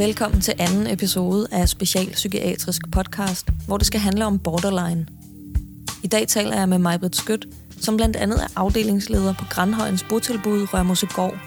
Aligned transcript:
Velkommen 0.00 0.40
til 0.40 0.54
anden 0.58 0.86
episode 0.86 1.46
af 1.52 1.68
Special 1.68 2.10
Psykiatrisk 2.10 2.82
Podcast, 2.92 3.48
hvor 3.66 3.76
det 3.76 3.86
skal 3.86 4.00
handle 4.00 4.26
om 4.26 4.38
borderline. 4.38 5.06
I 6.02 6.06
dag 6.06 6.28
taler 6.28 6.58
jeg 6.58 6.68
med 6.68 6.78
Majbrit 6.78 7.16
Skødt, 7.16 7.46
som 7.80 7.96
blandt 7.96 8.16
andet 8.16 8.42
er 8.42 8.46
afdelingsleder 8.56 9.34
på 9.38 9.44
Grandhøjens 9.50 10.04
botilbud 10.08 10.74
Rørmosegård. 10.74 11.38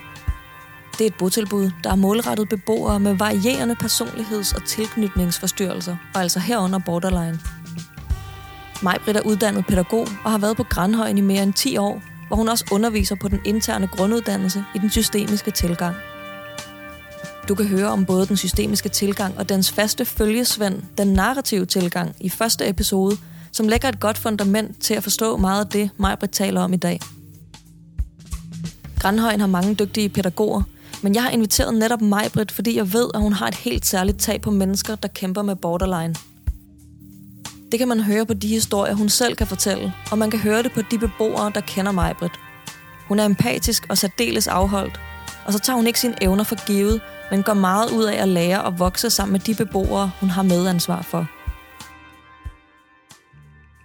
Det 0.97 1.01
er 1.01 1.05
et 1.05 1.15
botilbud, 1.19 1.71
der 1.83 1.91
er 1.91 1.95
målrettet 1.95 2.49
beboere 2.49 2.99
med 2.99 3.13
varierende 3.13 3.75
personligheds- 3.83 4.55
og 4.55 4.65
tilknytningsforstyrrelser, 4.67 5.95
og 6.15 6.21
altså 6.21 6.39
herunder 6.39 6.79
borderline. 6.85 7.39
Majbrit 8.83 9.17
er 9.17 9.21
uddannet 9.21 9.65
pædagog 9.65 10.07
og 10.23 10.31
har 10.31 10.37
været 10.37 10.57
på 10.57 10.63
Grandhøjen 10.63 11.17
i 11.17 11.21
mere 11.21 11.43
end 11.43 11.53
10 11.53 11.77
år, 11.77 12.01
hvor 12.27 12.35
hun 12.35 12.49
også 12.49 12.65
underviser 12.71 13.15
på 13.15 13.27
den 13.27 13.39
interne 13.45 13.87
grunduddannelse 13.87 14.63
i 14.75 14.77
den 14.77 14.89
systemiske 14.89 15.51
tilgang. 15.51 15.95
Du 17.47 17.55
kan 17.55 17.67
høre 17.67 17.87
om 17.87 18.05
både 18.05 18.25
den 18.27 18.37
systemiske 18.37 18.89
tilgang 18.89 19.37
og 19.37 19.49
dens 19.49 19.71
faste 19.71 20.05
følgesvend, 20.05 20.81
den 20.97 21.07
narrative 21.07 21.65
tilgang, 21.65 22.15
i 22.19 22.29
første 22.29 22.69
episode, 22.69 23.17
som 23.51 23.67
lægger 23.67 23.89
et 23.89 23.99
godt 23.99 24.17
fundament 24.17 24.81
til 24.81 24.93
at 24.93 25.03
forstå 25.03 25.37
meget 25.37 25.65
af 25.65 25.71
det, 25.71 25.89
Majbrit 25.97 26.29
taler 26.29 26.61
om 26.61 26.73
i 26.73 26.77
dag. 26.77 26.99
Grandhøjen 28.99 29.39
har 29.39 29.47
mange 29.47 29.75
dygtige 29.75 30.09
pædagoger, 30.09 30.61
men 31.01 31.15
jeg 31.15 31.23
har 31.23 31.29
inviteret 31.29 31.73
netop 31.73 32.01
Majbrit, 32.01 32.51
fordi 32.51 32.77
jeg 32.77 32.93
ved, 32.93 33.09
at 33.13 33.21
hun 33.21 33.33
har 33.33 33.47
et 33.47 33.55
helt 33.55 33.85
særligt 33.85 34.19
tag 34.19 34.41
på 34.41 34.51
mennesker, 34.51 34.95
der 34.95 35.07
kæmper 35.07 35.41
med 35.41 35.55
borderline. 35.55 36.15
Det 37.71 37.79
kan 37.79 37.87
man 37.87 37.99
høre 37.99 38.25
på 38.25 38.33
de 38.33 38.47
historier, 38.47 38.93
hun 38.93 39.09
selv 39.09 39.35
kan 39.35 39.47
fortælle, 39.47 39.93
og 40.11 40.17
man 40.17 40.31
kan 40.31 40.39
høre 40.39 40.63
det 40.63 40.71
på 40.71 40.81
de 40.91 40.97
beboere, 40.97 41.51
der 41.55 41.61
kender 41.61 41.91
Majbrit. 41.91 42.31
Hun 43.07 43.19
er 43.19 43.25
empatisk 43.25 43.85
og 43.89 43.97
særdeles 43.97 44.47
afholdt, 44.47 44.99
og 45.45 45.53
så 45.53 45.59
tager 45.59 45.77
hun 45.77 45.87
ikke 45.87 45.99
sine 45.99 46.15
evner 46.21 46.43
for 46.43 46.65
givet, 46.67 47.01
men 47.33 47.43
går 47.43 47.53
meget 47.53 47.91
ud 47.91 48.03
af 48.03 48.21
at 48.21 48.27
lære 48.27 48.63
og 48.63 48.79
vokse 48.79 49.09
sammen 49.09 49.31
med 49.31 49.39
de 49.39 49.55
beboere, 49.55 50.11
hun 50.19 50.29
har 50.29 50.43
medansvar 50.43 51.01
for. 51.01 51.27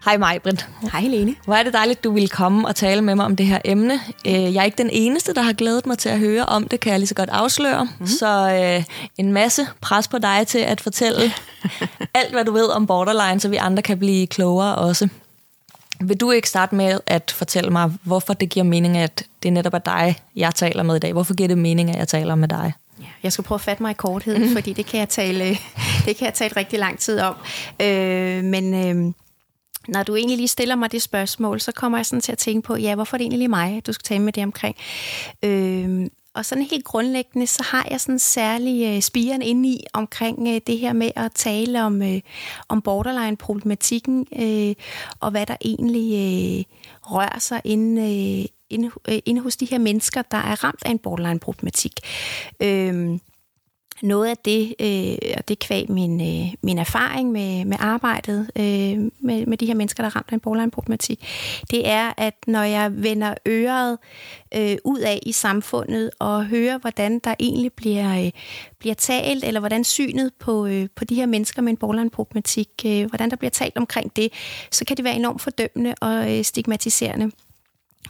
Hej 0.05 0.17
Majbrit. 0.17 0.69
Hej 0.93 1.01
Helene. 1.01 1.35
Hvor 1.45 1.55
er 1.55 1.63
det 1.63 1.73
dejligt, 1.73 2.05
du 2.05 2.11
ville 2.11 2.29
komme 2.29 2.69
og 2.69 2.77
tale 2.77 3.03
med 3.03 3.15
mig 3.15 3.25
om 3.25 3.37
det 3.37 3.47
her 3.47 3.59
emne. 3.65 4.01
Øh, 4.27 4.55
jeg 4.55 4.61
er 4.61 4.65
ikke 4.65 4.79
den 4.79 4.91
eneste, 4.93 5.35
der 5.35 5.43
har 5.43 5.53
glædet 5.53 5.87
mig 5.87 5.99
til 5.99 6.09
at 6.09 6.19
høre 6.19 6.47
om 6.47 6.69
det, 6.69 6.81
kan 6.81 6.93
jeg 6.93 6.99
lige 6.99 7.09
så 7.09 7.15
godt 7.15 7.31
afsløre. 7.31 7.85
Mm-hmm. 7.85 8.07
Så 8.07 8.53
øh, 8.53 8.85
en 9.19 9.33
masse 9.33 9.67
pres 9.81 10.09
på 10.09 10.19
dig 10.19 10.47
til 10.47 10.59
at 10.59 10.81
fortælle 10.81 11.33
alt, 12.15 12.33
hvad 12.33 12.45
du 12.45 12.53
ved 12.53 12.67
om 12.67 12.87
borderline, 12.87 13.41
så 13.41 13.49
vi 13.49 13.57
andre 13.57 13.83
kan 13.83 13.99
blive 13.99 14.27
klogere 14.27 14.75
også. 14.75 15.09
Vil 16.01 16.17
du 16.17 16.31
ikke 16.31 16.49
starte 16.49 16.75
med 16.75 17.01
at 17.07 17.31
fortælle 17.31 17.71
mig, 17.71 17.93
hvorfor 18.03 18.33
det 18.33 18.49
giver 18.49 18.65
mening, 18.65 18.97
at 18.97 19.25
det 19.43 19.53
netop 19.53 19.75
er 19.75 19.79
dig, 19.79 20.17
jeg 20.37 20.55
taler 20.55 20.83
med 20.83 20.97
i 20.97 20.99
dag? 20.99 21.13
Hvorfor 21.13 21.35
giver 21.35 21.49
det 21.49 21.59
mening, 21.59 21.91
at 21.91 21.99
jeg 21.99 22.09
taler 22.09 22.35
med 22.35 22.49
dig? 22.49 22.73
Jeg 23.23 23.33
skal 23.33 23.45
prøve 23.45 23.57
at 23.57 23.61
fatte 23.61 23.83
mig 23.83 23.91
i 23.91 23.95
korthed, 23.95 24.39
mm. 24.39 24.55
fordi 24.55 24.73
det 24.73 24.87
kan 24.87 25.01
jeg 25.01 25.09
tale, 25.09 25.45
det 26.07 26.17
kan 26.17 26.25
jeg 26.25 26.35
tale 26.35 26.57
rigtig 26.57 26.79
lang 26.79 26.99
tid 26.99 27.21
om. 27.21 27.37
Øh, 27.83 28.45
men 28.45 28.75
øh, 28.75 29.15
når 29.89 30.03
du 30.03 30.17
egentlig 30.17 30.37
lige 30.37 30.49
stiller 30.49 30.75
mig 30.77 30.93
det 30.93 31.03
spørgsmål, 31.03 31.61
så 31.61 31.73
kommer 31.73 31.99
jeg 31.99 32.07
sådan 32.07 32.21
til 32.21 32.33
at 32.33 32.39
tænke 32.39 32.67
på, 32.67 32.77
ja, 32.77 32.95
hvorfor 32.95 33.17
er 33.17 33.19
det 33.19 33.25
egentlig 33.25 33.39
lige 33.39 33.49
mig, 33.49 33.87
du 33.87 33.93
skal 33.93 34.05
tale 34.05 34.23
med 34.23 34.33
det 34.33 34.43
omkring? 34.43 34.77
Øh, 35.45 36.09
og 36.35 36.45
sådan 36.45 36.65
helt 36.65 36.85
grundlæggende, 36.85 37.47
så 37.47 37.63
har 37.63 37.87
jeg 37.91 38.01
sådan 38.01 38.19
særlig 38.19 38.97
øh, 38.97 39.03
spiren 39.03 39.43
inde 39.43 39.69
i 39.69 39.85
omkring 39.93 40.49
øh, 40.49 40.61
det 40.67 40.79
her 40.79 40.93
med 40.93 41.11
at 41.17 41.33
tale 41.33 41.85
om, 41.85 42.03
øh, 42.03 42.21
om 42.69 42.83
borderline-problematikken, 42.83 44.27
øh, 44.39 44.75
og 45.21 45.31
hvad 45.31 45.47
der 45.47 45.57
egentlig 45.61 46.13
øh, 46.13 46.65
rører 47.03 47.39
sig 47.39 47.61
inde, 47.65 48.03
øh, 48.03 48.47
inde, 48.71 48.91
øh, 49.09 49.19
inde 49.27 49.41
hos 49.41 49.57
de 49.57 49.67
her 49.67 49.79
mennesker, 49.79 50.23
der 50.23 50.39
er 50.39 50.65
ramt 50.65 50.83
af 50.85 50.91
en 50.91 50.99
borderline-problematik. 50.99 51.93
Øh, 52.63 53.19
noget 54.03 54.27
af 54.27 54.37
det, 54.37 54.75
øh, 54.81 55.33
og 55.37 55.49
det 55.49 55.59
kvæg 55.59 55.91
min, 55.91 56.21
øh, 56.21 56.55
min 56.63 56.79
erfaring 56.79 57.33
med, 57.33 57.65
med 57.65 57.77
arbejdet 57.81 58.51
øh, 58.57 59.11
med, 59.21 59.47
med 59.47 59.57
de 59.57 59.67
her 59.67 59.75
mennesker, 59.75 60.03
der 60.03 60.11
er 60.11 60.17
ramt 60.17 60.29
af 60.31 60.35
en 60.35 60.41
borderline-problematik, 60.41 61.25
det 61.71 61.89
er, 61.89 62.13
at 62.17 62.35
når 62.47 62.63
jeg 62.63 63.03
vender 63.03 63.35
øret 63.47 63.99
øh, 64.55 64.77
ud 64.85 64.99
af 64.99 65.21
i 65.23 65.33
samfundet 65.33 66.11
og 66.19 66.47
hører, 66.47 66.79
hvordan 66.79 67.19
der 67.19 67.35
egentlig 67.41 67.73
bliver, 67.73 68.25
øh, 68.25 68.31
bliver 68.79 68.95
talt, 68.95 69.45
eller 69.45 69.61
hvordan 69.61 69.85
synet 69.85 70.33
på, 70.39 70.67
øh, 70.67 70.89
på 70.97 71.05
de 71.05 71.15
her 71.15 71.27
mennesker 71.27 71.63
med 71.63 71.71
en 71.71 71.77
borderline-problematik, 71.77 72.69
øh, 72.87 73.07
hvordan 73.07 73.31
der 73.31 73.37
bliver 73.37 73.51
talt 73.51 73.77
omkring 73.77 74.17
det, 74.17 74.33
så 74.71 74.85
kan 74.85 74.97
det 74.97 75.05
være 75.05 75.17
enormt 75.17 75.43
fordømmende 75.43 75.95
og 76.01 76.37
øh, 76.37 76.45
stigmatiserende. 76.45 77.31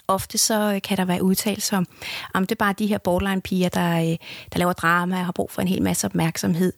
Ofte 0.09 0.39
så 0.39 0.73
øh, 0.75 0.83
kan 0.83 0.97
der 0.97 1.05
være 1.05 1.23
udtalelser 1.23 1.77
om, 1.77 1.87
om 2.35 2.43
det 2.43 2.53
er 2.53 2.65
bare 2.65 2.75
de 2.79 2.87
her 2.87 2.99
borderline-piger, 2.99 3.69
der, 3.69 4.01
øh, 4.01 4.17
der 4.53 4.59
laver 4.59 4.73
drama 4.73 5.19
og 5.19 5.25
har 5.25 5.33
brug 5.33 5.51
for 5.51 5.63
en 5.63 5.69
hel 5.69 5.83
masse 5.83 6.07
opmærksomhed. 6.07 6.73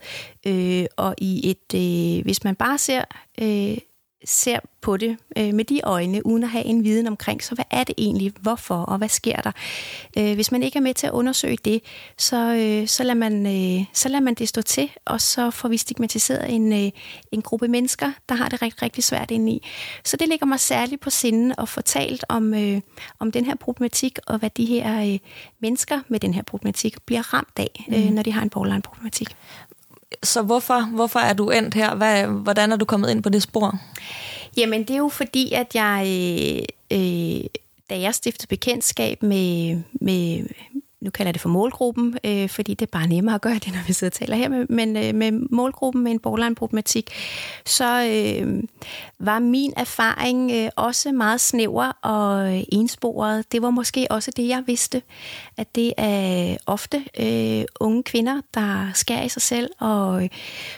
Øh, 0.47 0.85
og 0.97 1.15
i 1.19 1.51
et, 1.51 1.75
øh, 1.75 2.25
hvis 2.25 2.45
man 2.45 2.57
bare 2.57 2.79
ser 2.79 3.05
øh, 3.41 3.79
ser 4.25 4.59
på 4.81 4.97
det 4.97 5.17
øh, 5.39 5.55
med 5.55 5.65
de 5.65 5.81
øjne, 5.85 6.27
uden 6.27 6.43
at 6.43 6.51
have 6.51 6.65
en 6.65 6.85
viden 6.85 7.07
omkring, 7.07 7.45
så 7.45 7.55
hvad 7.55 7.65
er 7.71 7.85
det 7.85 7.95
egentlig, 7.99 8.33
hvorfor 8.41 8.75
og 8.75 8.99
hvad 8.99 9.09
sker 9.09 9.37
der? 9.37 9.53
Øh, 10.19 10.35
hvis 10.35 10.53
man 10.53 10.63
ikke 10.63 10.77
er 10.77 10.83
med 10.83 10.95
til 10.95 11.07
at 11.07 11.13
undersøge 11.13 11.59
det, 11.65 11.83
så, 12.19 12.55
øh, 12.55 12.89
så, 12.89 13.03
lader 13.03 13.15
man, 13.15 13.47
øh, 13.47 13.85
så 13.93 14.09
lader 14.09 14.21
man 14.21 14.35
det 14.35 14.49
stå 14.49 14.63
til, 14.63 14.91
og 15.05 15.21
så 15.21 15.51
får 15.51 15.69
vi 15.69 15.77
stigmatiseret 15.77 16.55
en, 16.55 16.73
øh, 16.73 16.91
en 17.33 17.43
gruppe 17.43 17.69
mennesker, 17.69 18.13
der 18.29 18.35
har 18.35 18.49
det 18.49 18.63
rigtig, 18.63 18.83
rigtig 18.83 19.05
svært 19.05 19.31
ind 19.31 19.49
i. 19.49 19.67
Så 20.05 20.17
det 20.17 20.29
ligger 20.29 20.47
mig 20.47 20.61
særligt 20.61 21.01
på 21.01 21.11
sinden 21.11 21.55
at 21.59 21.69
fortalt 21.69 22.25
om, 22.29 22.55
øh, 22.55 22.81
om 23.19 23.33
den 23.33 23.45
her 23.45 23.55
problematik, 23.55 24.19
og 24.27 24.39
hvad 24.39 24.51
de 24.51 24.65
her 24.65 25.13
øh, 25.13 25.19
mennesker 25.61 26.01
med 26.09 26.21
den 26.21 26.35
her 26.35 26.43
problematik 26.43 26.97
bliver 27.07 27.35
ramt 27.35 27.59
af, 27.59 27.87
øh, 27.93 28.05
mm. 28.05 28.13
når 28.13 28.23
de 28.23 28.33
har 28.33 28.43
en 28.43 28.51
borderline-problematik. 28.51 29.29
Så 30.23 30.43
hvorfor, 30.43 30.81
hvorfor 30.95 31.21
er 31.21 31.33
du 31.33 31.51
endt 31.51 31.75
her? 31.75 31.95
Hvad, 31.95 32.27
hvordan 32.27 32.73
er 32.73 32.77
du 32.77 32.85
kommet 32.85 33.11
ind 33.11 33.23
på 33.23 33.29
det 33.29 33.43
spor? 33.43 33.79
Jamen, 34.57 34.81
det 34.81 34.91
er 34.91 34.99
jo 34.99 35.09
fordi, 35.09 35.53
at 35.53 35.75
jeg, 35.75 36.05
øh, 36.07 36.99
øh, 36.99 37.45
da 37.91 38.01
jeg 38.01 38.15
stiftede 38.15 38.47
bekendtskab 38.49 39.23
med, 39.23 39.83
med 39.93 40.47
nu 41.01 41.11
kalder 41.11 41.29
jeg 41.29 41.35
det 41.35 41.41
for 41.41 41.49
målgruppen, 41.49 42.19
øh, 42.25 42.49
fordi 42.49 42.75
det 42.75 42.87
er 42.87 42.99
bare 42.99 43.07
nemmere 43.07 43.35
at 43.35 43.41
gøre 43.41 43.55
det, 43.55 43.73
når 43.73 43.81
vi 43.87 43.93
sidder 43.93 44.11
og 44.11 44.13
taler 44.13 44.37
her, 44.37 44.49
med, 44.49 44.67
men 44.69 44.97
øh, 44.97 45.15
med 45.15 45.33
målgruppen 45.33 46.05
med 46.05 46.13
en 46.13 46.19
borderline-problematik, 46.19 47.11
så 47.67 48.05
øh, 48.05 48.63
var 49.19 49.39
min 49.39 49.73
erfaring 49.77 50.53
øh, 50.53 50.71
også 50.77 51.13
meget 51.13 51.41
snæver 51.41 51.93
og 52.03 52.57
øh, 52.57 52.63
ensporet. 52.73 53.53
Det 53.53 53.63
var 53.63 53.71
måske 53.71 54.07
også 54.11 54.31
det, 54.37 54.49
jeg 54.49 54.63
vidste, 54.67 55.03
at 55.57 55.75
det 55.75 55.93
er 55.97 56.57
ofte 56.67 57.05
øh, 57.21 57.65
unge 57.81 58.03
kvinder, 58.03 58.41
der 58.55 58.91
skærer 58.95 59.23
i 59.23 59.29
sig 59.29 59.43
selv 59.43 59.71
og 59.79 60.23
øh, 60.23 60.29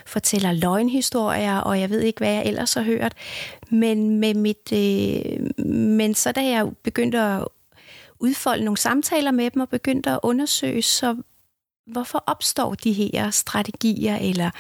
fortæller 0.07 0.53
løgnhistorier, 0.53 1.59
og 1.59 1.81
jeg 1.81 1.91
ved 1.91 2.01
ikke, 2.01 2.19
hvad 2.19 2.33
jeg 2.33 2.47
ellers 2.47 2.75
har 2.75 2.83
hørt. 2.83 3.15
Men, 3.71 4.19
med 4.21 4.35
mit, 4.35 4.73
øh, 4.73 5.67
men 5.67 6.15
så 6.15 6.33
da 6.33 6.45
jeg 6.45 6.69
begyndte 6.83 7.21
at 7.21 7.49
udfolde 8.23 8.65
nogle 8.65 8.79
samtaler 8.79 9.31
med 9.31 9.51
dem 9.51 9.61
og 9.61 9.69
begyndte 9.69 10.11
at 10.11 10.19
undersøge, 10.23 10.83
så 10.83 11.17
hvorfor 11.87 12.25
opstår 12.27 12.75
de 12.75 12.93
her 12.93 13.31
strategier 13.31 14.17
eller 14.17 14.51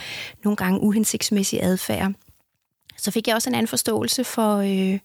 nogle 0.44 0.56
gange 0.56 0.80
uhensigtsmæssig 0.80 1.62
adfærd. 1.62 2.12
Så 2.96 3.10
fik 3.10 3.26
jeg 3.28 3.34
også 3.34 3.50
en 3.50 3.54
anden 3.54 3.68
forståelse 3.68 4.24
for, 4.24 4.56
øh, 4.56 4.98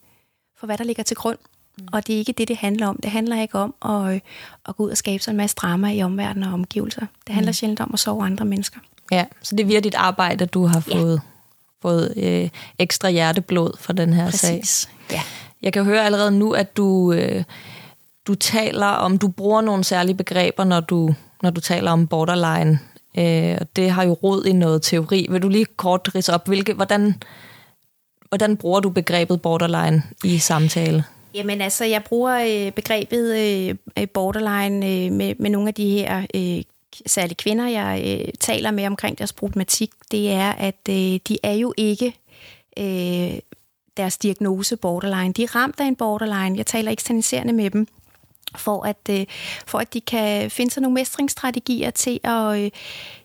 for 0.60 0.66
hvad 0.66 0.78
der 0.78 0.84
ligger 0.84 1.04
til 1.04 1.18
grund. 1.18 1.38
Mm. 1.78 1.88
Og 1.92 2.08
det 2.08 2.16
er 2.16 2.20
ikke 2.20 2.32
det, 2.32 2.48
det 2.48 2.58
handler 2.58 2.88
om. 2.88 3.00
Det 3.04 3.12
handler 3.12 3.42
ikke 3.42 3.60
om 3.60 3.76
at, 3.86 4.14
øh, 4.14 4.20
at 4.68 4.76
gå 4.76 4.84
ud 4.84 4.90
og 4.90 4.98
skabe 4.98 5.24
sig 5.24 5.32
en 5.32 5.38
masse 5.38 5.56
drama 5.56 5.92
i 5.92 6.04
omverdenen 6.04 6.48
og 6.48 6.54
omgivelser. 6.54 7.06
Det 7.28 7.36
handler 7.36 7.50
mm. 7.50 7.54
sjældent 7.54 7.80
om 7.80 7.90
at 7.94 8.00
sove 8.00 8.26
andre 8.26 8.46
mennesker. 8.46 8.80
Ja, 9.12 9.26
så 9.42 9.56
det 9.56 9.64
er 9.64 9.68
via 9.68 9.80
dit 9.80 9.96
arbejde, 9.96 10.44
at 10.44 10.54
du 10.54 10.66
har 10.66 10.80
fået, 10.80 11.14
ja. 11.14 11.88
fået 11.88 12.14
øh, 12.18 12.50
ekstra 12.80 13.10
hjerteblod 13.10 13.78
for 13.80 13.94
den 13.94 14.14
her 14.14 14.26
Præcis. 14.26 14.70
sag. 14.70 14.92
Ja. 15.12 15.22
Jeg 15.62 15.74
kan 15.74 15.86
høre 15.86 16.06
allerede 16.06 16.32
nu, 16.32 16.52
at 16.52 16.78
du... 16.78 17.14
Øh, 17.14 17.44
du 18.28 18.36
taler 18.36 18.86
om, 18.86 19.18
du 19.18 19.28
bruger 19.28 19.62
nogle 19.62 19.84
særlige 19.84 20.16
begreber, 20.16 20.64
når 20.64 20.80
du, 20.80 21.16
når 21.44 21.50
du 21.50 21.62
taler 21.62 21.92
om 21.92 22.08
borderline. 22.08 22.80
Øh, 23.18 23.58
det 23.76 23.92
har 23.92 24.04
jo 24.04 24.14
rod 24.14 24.46
i 24.46 24.54
noget 24.54 24.82
teori. 24.82 25.28
Vil 25.30 25.42
du 25.42 25.50
lige 25.50 25.66
kort 25.66 26.16
rise 26.16 26.34
op, 26.34 26.48
hvilke, 26.48 26.74
hvordan, 26.74 27.14
hvordan 28.30 28.58
bruger 28.58 28.80
du 28.80 28.90
begrebet 28.90 29.42
borderline 29.42 30.04
i 30.24 30.38
samtale? 30.38 31.04
Jamen 31.34 31.62
altså, 31.62 31.86
jeg 31.86 32.04
bruger 32.04 32.66
øh, 32.68 32.72
begrebet 32.72 33.36
øh, 33.38 33.76
øh, 34.00 34.08
borderline 34.10 34.88
øh, 34.88 35.12
med, 35.12 35.36
med 35.40 35.50
nogle 35.50 35.68
af 35.68 35.74
de 35.74 35.90
her 35.90 36.26
øh, 36.36 36.64
særlige 37.06 37.36
kvinder, 37.36 37.68
jeg 37.68 38.04
øh, 38.08 38.34
taler 38.40 38.72
med 38.72 38.88
omkring 38.88 39.18
deres 39.18 39.34
problematik. 39.34 39.92
Det 40.12 40.32
er, 40.32 40.52
at 40.52 40.90
øh, 40.90 40.96
de 40.96 41.38
er 41.44 41.54
jo 41.54 41.74
ikke 41.78 42.14
øh, 42.80 43.40
deres 43.98 44.18
diagnose 44.18 44.78
borderline. 44.78 45.34
De 45.34 45.44
er 45.44 45.56
ramt 45.56 45.80
af 45.80 45.86
en 45.86 45.96
borderline. 45.96 46.58
Jeg 46.58 46.66
taler 46.66 46.92
eksterniserende 46.92 47.54
med 47.54 47.70
dem 47.70 47.88
for 48.56 48.86
at, 48.86 49.10
øh, 49.10 49.26
for 49.68 49.78
at 49.78 49.94
de 49.94 50.02
kan 50.02 50.52
finde 50.52 50.72
sig 50.72 50.82
nogle 50.82 50.94
mestringsstrategier 50.94 51.92
til 51.92 52.20
at 52.24 52.60
øh, 52.60 52.72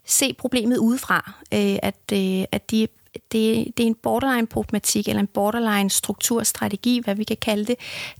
se 0.04 0.34
problemet 0.34 0.76
udefra. 0.76 1.32
Øh, 1.54 1.78
at, 1.82 2.12
øh, 2.12 2.44
at 2.52 2.70
de 2.70 2.88
det, 3.14 3.76
det 3.76 3.82
er 3.82 3.86
en 3.86 3.94
borderline-problematik, 3.94 5.08
eller 5.08 5.20
en 5.20 5.26
borderline-strukturstrategi, 5.26 7.00
hvad 7.04 7.14
vi 7.14 7.24
kan 7.24 7.36
kalde 7.36 7.64
det, 7.64 7.76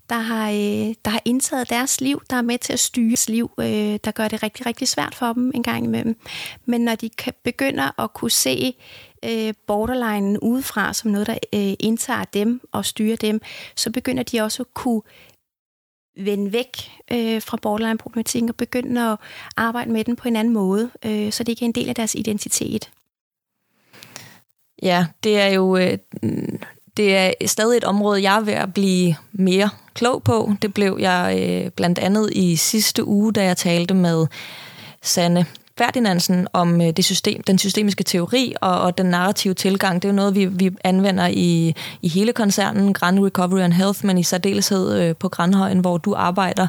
der 0.09 0.19
har, 0.19 0.51
øh, 0.51 0.95
der 1.05 1.09
har 1.09 1.21
indtaget 1.25 1.71
deres 1.71 2.01
liv, 2.01 2.23
der 2.31 2.37
er 2.37 2.43
med 2.43 2.59
til 2.59 2.73
at 2.73 2.81
styre 2.81 3.09
deres 3.09 3.29
liv, 3.29 3.51
øh, 3.61 3.99
der 4.05 4.11
gør 4.11 4.29
det 4.29 4.43
rigtig, 4.43 4.67
rigtig 4.67 4.89
svært 4.89 5.15
for 5.15 5.33
dem 5.33 5.53
en 5.55 5.63
gang 5.63 5.85
imellem. 5.85 6.17
Men 6.65 6.81
når 6.81 6.95
de 6.95 7.11
kan, 7.11 7.33
begynder 7.45 8.01
at 8.03 8.13
kunne 8.13 8.31
se 8.31 8.75
øh, 9.25 9.55
borderline 9.67 10.43
udefra 10.43 10.93
som 10.93 11.11
noget, 11.11 11.27
der 11.27 11.39
øh, 11.55 11.75
indtager 11.81 12.25
dem 12.25 12.61
og 12.73 12.85
styrer 12.85 13.17
dem, 13.17 13.41
så 13.77 13.91
begynder 13.91 14.23
de 14.23 14.41
også 14.41 14.63
at 14.63 14.75
kunne 14.75 15.03
vende 16.17 16.53
væk 16.53 16.91
øh, 17.13 17.43
fra 17.43 17.59
borderline-problematikken 17.63 18.49
og 18.49 18.57
begynde 18.57 19.13
at 19.13 19.19
arbejde 19.57 19.91
med 19.91 20.05
den 20.05 20.17
på 20.17 20.29
en 20.29 20.37
anden 20.37 20.55
måde, 20.55 20.91
øh, 21.05 21.33
så 21.33 21.45
det 21.45 21.49
ikke 21.49 21.65
er 21.65 21.69
en 21.69 21.73
del 21.73 21.89
af 21.89 21.95
deres 21.95 22.15
identitet. 22.15 22.91
Ja, 24.83 25.07
det 25.25 25.41
er 25.41 25.47
jo 25.47 25.77
øh, 25.77 25.99
det 26.97 27.17
er 27.17 27.33
stadig 27.47 27.77
et 27.77 27.85
område, 27.85 28.23
jeg 28.23 28.37
er 28.37 28.41
ved 28.41 28.53
at 28.53 28.75
blive 28.75 29.17
mere 29.33 29.71
klog 29.95 30.23
på. 30.23 30.53
Det 30.63 30.75
blev 30.75 30.97
jeg 31.01 31.39
øh, 31.41 31.71
blandt 31.71 31.99
andet 31.99 32.31
i 32.33 32.57
sidste 32.57 33.05
uge, 33.05 33.33
da 33.33 33.45
jeg 33.45 33.57
talte 33.57 33.95
med 33.95 34.27
Sanne 35.03 35.47
Ferdinandsen 35.79 36.49
om 36.53 36.81
øh, 36.81 36.91
det 36.91 37.05
system, 37.05 37.43
den 37.43 37.59
systemiske 37.59 38.05
teori 38.05 38.55
og, 38.61 38.81
og 38.81 38.99
den 38.99 39.07
narrative 39.07 39.55
tilgang. 39.55 40.03
Det 40.03 40.09
er 40.09 40.13
jo 40.13 40.17
noget, 40.17 40.35
vi, 40.35 40.45
vi 40.45 40.71
anvender 40.85 41.27
i, 41.27 41.75
i 42.03 42.09
hele 42.09 42.33
koncernen, 42.33 42.93
Grand 42.93 43.25
Recovery 43.25 43.61
and 43.61 43.73
Health, 43.73 44.07
men 44.07 44.19
i 44.19 44.23
særdeleshed 44.23 45.01
øh, 45.01 45.17
på 45.17 45.29
Grandhøjen, 45.29 45.79
hvor 45.79 45.99
du 45.99 46.15
arbejder. 46.15 46.67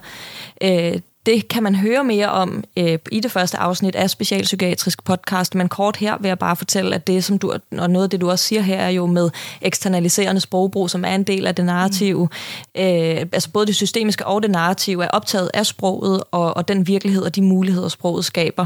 Øh, 0.62 1.00
det 1.25 1.48
kan 1.48 1.64
man 1.64 1.75
høre 1.75 2.04
mere 2.04 2.30
om 2.30 2.64
øh, 2.78 3.00
i 3.12 3.20
det 3.20 3.31
første 3.31 3.58
afsnit 3.58 3.96
af 3.96 4.10
Specialpsykiatrisk 4.10 5.04
Podcast, 5.04 5.56
men 5.56 5.70
kort 5.70 5.98
her 5.98 6.18
vil 6.20 6.28
jeg 6.28 6.40
bare 6.40 6.56
fortælle, 6.56 6.96
at 6.96 7.08
det, 7.08 7.24
som 7.24 7.40
du, 7.40 7.54
og 7.78 7.90
noget 7.90 8.04
af 8.04 8.10
det, 8.10 8.22
du 8.22 8.30
også 8.30 8.46
siger 8.46 8.62
her, 8.62 8.78
er 8.78 8.90
jo 8.90 9.06
med 9.06 9.30
eksternaliserende 9.62 10.42
sprogbrug, 10.42 10.90
som 10.90 11.06
er 11.06 11.16
en 11.16 11.24
del 11.24 11.48
af 11.48 11.56
det 11.56 11.66
narrative. 11.66 12.30
Mm. 12.75 12.81
Øh, 12.81 13.25
altså 13.31 13.50
både 13.50 13.66
det 13.66 13.75
systemiske 13.75 14.25
og 14.25 14.44
det 14.44 14.52
narrative 14.52 15.04
er 15.04 15.08
optaget 15.08 15.52
af 15.54 15.66
sproget 15.66 16.24
og, 16.31 16.58
og 16.58 16.68
den 16.68 16.88
virkelighed 16.88 17.24
og 17.24 17.36
de 17.36 17.42
muligheder, 17.42 17.88
sproget 17.88 18.26
skaber. 18.26 18.66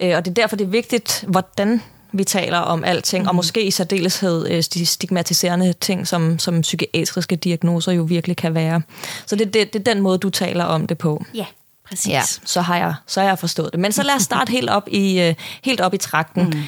Øh, 0.00 0.16
og 0.16 0.24
det 0.24 0.30
er 0.30 0.34
derfor, 0.34 0.56
det 0.56 0.64
er 0.64 0.68
vigtigt, 0.68 1.24
hvordan 1.28 1.80
vi 2.12 2.24
taler 2.24 2.58
om 2.58 2.84
alting, 2.84 3.22
mm. 3.22 3.28
og 3.28 3.34
måske 3.34 3.62
i 3.62 3.70
særdeleshed 3.70 4.48
øh, 4.48 4.62
de 4.74 4.86
stigmatiserende 4.86 5.72
ting, 5.72 6.08
som, 6.08 6.38
som 6.38 6.60
psykiatriske 6.60 7.36
diagnoser 7.36 7.92
jo 7.92 8.02
virkelig 8.02 8.36
kan 8.36 8.54
være. 8.54 8.82
Så 9.26 9.36
det, 9.36 9.54
det, 9.54 9.72
det 9.72 9.78
er 9.88 9.94
den 9.94 10.02
måde, 10.02 10.18
du 10.18 10.30
taler 10.30 10.64
om 10.64 10.86
det 10.86 10.98
på. 10.98 11.24
Ja. 11.34 11.46
Præcis. 11.88 12.10
Ja, 12.10 12.22
så 12.44 12.60
har 12.60 12.76
jeg, 12.76 12.94
så 13.06 13.20
har 13.20 13.28
jeg 13.28 13.38
forstået 13.38 13.72
det. 13.72 13.80
Men 13.80 13.92
så 13.92 14.02
lad 14.02 14.14
os 14.14 14.22
starte 14.22 14.50
helt 14.50 14.70
op 14.70 14.88
i, 14.88 15.20
øh, 15.20 15.34
helt 15.62 15.80
op 15.80 15.94
i 15.94 15.98
trakten. 15.98 16.44
Mm. 16.44 16.62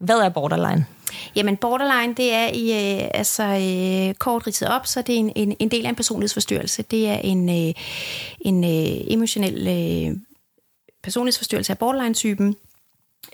Hvad 0.00 0.16
er 0.16 0.28
borderline? 0.28 0.86
Jamen 1.36 1.56
borderline, 1.56 2.14
det 2.14 2.34
er 2.34 2.48
i, 2.48 2.98
øh, 3.00 3.08
altså 3.14 3.42
øh, 3.42 4.14
kort 4.14 4.46
ridset 4.46 4.68
op, 4.68 4.86
så 4.86 5.02
det 5.02 5.14
er 5.14 5.18
en, 5.18 5.32
en, 5.36 5.56
en 5.58 5.68
del 5.68 5.84
af 5.84 5.88
en 5.88 5.94
personlighedsforstyrrelse. 5.94 6.82
Det 6.82 7.08
er 7.08 7.18
en, 7.18 7.48
øh, 7.48 7.74
en 8.40 8.64
øh, 8.64 9.12
emotionel 9.12 9.68
øh, 9.68 10.16
personlighedsforstyrrelse 11.02 11.72
af 11.72 11.78
borderline-typen, 11.78 12.56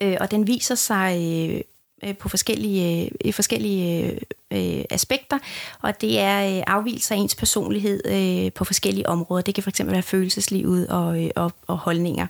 øh, 0.00 0.16
og 0.20 0.30
den 0.30 0.46
viser 0.46 0.74
sig 0.74 1.18
øh, 1.20 1.60
øh 2.04 2.16
på 2.16 2.28
forskellige, 2.28 3.10
øh, 3.24 3.32
forskellige 3.32 4.18
øh, 4.52 4.84
aspekter, 4.90 5.38
og 5.82 6.00
det 6.00 6.20
er 6.20 6.56
øh, 6.56 6.62
afvielser 6.66 7.14
af 7.14 7.18
ens 7.18 7.34
personlighed 7.34 8.00
øh, 8.06 8.52
på 8.52 8.64
forskellige 8.64 9.08
områder. 9.08 9.42
Det 9.42 9.54
kan 9.54 9.62
fx 9.62 9.80
være 9.84 10.02
følelseslivet 10.02 10.88
og, 10.88 11.24
øh, 11.24 11.30
og, 11.36 11.52
og 11.66 11.78
holdninger. 11.78 12.26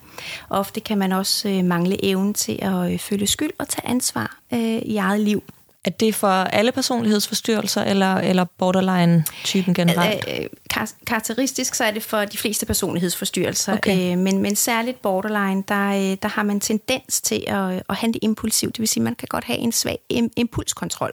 Ofte 0.51 0.81
kan 0.81 0.99
man 0.99 1.13
også 1.13 1.49
øh, 1.49 1.65
mangle 1.65 2.05
evnen 2.05 2.35
til 2.35 2.59
at 2.63 2.93
øh, 2.93 2.99
føle 2.99 3.27
skyld 3.27 3.53
og 3.59 3.69
tage 3.69 3.89
ansvar 3.89 4.39
øh, 4.53 4.79
i 4.79 4.97
eget 4.97 5.21
liv. 5.21 5.43
Er 5.85 5.91
det 5.91 6.15
for 6.15 6.29
alle 6.29 6.73
personlighedsforstyrrelser, 6.73 7.83
eller, 7.83 8.15
eller 8.15 8.45
borderline-typen 8.59 9.75
generelt? 9.75 10.25
Øh, 10.29 10.47
kar- 10.71 10.97
karakteristisk 11.07 11.75
så 11.75 11.85
er 11.85 11.91
det 11.91 12.03
for 12.03 12.25
de 12.25 12.39
fleste 12.39 12.67
personlighedsforstyrrelser, 12.67 13.73
okay. 13.77 14.13
øh, 14.13 14.19
men, 14.19 14.39
men 14.43 14.57
særligt 14.57 15.03
borderline, 15.03 15.65
der, 15.69 15.89
øh, 15.89 16.17
der 16.23 16.29
har 16.29 16.43
man 16.43 16.61
tendens 16.61 17.21
til 17.21 17.45
at, 17.47 17.83
at 17.89 17.97
handle 17.97 18.19
impulsivt. 18.23 18.73
Det 18.77 18.81
vil 18.81 18.89
sige, 18.89 19.01
at 19.01 19.05
man 19.05 19.15
kan 19.15 19.29
godt 19.31 19.45
have 19.45 19.59
en 19.59 19.73
svag 19.73 19.99
impulskontrol 20.37 21.13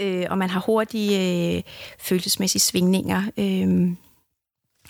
øh, 0.00 0.26
og 0.30 0.38
man 0.38 0.50
har 0.50 0.60
hurtige 0.60 1.56
øh, 1.56 1.62
følelsesmæssige 1.98 2.60
svingninger, 2.60 3.22
øh, 3.36 3.92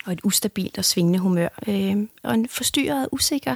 og 0.05 0.13
et 0.13 0.19
ustabilt 0.23 0.77
og 0.77 0.85
svingende 0.85 1.19
humør, 1.19 1.49
øh, 1.67 1.97
og 2.23 2.33
en 2.33 2.47
forstyrret, 2.49 3.09
usikker 3.11 3.55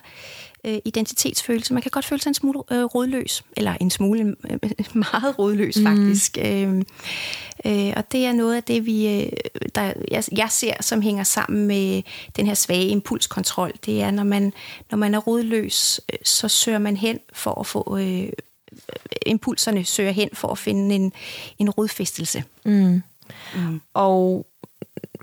øh, 0.65 0.77
identitetsfølelse. 0.85 1.73
Man 1.73 1.81
kan 1.81 1.91
godt 1.91 2.05
føle 2.05 2.21
sig 2.21 2.29
en 2.29 2.33
smule 2.33 2.59
øh, 2.71 2.83
rådløs, 2.83 3.43
eller 3.57 3.77
en 3.81 3.89
smule 3.89 4.35
øh, 4.49 4.59
meget 5.11 5.39
rådløs 5.39 5.77
mm. 5.77 5.83
faktisk. 5.83 6.37
Øh, 6.41 6.75
øh, 7.65 7.93
og 7.95 8.11
det 8.11 8.25
er 8.25 8.33
noget 8.33 8.55
af 8.55 8.63
det, 8.63 8.85
vi, 8.85 9.07
øh, 9.07 9.31
der, 9.75 9.93
jeg, 10.11 10.23
jeg 10.31 10.47
ser, 10.51 10.73
som 10.81 11.01
hænger 11.01 11.23
sammen 11.23 11.67
med 11.67 12.01
den 12.35 12.47
her 12.47 12.53
svage 12.53 12.87
impulskontrol. 12.87 13.71
Det 13.85 14.01
er, 14.01 14.11
når 14.11 14.23
man, 14.23 14.53
når 14.91 14.97
man 14.97 15.13
er 15.13 15.19
rådløs, 15.19 16.01
øh, 16.13 16.19
så 16.23 16.47
søger 16.47 16.79
man 16.79 16.97
hen 16.97 17.19
for 17.33 17.59
at 17.59 17.67
få 17.67 17.97
øh, 17.97 18.29
impulserne 19.25 19.85
søger 19.85 20.11
hen 20.11 20.29
for 20.33 20.47
at 20.47 20.57
finde 20.57 20.95
en, 20.95 21.13
en 21.59 21.69
rodfæstelse. 21.69 22.43
Mm. 22.65 23.01
Mm. 23.55 23.81
Og 23.93 24.45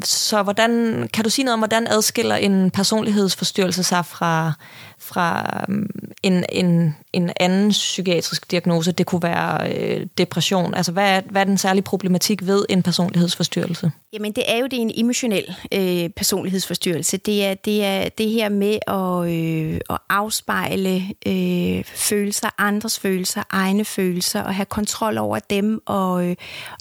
så 0.05 0.43
hvordan, 0.43 0.71
kan 1.13 1.25
du 1.25 1.31
sige 1.31 1.45
noget 1.45 1.55
om, 1.55 1.61
hvordan 1.61 1.87
adskiller 1.87 2.37
en 2.37 2.71
personlighedsforstyrrelse 2.71 3.83
sig 3.83 4.07
fra, 4.07 4.53
fra 4.99 5.51
øhm, 5.69 5.91
en, 6.23 6.45
en, 6.53 6.97
en 7.13 7.31
anden 7.41 7.71
psykiatrisk 7.71 8.51
diagnose? 8.51 8.93
Det 8.93 9.07
kunne 9.07 9.23
være 9.23 9.75
øh, 9.75 10.07
depression. 10.19 10.75
Altså, 10.75 10.93
hvad 10.93 11.17
er, 11.17 11.21
hvad 11.31 11.43
er 11.43 11.45
den 11.45 11.59
særlige 11.59 11.83
problematik 11.83 12.47
ved 12.47 12.65
en 12.69 12.83
personlighedsforstyrrelse? 12.83 13.91
Jamen, 14.13 14.33
det 14.33 14.45
er 14.47 14.59
jo 14.59 14.67
det 14.67 14.77
er 14.77 14.83
en 14.83 14.93
emotionel 14.95 15.57
øh, 15.73 16.11
personlighedsforstyrrelse. 16.11 17.17
Det 17.17 17.45
er, 17.45 17.55
det 17.55 17.85
er 17.85 18.09
det 18.09 18.31
her 18.31 18.49
med 18.49 18.79
at, 18.87 19.35
øh, 19.35 19.81
at 19.91 19.99
afspejle 20.09 21.03
øh, 21.27 21.85
følelser, 21.85 22.49
andres 22.59 22.99
følelser, 22.99 23.43
egne 23.51 23.85
følelser, 23.85 24.43
og 24.43 24.55
have 24.55 24.67
kontrol 24.67 25.19
over 25.19 25.39
dem, 25.39 25.83
og, 25.87 26.27
øh, 26.27 26.37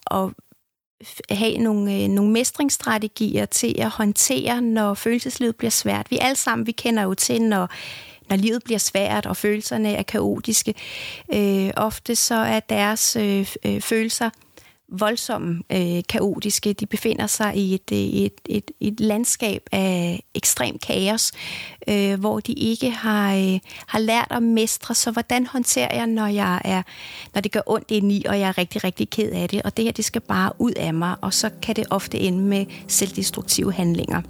og 0.06 0.34
have 1.30 1.58
nogle, 1.58 1.94
øh, 1.94 2.08
nogle 2.08 2.32
mestringsstrategier 2.32 3.46
til 3.46 3.76
at 3.78 3.90
håndtere, 3.90 4.62
når 4.62 4.94
følelseslivet 4.94 5.56
bliver 5.56 5.72
svært. 5.72 6.12
Vi 6.12 6.18
alle 6.22 6.36
sammen, 6.36 6.68
vi 6.68 6.72
kender 6.72 7.04
jo 7.04 7.14
til, 7.14 7.42
når, 7.42 7.70
når 8.30 8.36
livet 8.36 8.64
bliver 8.64 8.80
svært, 8.80 9.26
og 9.26 9.38
følelserne 9.38 9.94
er 9.94 10.04
kaotiske. 10.04 10.74
Øh, 11.34 11.70
ofte 11.78 12.16
så 12.16 12.36
er 12.36 12.60
deres 12.60 13.16
øh, 13.16 13.48
øh 13.66 13.82
følelser 13.82 14.30
voldsomme, 14.92 15.64
øh, 15.72 16.04
kaotiske. 16.10 16.74
De 16.74 16.86
befinder 16.86 17.28
sig 17.28 17.56
i 17.56 17.74
et, 17.74 17.92
øh, 17.92 17.98
et, 17.98 18.34
et, 18.46 18.72
et 18.80 19.00
landskab 19.00 19.62
af 19.72 20.24
ekstrem 20.34 20.78
kaos, 20.78 21.32
øh, 21.88 22.20
hvor 22.20 22.40
de 22.40 22.54
ikke 22.54 22.90
har, 22.90 23.36
øh, 23.36 23.60
har 23.88 24.00
lært 24.00 24.28
at 24.30 24.44
mestre. 24.44 24.96
Så 24.96 25.12
hvordan 25.12 25.48
håndterer 25.48 25.96
jeg, 25.96 26.08
når, 26.08 26.28
jeg 26.28 26.62
er, 26.66 26.84
når 27.34 27.42
det 27.42 27.52
gør 27.52 27.62
ondt 27.66 27.92
indeni, 27.92 28.26
og 28.26 28.40
jeg 28.40 28.48
er 28.48 28.58
rigtig, 28.58 28.84
rigtig 28.84 29.10
ked 29.10 29.32
af 29.32 29.50
det? 29.50 29.62
Og 29.62 29.78
det 29.78 29.86
her, 29.86 29.92
det 29.92 30.06
skal 30.06 30.22
bare 30.22 30.52
ud 30.60 30.72
af 30.72 30.94
mig, 30.94 31.16
og 31.22 31.34
så 31.34 31.50
kan 31.62 31.76
det 31.76 31.86
ofte 31.90 32.20
ende 32.20 32.40
med 32.40 32.66
selvdestruktive 32.88 33.74
handlinger. 33.74 34.22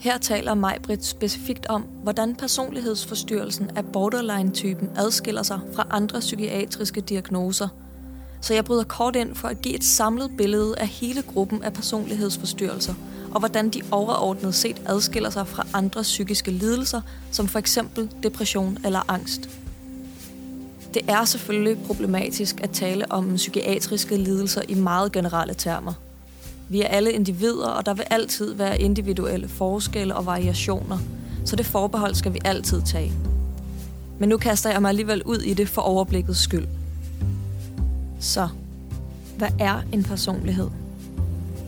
Her 0.00 0.18
taler 0.18 0.54
Majbrit 0.54 1.04
specifikt 1.04 1.66
om, 1.66 1.82
hvordan 1.82 2.36
personlighedsforstyrrelsen 2.36 3.70
af 3.76 3.84
borderline-typen 3.92 4.90
adskiller 4.96 5.42
sig 5.42 5.60
fra 5.74 5.86
andre 5.90 6.20
psykiatriske 6.20 7.00
diagnoser– 7.00 7.68
så 8.42 8.54
jeg 8.54 8.64
bryder 8.64 8.84
kort 8.84 9.16
ind 9.16 9.34
for 9.34 9.48
at 9.48 9.62
give 9.62 9.74
et 9.74 9.84
samlet 9.84 10.30
billede 10.36 10.74
af 10.78 10.88
hele 10.88 11.22
gruppen 11.22 11.62
af 11.62 11.72
personlighedsforstyrrelser, 11.72 12.94
og 13.30 13.38
hvordan 13.38 13.68
de 13.68 13.82
overordnet 13.90 14.54
set 14.54 14.82
adskiller 14.86 15.30
sig 15.30 15.46
fra 15.46 15.66
andre 15.72 16.02
psykiske 16.02 16.50
lidelser, 16.50 17.00
som 17.30 17.48
for 17.48 17.58
eksempel 17.58 18.10
depression 18.22 18.78
eller 18.84 19.00
angst. 19.08 19.48
Det 20.94 21.02
er 21.08 21.24
selvfølgelig 21.24 21.78
problematisk 21.86 22.60
at 22.60 22.70
tale 22.70 23.12
om 23.12 23.36
psykiatriske 23.36 24.16
lidelser 24.16 24.62
i 24.68 24.74
meget 24.74 25.12
generelle 25.12 25.54
termer. 25.54 25.92
Vi 26.68 26.82
er 26.82 26.86
alle 26.88 27.12
individer, 27.12 27.68
og 27.68 27.86
der 27.86 27.94
vil 27.94 28.04
altid 28.10 28.54
være 28.54 28.80
individuelle 28.80 29.48
forskelle 29.48 30.14
og 30.14 30.26
variationer, 30.26 30.98
så 31.44 31.56
det 31.56 31.66
forbehold 31.66 32.14
skal 32.14 32.34
vi 32.34 32.38
altid 32.44 32.82
tage. 32.86 33.12
Men 34.18 34.28
nu 34.28 34.36
kaster 34.36 34.70
jeg 34.70 34.80
mig 34.80 34.88
alligevel 34.88 35.22
ud 35.22 35.38
i 35.38 35.54
det 35.54 35.68
for 35.68 35.82
overblikkets 35.82 36.40
skyld– 36.40 36.66
så, 38.22 38.48
hvad 39.38 39.48
er 39.58 39.82
en 39.92 40.02
personlighed? 40.02 40.68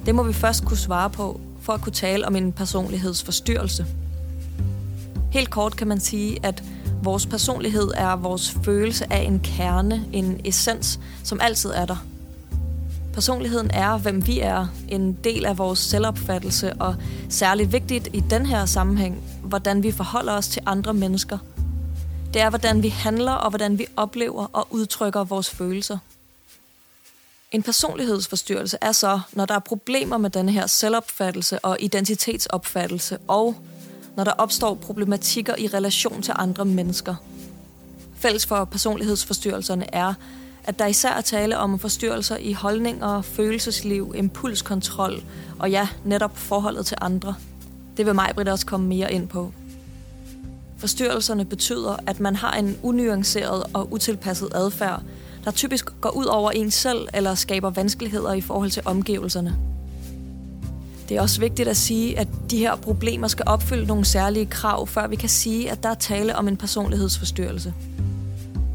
Det 0.07 0.15
må 0.15 0.23
vi 0.23 0.33
først 0.33 0.65
kunne 0.65 0.77
svare 0.77 1.11
på, 1.11 1.41
for 1.61 1.73
at 1.73 1.81
kunne 1.81 1.93
tale 1.93 2.27
om 2.27 2.37
en 2.37 2.53
personlighedsforstyrrelse. 2.53 3.87
Helt 5.31 5.51
kort 5.51 5.77
kan 5.77 5.87
man 5.87 6.01
sige, 6.01 6.39
at 6.43 6.63
vores 7.03 7.27
personlighed 7.27 7.91
er 7.95 8.17
vores 8.17 8.57
følelse 8.65 9.13
af 9.13 9.19
en 9.19 9.41
kerne, 9.41 10.05
en 10.13 10.41
essens, 10.45 11.01
som 11.23 11.41
altid 11.43 11.71
er 11.71 11.87
der. 11.87 12.05
Personligheden 13.13 13.71
er, 13.71 13.99
hvem 13.99 14.27
vi 14.27 14.41
er, 14.41 14.67
en 14.89 15.13
del 15.25 15.47
af 15.47 15.59
vores 15.59 15.79
selvopfattelse, 15.79 16.73
og 16.73 16.97
særligt 17.29 17.73
vigtigt 17.73 18.09
i 18.13 18.21
den 18.21 18.47
her 18.47 18.67
sammenhæng, 18.67 19.23
hvordan 19.43 19.83
vi 19.83 19.93
forholder 19.93 20.33
os 20.33 20.49
til 20.49 20.63
andre 20.67 20.95
mennesker– 20.95 21.39
Det 22.35 22.43
er, 22.43 22.51
hvordan 22.51 22.83
vi 22.83 22.89
handler 22.89 23.33
og 23.33 23.51
hvordan 23.51 23.79
vi 23.79 23.87
oplever 23.97 24.47
og 24.53 24.67
udtrykker 24.71 25.25
vores 25.25 25.51
følelser. 25.51 25.99
En 27.55 27.63
personlighedsforstyrrelse 27.63 28.79
er 28.81 28.93
så, 28.93 29.21
når 29.33 29.47
der 29.47 29.55
er 29.55 29.59
problemer 29.59 30.19
med 30.19 30.31
den 30.31 30.49
her 30.49 30.67
selvopfattelse 30.67 31.59
og 31.59 31.77
identitetsopfattelse, 31.81 33.19
og 33.29 33.57
når 34.17 34.25
der 34.25 34.33
opstår 34.33 34.75
problematikker 34.75 35.55
i 35.59 35.67
relation 35.67 36.23
til 36.23 36.35
andre 36.37 36.65
mennesker. 36.65 37.15
Fælles 38.17 38.47
for 38.47 38.65
personlighedsforstyrrelserne 38.65 39.95
er, 39.95 40.15
at 40.65 40.79
der 40.79 40.87
især 40.87 41.11
er 41.11 41.21
tale 41.21 41.59
om 41.59 41.79
forstyrrelser 41.79 42.37
i 42.37 42.53
holdninger, 42.53 43.23
følelsesliv, 43.23 44.15
impulskontrol 44.17 45.23
og 45.59 45.71
ja, 45.71 45.89
netop 46.05 46.39
forholdet 46.39 46.87
til 46.87 46.97
andre. 47.01 47.35
Det 47.97 48.07
vil 48.07 48.15
mig 48.15 48.31
Britt 48.35 48.49
også 48.49 48.67
komme 48.67 48.87
mere 48.87 49.13
ind 49.13 49.29
på. 49.29 49.53
Forstyrrelserne 50.79 51.45
betyder, 51.45 51.97
at 52.07 52.21
man 52.21 52.37
har 52.37 52.53
en 52.53 52.79
unuanceret 52.83 53.65
og 53.75 53.93
utilpasset 53.93 54.49
adfærd, 54.55 55.03
der 55.45 55.51
typisk 55.51 56.01
går 56.01 56.11
ud 56.11 56.25
over 56.25 56.51
en 56.51 56.71
selv 56.71 57.09
eller 57.15 57.35
skaber 57.35 57.71
vanskeligheder 57.71 58.33
i 58.33 58.41
forhold 58.41 58.71
til 58.71 58.83
omgivelserne. 58.85 59.57
Det 61.09 61.17
er 61.17 61.21
også 61.21 61.41
vigtigt 61.41 61.69
at 61.69 61.77
sige, 61.77 62.19
at 62.19 62.29
de 62.51 62.59
her 62.59 62.77
problemer 62.77 63.29
skal 63.29 63.45
opfylde 63.49 63.87
nogle 63.87 64.05
særlige 64.05 64.47
krav, 64.47 64.87
før 64.87 65.07
vi 65.07 65.17
kan 65.17 65.29
sige, 65.29 65.71
at 65.71 65.83
der 65.83 65.89
er 65.89 65.95
tale 65.95 66.37
om 66.37 66.49
en 66.49 66.57
personlighedsforstyrrelse. 66.57 67.75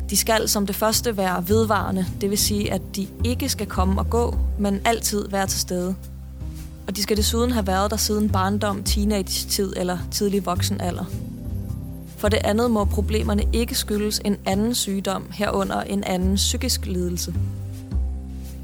De 0.10 0.18
skal 0.18 0.50
som 0.50 0.68
det 0.68 0.76
første 0.76 1.18
være 1.18 1.48
vedvarende, 1.48 2.06
det 2.22 2.30
vil 2.30 2.38
sige, 2.38 2.74
at 2.74 2.82
de 2.96 3.08
ikke 3.24 3.50
skal 3.50 3.68
komme 3.68 4.02
og 4.02 4.10
gå, 4.10 4.38
men 4.60 4.82
altid 4.86 5.28
være 5.30 5.48
til 5.48 5.60
stede. 5.60 5.96
Og 6.88 6.96
de 6.96 7.04
skal 7.04 7.18
desuden 7.18 7.52
have 7.52 7.68
været 7.68 7.92
der 7.92 7.98
siden 7.98 8.30
barndom, 8.30 8.84
teenage-tid 8.84 9.74
eller 9.78 9.98
tidlig 10.12 10.46
voksenalder. 10.46 11.06
For 12.20 12.30
det 12.30 12.40
andet 12.44 12.72
må 12.72 12.86
problemerne 12.86 13.44
ikke 13.54 13.76
skyldes 13.76 14.22
en 14.26 14.38
anden 14.46 14.76
sygdom, 14.76 15.26
herunder 15.32 15.82
en 15.82 16.04
anden 16.04 16.36
psykisk 16.36 16.86
lidelse. 16.86 17.34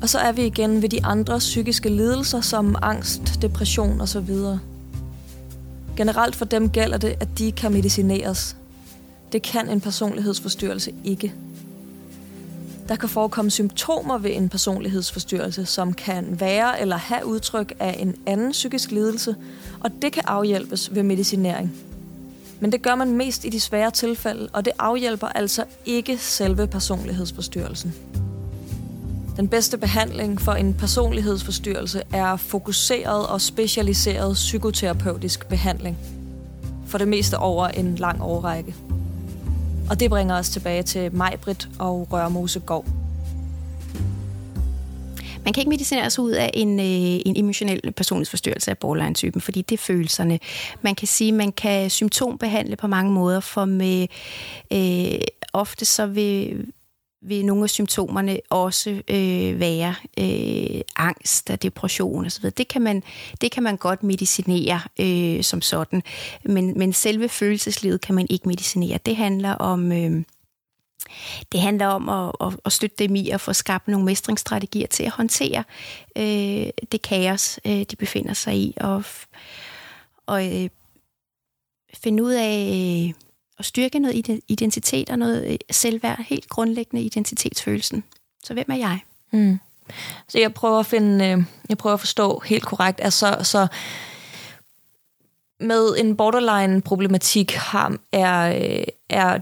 Og 0.02 0.10
så 0.10 0.20
er 0.20 0.32
vi 0.32 0.46
igen 0.46 0.82
ved 0.82 0.90
de 0.90 1.06
andre 1.06 1.38
psykiske 1.38 1.90
lidelser 1.90 2.42
som 2.42 2.76
angst, 2.82 3.42
depression 3.42 4.02
osv. 4.02 4.30
Generelt 5.98 6.36
for 6.36 6.46
dem 6.46 6.70
gælder 6.70 6.98
det, 6.98 7.16
at 7.20 7.28
de 7.38 7.52
kan 7.52 7.72
medicineres. 7.72 8.56
Det 9.32 9.42
kan 9.42 9.70
en 9.70 9.82
personlighedsforstyrrelse 9.82 10.94
ikke. 11.04 11.34
Der 12.88 12.96
kan 12.96 13.10
forekomme 13.10 13.52
symptomer 13.52 14.18
ved 14.18 14.32
en 14.34 14.50
personlighedsforstyrrelse, 14.50 15.66
som 15.66 15.94
kan 15.94 16.40
være 16.40 16.82
eller 16.82 16.98
have 16.98 17.26
udtryk 17.26 17.74
af 17.80 17.96
en 18.00 18.16
anden 18.26 18.52
psykisk 18.52 18.92
lidelse, 18.92 19.36
og 19.80 19.92
det 20.02 20.12
kan 20.12 20.24
afhjælpes 20.26 20.96
ved 20.96 21.04
medicinering. 21.04 21.74
Men 22.60 22.72
det 22.72 22.82
gør 22.82 22.96
man 22.96 23.12
mest 23.12 23.46
i 23.46 23.50
de 23.50 23.60
svære 23.60 23.92
tilfælde, 23.92 24.50
og 24.54 24.66
det 24.66 24.74
afhjælper 24.80 25.28
altså 25.28 25.64
ikke 25.86 26.18
selve 26.18 26.68
personlighedsforstyrrelsen. 26.68 27.96
Den 29.38 29.48
bedste 29.48 29.78
behandling 29.78 30.42
for 30.42 30.52
en 30.52 30.74
personlighedsforstyrrelse 30.74 32.02
er 32.14 32.36
fokuseret 32.36 33.28
og 33.28 33.42
specialiseret 33.42 34.34
psykoterapeutisk 34.34 35.48
behandling. 35.48 35.98
For 36.88 36.98
det 36.98 37.08
meste 37.08 37.38
over 37.38 37.68
en 37.68 37.96
lang 37.96 38.22
årrække. 38.22 38.76
Og 39.90 40.00
det 40.00 40.10
bringer 40.10 40.36
os 40.36 40.50
tilbage 40.50 40.84
til 40.84 41.16
Majbrit 41.16 41.70
og 41.80 42.08
Rørmosegård. 42.12 42.86
Gård. 42.86 43.05
Man 45.46 45.54
kan 45.54 45.62
ikke 45.62 45.70
medicinere 45.70 46.10
sig 46.10 46.24
ud 46.24 46.32
af 46.32 46.52
en, 46.54 46.80
øh, 46.80 47.22
en 47.26 47.38
emotionel 47.38 47.92
personlighedsforstyrrelse 47.92 48.72
af 48.72 48.78
borderline-typen, 48.78 49.42
fordi 49.42 49.62
det 49.62 49.76
er 49.76 49.82
følelserne. 49.82 50.40
Man 50.82 50.96
kan 50.96 51.08
sige, 51.08 51.28
at 51.28 51.34
man 51.34 51.52
kan 51.52 51.90
symptombehandle 51.90 52.76
på 52.76 52.88
mange 52.88 53.12
måder, 53.12 53.40
for 53.40 53.66
med 53.66 54.08
øh, 54.74 55.20
ofte 55.54 55.86
så 55.86 56.06
vil, 56.06 56.66
vil 57.22 57.46
nogle 57.46 57.64
af 57.64 57.70
symptomerne 57.70 58.40
også 58.50 58.90
øh, 58.90 59.60
være 59.60 59.96
øh, 60.20 60.82
angst 60.96 61.50
og 61.50 61.64
depression 61.64 62.26
osv. 62.26 62.50
Det 62.50 62.68
kan 62.68 62.82
man, 62.82 63.04
det 63.42 63.52
kan 63.52 63.64
man 63.64 63.78
godt 63.78 64.04
medicinere 64.04 64.82
øh, 65.00 65.44
som 65.44 65.62
sådan, 65.62 66.04
men, 66.46 66.78
men 66.78 66.94
selve 66.94 67.30
følelseslivet 67.30 68.02
kan 68.02 68.16
man 68.16 68.28
ikke 68.30 68.48
medicinere. 68.48 69.00
Det 69.06 69.16
handler 69.16 69.52
om... 69.52 69.92
Øh, 69.92 70.24
det 71.52 71.62
handler 71.62 71.88
om 71.88 72.10
at, 72.10 72.32
at, 72.42 72.60
at 72.66 72.72
støtte 72.72 72.96
dem 73.00 73.16
i 73.16 73.30
at 73.30 73.42
få 73.42 73.54
skabt 73.54 73.88
nogle 73.88 74.06
mestringsstrategier 74.06 74.88
til 74.88 75.04
at 75.04 75.12
håndtere 75.12 75.64
øh, 76.18 76.70
det 76.92 77.02
kaos, 77.02 77.60
øh, 77.66 77.84
de 77.84 77.96
befinder 77.96 78.34
sig 78.34 78.56
i, 78.56 78.74
og, 78.82 79.04
og 80.26 80.56
øh, 80.56 80.70
finde 81.94 82.24
ud 82.24 82.34
af 82.34 83.06
øh, 83.08 83.14
at 83.60 83.66
styrke 83.66 84.00
noget 84.00 84.42
identitet 84.48 85.10
og 85.10 85.20
noget 85.20 85.52
øh, 85.52 85.58
selvværd, 85.72 86.24
helt 86.24 86.50
grundlæggende 86.50 87.04
identitetsfølelsen. 87.04 88.04
Så 88.44 88.54
hvem 88.54 88.66
er 88.70 88.76
jeg? 88.76 89.00
Mm. 89.32 89.60
Så 90.28 90.40
jeg 90.40 90.54
prøver 90.54 90.80
at 90.80 90.86
finde, 90.86 91.26
øh, 91.26 91.44
jeg 91.70 91.78
prøver 91.78 91.94
at 91.94 92.00
forstå 92.00 92.42
helt 92.46 92.66
korrekt, 92.66 93.00
altså 93.04 93.38
så 93.44 93.68
med 95.60 95.96
en 95.98 96.18
borderline-problematik 96.18 97.52
har, 97.52 97.98
er, 98.12 98.54
er 99.10 99.40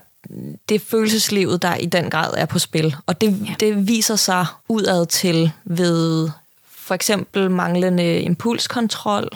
det 0.69 0.81
følelseslivet, 0.81 1.61
der 1.61 1.75
i 1.75 1.85
den 1.85 2.09
grad 2.09 2.33
er 2.37 2.45
på 2.45 2.59
spil. 2.59 2.95
Og 3.05 3.21
det, 3.21 3.47
ja. 3.47 3.55
det 3.59 3.87
viser 3.87 4.15
sig 4.15 4.45
udad 4.69 5.05
til 5.05 5.51
ved 5.63 6.29
for 6.69 6.95
eksempel 6.95 7.51
manglende 7.51 8.21
impulskontrol 8.21 9.29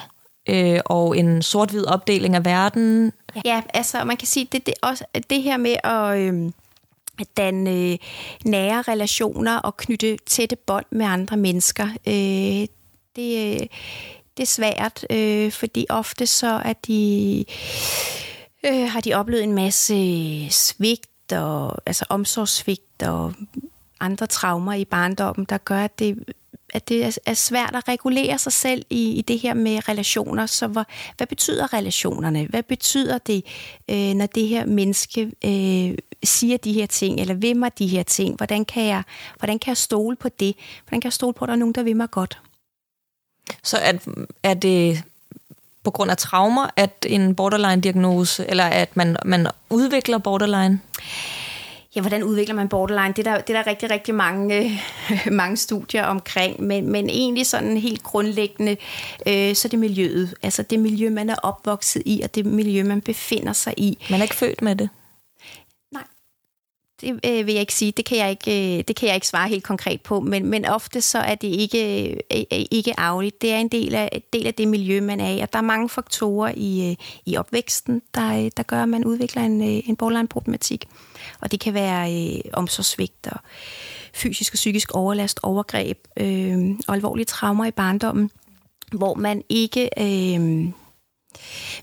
øh, 0.49 0.79
og 0.85 1.17
en 1.17 1.41
sort-hvid 1.41 1.85
opdeling 1.85 2.35
af 2.35 2.45
verden. 2.45 3.13
Ja, 3.45 3.61
altså 3.73 4.03
man 4.03 4.17
kan 4.17 4.27
sige, 4.27 4.47
det, 4.51 4.65
det, 4.65 4.73
også, 4.81 5.05
det 5.29 5.43
her 5.43 5.57
med 5.57 5.75
at... 5.83 6.17
Øh 6.17 6.51
danne 7.37 7.71
øh, 7.71 7.97
nære 8.45 8.81
relationer 8.81 9.57
og 9.57 9.77
knytte 9.77 10.17
tætte 10.25 10.55
bånd 10.55 10.85
med 10.89 11.05
andre 11.05 11.37
mennesker. 11.37 11.87
Øh, 12.07 12.67
det, 13.15 13.67
det 14.37 14.43
er 14.43 14.45
svært, 14.45 15.05
øh, 15.09 15.51
fordi 15.51 15.85
ofte 15.89 16.27
så 16.27 16.61
er 16.65 16.73
de 16.73 17.45
øh, 18.67 18.89
har 18.89 19.01
de 19.01 19.13
oplevet 19.13 19.43
en 19.43 19.53
masse 19.53 20.49
svigt 20.49 21.33
og 21.33 21.77
altså 21.85 22.05
omsorgssvigt 22.09 23.03
og 23.03 23.33
andre 23.99 24.27
traumer 24.27 24.73
i 24.73 24.85
barndommen, 24.85 25.45
der 25.49 25.57
gør, 25.57 25.79
at 25.79 25.99
det, 25.99 26.33
at 26.73 26.89
det 26.89 27.19
er 27.25 27.33
svært 27.33 27.75
at 27.75 27.87
regulere 27.87 28.37
sig 28.37 28.53
selv 28.53 28.85
i, 28.89 29.11
i 29.11 29.21
det 29.21 29.39
her 29.39 29.53
med 29.53 29.89
relationer. 29.89 30.45
Så 30.45 30.67
hvor, 30.67 30.85
hvad 31.17 31.27
betyder 31.27 31.73
relationerne? 31.73 32.45
Hvad 32.45 32.63
betyder 32.63 33.17
det, 33.17 33.45
øh, 33.89 34.13
når 34.13 34.25
det 34.25 34.47
her 34.47 34.65
menneske 34.65 35.21
øh, 35.45 35.97
siger 36.23 36.57
de 36.57 36.73
her 36.73 36.85
ting, 36.85 37.19
eller 37.19 37.33
vil 37.33 37.57
mig 37.57 37.79
de 37.79 37.87
her 37.87 38.03
ting? 38.03 38.35
Hvordan 38.35 38.65
kan, 38.65 38.85
jeg, 38.85 39.03
hvordan 39.37 39.59
kan 39.59 39.69
jeg 39.69 39.77
stole 39.77 40.15
på 40.15 40.29
det? 40.29 40.55
Hvordan 40.83 41.01
kan 41.01 41.07
jeg 41.07 41.13
stole 41.13 41.33
på, 41.33 41.45
at 41.45 41.47
der 41.47 41.53
er 41.53 41.59
nogen, 41.59 41.73
der 41.73 41.83
vil 41.83 41.95
mig 41.95 42.11
godt? 42.11 42.41
Så 43.63 43.77
er, 43.77 43.93
er 44.43 44.53
det 44.53 45.03
på 45.87 45.91
grund 45.91 46.11
af 46.11 46.17
traumer, 46.17 46.67
at 46.75 47.05
en 47.09 47.35
borderline-diagnose, 47.35 48.45
eller 48.49 48.63
at 48.63 48.97
man, 48.97 49.17
man 49.25 49.47
udvikler 49.69 50.17
borderline? 50.17 50.79
Ja, 51.95 52.01
hvordan 52.01 52.23
udvikler 52.23 52.55
man 52.55 52.69
borderline? 52.69 53.13
Det 53.13 53.27
er 53.27 53.31
der, 53.31 53.41
det 53.41 53.55
er 53.55 53.63
der 53.63 53.69
rigtig, 53.69 53.91
rigtig 53.91 54.15
mange, 54.15 54.55
øh, 54.55 55.31
mange 55.41 55.57
studier 55.57 56.03
omkring, 56.05 56.61
men, 56.61 56.91
men 56.91 57.09
egentlig 57.09 57.45
sådan 57.45 57.77
helt 57.77 58.03
grundlæggende, 58.03 58.77
øh, 59.27 59.55
så 59.55 59.67
det 59.67 59.79
miljøet. 59.79 60.33
Altså 60.43 60.63
det 60.63 60.79
miljø, 60.79 61.09
man 61.09 61.29
er 61.29 61.35
opvokset 61.43 62.03
i, 62.05 62.21
og 62.23 62.35
det 62.35 62.45
miljø, 62.45 62.83
man 62.83 63.01
befinder 63.01 63.53
sig 63.53 63.73
i. 63.77 64.05
Man 64.09 64.19
er 64.19 64.23
ikke 64.23 64.35
født 64.35 64.61
med 64.61 64.75
det? 64.75 64.89
Det 67.01 67.19
øh, 67.25 67.47
vil 67.47 67.53
jeg 67.53 67.61
ikke 67.61 67.73
sige. 67.73 67.91
Det 67.91 68.05
kan 68.05 68.17
jeg 68.17 68.29
ikke, 68.29 68.77
øh, 68.77 68.83
det 68.87 68.95
kan 68.95 69.07
jeg 69.07 69.15
ikke 69.15 69.27
svare 69.27 69.49
helt 69.49 69.63
konkret 69.63 70.01
på, 70.01 70.19
men, 70.19 70.45
men 70.45 70.65
ofte 70.65 71.01
så 71.01 71.19
er 71.19 71.35
det 71.35 71.47
ikke, 71.47 72.09
øh, 72.11 72.17
øh 72.31 72.65
ikke 72.71 72.99
arveligt. 72.99 73.41
Det 73.41 73.51
er 73.51 73.57
en 73.57 73.67
del 73.67 73.95
af, 73.95 74.23
del 74.33 74.47
af 74.47 74.53
det 74.53 74.67
miljø, 74.67 75.01
man 75.01 75.19
er 75.19 75.29
i, 75.29 75.39
og 75.39 75.53
der 75.53 75.59
er 75.59 75.63
mange 75.63 75.89
faktorer 75.89 76.53
i, 76.55 76.89
øh, 76.89 76.95
i 77.25 77.37
opvæksten, 77.37 78.01
der, 78.15 78.37
øh, 78.37 78.51
der 78.57 78.63
gør, 78.63 78.83
at 78.83 78.89
man 78.89 79.05
udvikler 79.05 79.43
en, 79.43 79.61
øh, 79.61 79.89
en 79.89 79.95
borderline-problematik. 79.95 80.85
Og 81.41 81.51
det 81.51 81.59
kan 81.59 81.73
være 81.73 82.13
øh, 82.13 82.41
omsorgsvigt 82.53 83.27
og 83.31 83.39
fysisk 84.13 84.53
og 84.53 84.55
psykisk 84.55 84.91
overlast, 84.91 85.39
overgreb 85.43 85.97
øh, 86.19 86.75
og 86.87 86.95
alvorlige 86.95 87.25
traumer 87.25 87.65
i 87.65 87.71
barndommen, 87.71 88.31
hvor 88.91 89.13
man 89.13 89.43
ikke... 89.49 89.89
Øh, 89.97 90.71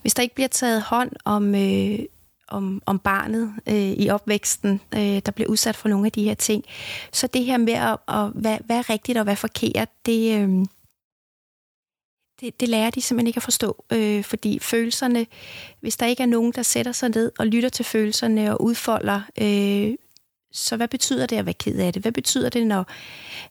hvis 0.02 0.14
der 0.14 0.22
ikke 0.22 0.34
bliver 0.34 0.48
taget 0.48 0.82
hånd 0.82 1.10
om, 1.24 1.54
øh, 1.54 1.98
om, 2.48 2.82
om 2.86 2.98
barnet 2.98 3.54
øh, 3.68 3.92
i 3.92 4.08
opvæksten, 4.10 4.80
øh, 4.94 5.22
der 5.26 5.32
bliver 5.34 5.48
udsat 5.48 5.76
for 5.76 5.88
nogle 5.88 6.06
af 6.06 6.12
de 6.12 6.24
her 6.24 6.34
ting. 6.34 6.64
Så 7.12 7.26
det 7.26 7.44
her 7.44 7.56
med, 7.56 7.72
at, 7.72 7.98
at 8.08 8.30
hvad, 8.34 8.58
hvad 8.64 8.78
er 8.78 8.90
rigtigt 8.90 9.18
og 9.18 9.24
hvad 9.24 9.32
er 9.32 9.36
forkert, 9.36 9.88
det, 10.06 10.40
øh, 10.40 10.66
det, 12.40 12.60
det 12.60 12.68
lærer 12.68 12.90
de 12.90 13.02
simpelthen 13.02 13.26
ikke 13.26 13.38
at 13.38 13.42
forstå. 13.42 13.84
Øh, 13.92 14.24
fordi 14.24 14.58
følelserne, 14.58 15.26
hvis 15.80 15.96
der 15.96 16.06
ikke 16.06 16.22
er 16.22 16.26
nogen, 16.26 16.52
der 16.52 16.62
sætter 16.62 16.92
sig 16.92 17.08
ned 17.08 17.32
og 17.38 17.46
lytter 17.46 17.68
til 17.68 17.84
følelserne 17.84 18.50
og 18.52 18.62
udfolder, 18.62 19.20
øh, 19.40 19.94
så 20.52 20.76
hvad 20.76 20.88
betyder 20.88 21.26
det 21.26 21.36
at 21.36 21.46
være 21.46 21.54
ked 21.54 21.78
af 21.78 21.92
det? 21.92 22.02
Hvad 22.02 22.12
betyder 22.12 22.48
det, 22.48 22.66
når, 22.66 22.86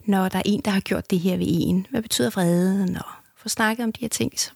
når 0.06 0.30
der 0.30 0.38
er 0.38 0.44
en, 0.46 0.62
der 0.62 0.72
har 0.72 0.80
gjort 0.80 1.10
det 1.12 1.20
her 1.20 1.38
ved 1.38 1.48
en? 1.50 1.88
Hvad 1.90 2.02
betyder 2.02 2.30
vreden? 2.30 2.98
Og 2.98 3.06
få 3.38 3.50
snakket 3.50 3.84
om 3.84 3.92
de 3.92 4.02
her 4.02 4.10
ting. 4.10 4.40
Så, 4.40 4.52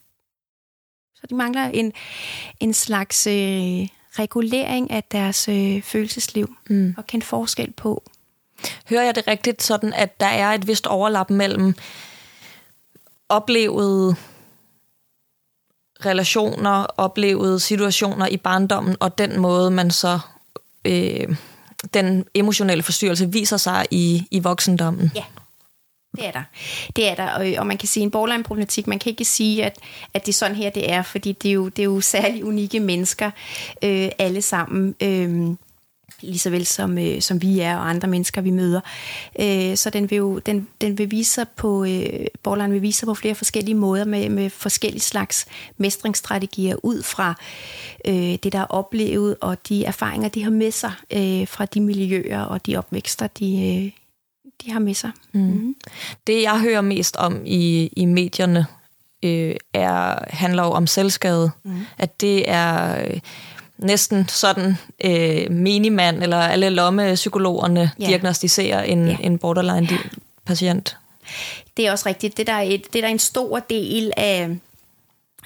så 1.16 1.28
de 1.30 1.36
mangler 1.36 1.66
en, 1.66 1.94
en 2.60 2.74
slags... 2.74 3.28
Øh, 3.28 3.88
regulering 4.20 4.92
af 4.92 5.04
deres 5.04 5.48
øh, 5.48 5.82
følelsesliv 5.82 6.56
mm. 6.70 6.96
og 6.98 7.08
kende 7.08 7.26
forskel 7.26 7.72
på. 7.72 8.04
Hører 8.90 9.04
jeg 9.04 9.16
det 9.16 9.28
rigtigt 9.28 9.64
sådan, 9.64 9.94
at 9.94 10.20
der 10.20 10.26
er 10.26 10.54
et 10.54 10.68
vist 10.68 10.88
overlap 10.88 11.30
mellem 11.30 11.76
oplevede 13.30 14.16
relationer, 16.06 16.86
oplevede 16.98 17.60
situationer 17.60 18.28
i 18.28 18.38
barndommen, 18.38 18.96
og 19.00 19.18
den 19.18 19.40
måde, 19.40 19.72
man 19.72 19.92
så 19.92 20.20
øh, 20.86 21.36
den 21.94 22.26
emotionelle 22.34 22.84
forstyrrelse 22.84 23.32
viser 23.32 23.58
sig 23.58 23.86
i, 23.92 24.28
i 24.32 24.40
voksendommen. 24.40 25.12
Ja, 25.16 25.24
det 26.16 26.28
er 26.28 26.32
der. 26.32 26.44
Det 26.96 27.10
er 27.10 27.16
der, 27.16 27.30
og, 27.30 27.52
øh, 27.52 27.56
og 27.60 27.68
man 27.68 27.78
kan 27.78 27.88
sige 27.88 28.04
en 28.04 28.12
borderline-problematik, 28.12 28.88
man 28.88 29.00
kan 29.00 29.10
ikke 29.10 29.26
sige, 29.26 29.66
at, 29.66 29.80
at 30.14 30.26
det 30.26 30.32
er 30.32 30.34
sådan 30.34 30.56
her, 30.56 30.70
det 30.70 30.92
er, 30.92 31.02
fordi 31.02 31.32
det 31.32 31.50
er 31.50 31.54
jo, 31.54 31.70
det 31.70 31.80
er 31.80 31.86
jo 31.86 32.02
særlig 32.02 32.46
unikke 32.46 32.80
mennesker, 32.80 33.32
øh, 33.84 34.10
alle 34.20 34.42
sammen. 34.42 34.96
Øh, 35.04 35.56
lige 36.22 36.40
så 36.40 36.50
vel 36.50 36.66
som, 36.66 36.98
øh, 36.98 37.22
som 37.22 37.42
vi 37.42 37.60
er 37.60 37.78
og 37.78 37.90
andre 37.90 38.08
mennesker, 38.08 38.42
vi 38.42 38.50
møder. 38.50 38.82
Øh, 39.40 39.78
så 39.78 39.90
den 39.90 40.10
vil 40.10 40.18
jo 40.18 40.40
den, 40.40 40.68
den 40.82 40.98
vil 40.98 41.12
vise 41.12 41.32
sig 41.32 41.48
på, 41.56 41.84
øh, 41.84 42.26
Borland 42.44 42.72
vil 42.72 42.82
vise 42.82 43.00
sig 43.00 43.06
på 43.06 43.14
flere 43.14 43.36
forskellige 43.36 43.76
måder 43.76 44.06
med, 44.06 44.30
med 44.30 44.50
forskellige 44.50 45.02
slags 45.02 45.46
mestringsstrategier 45.78 46.76
ud 46.84 47.04
fra 47.04 47.36
øh, 48.06 48.14
det, 48.44 48.54
der 48.54 48.60
er 48.60 48.66
oplevet 48.66 49.36
og 49.42 49.58
de 49.70 49.86
erfaringer, 49.86 50.30
de 50.30 50.44
har 50.44 50.52
med 50.52 50.72
sig 50.72 50.92
øh, 51.14 51.48
fra 51.48 51.66
de 51.66 51.82
miljøer 51.82 52.42
og 52.42 52.66
de 52.66 52.78
opvækster, 52.78 53.28
de, 53.28 53.84
øh, 53.86 53.92
de 54.66 54.72
har 54.72 54.80
med 54.80 54.94
sig. 54.94 55.12
Mm. 55.32 55.42
Mm. 55.42 55.76
Det, 56.28 56.42
jeg 56.42 56.60
hører 56.60 56.82
mest 56.82 57.16
om 57.16 57.42
i, 57.46 57.90
i 57.98 58.06
medierne, 58.06 58.66
øh, 59.24 59.56
er, 59.74 60.26
handler 60.28 60.64
jo 60.64 60.70
om 60.70 60.88
selvskade. 60.88 61.52
Mm. 61.64 61.86
At 61.98 62.22
det 62.22 62.52
er... 62.52 63.04
Øh, 63.06 63.20
næsten 63.78 64.28
sådan 64.28 64.76
øh, 65.04 65.52
minimand, 65.52 66.24
eller 66.24 66.38
alle 66.38 66.70
lommepsykologerne 66.70 67.92
ja. 68.00 68.08
diagnostiserer 68.08 68.84
en, 68.84 69.08
ja. 69.08 69.18
en 69.20 69.38
borderline-patient. 69.38 70.98
Det 71.78 71.88
er 71.88 71.92
også 71.92 72.10
rigtigt. 72.10 72.38
Det 72.38 72.48
der 72.48 72.54
er, 72.54 72.62
et, 72.62 72.94
det 72.94 73.04
der 73.04 73.08
er 73.08 73.12
en 73.12 73.20
stor 73.20 73.60
del 73.60 74.12
af, 74.18 74.50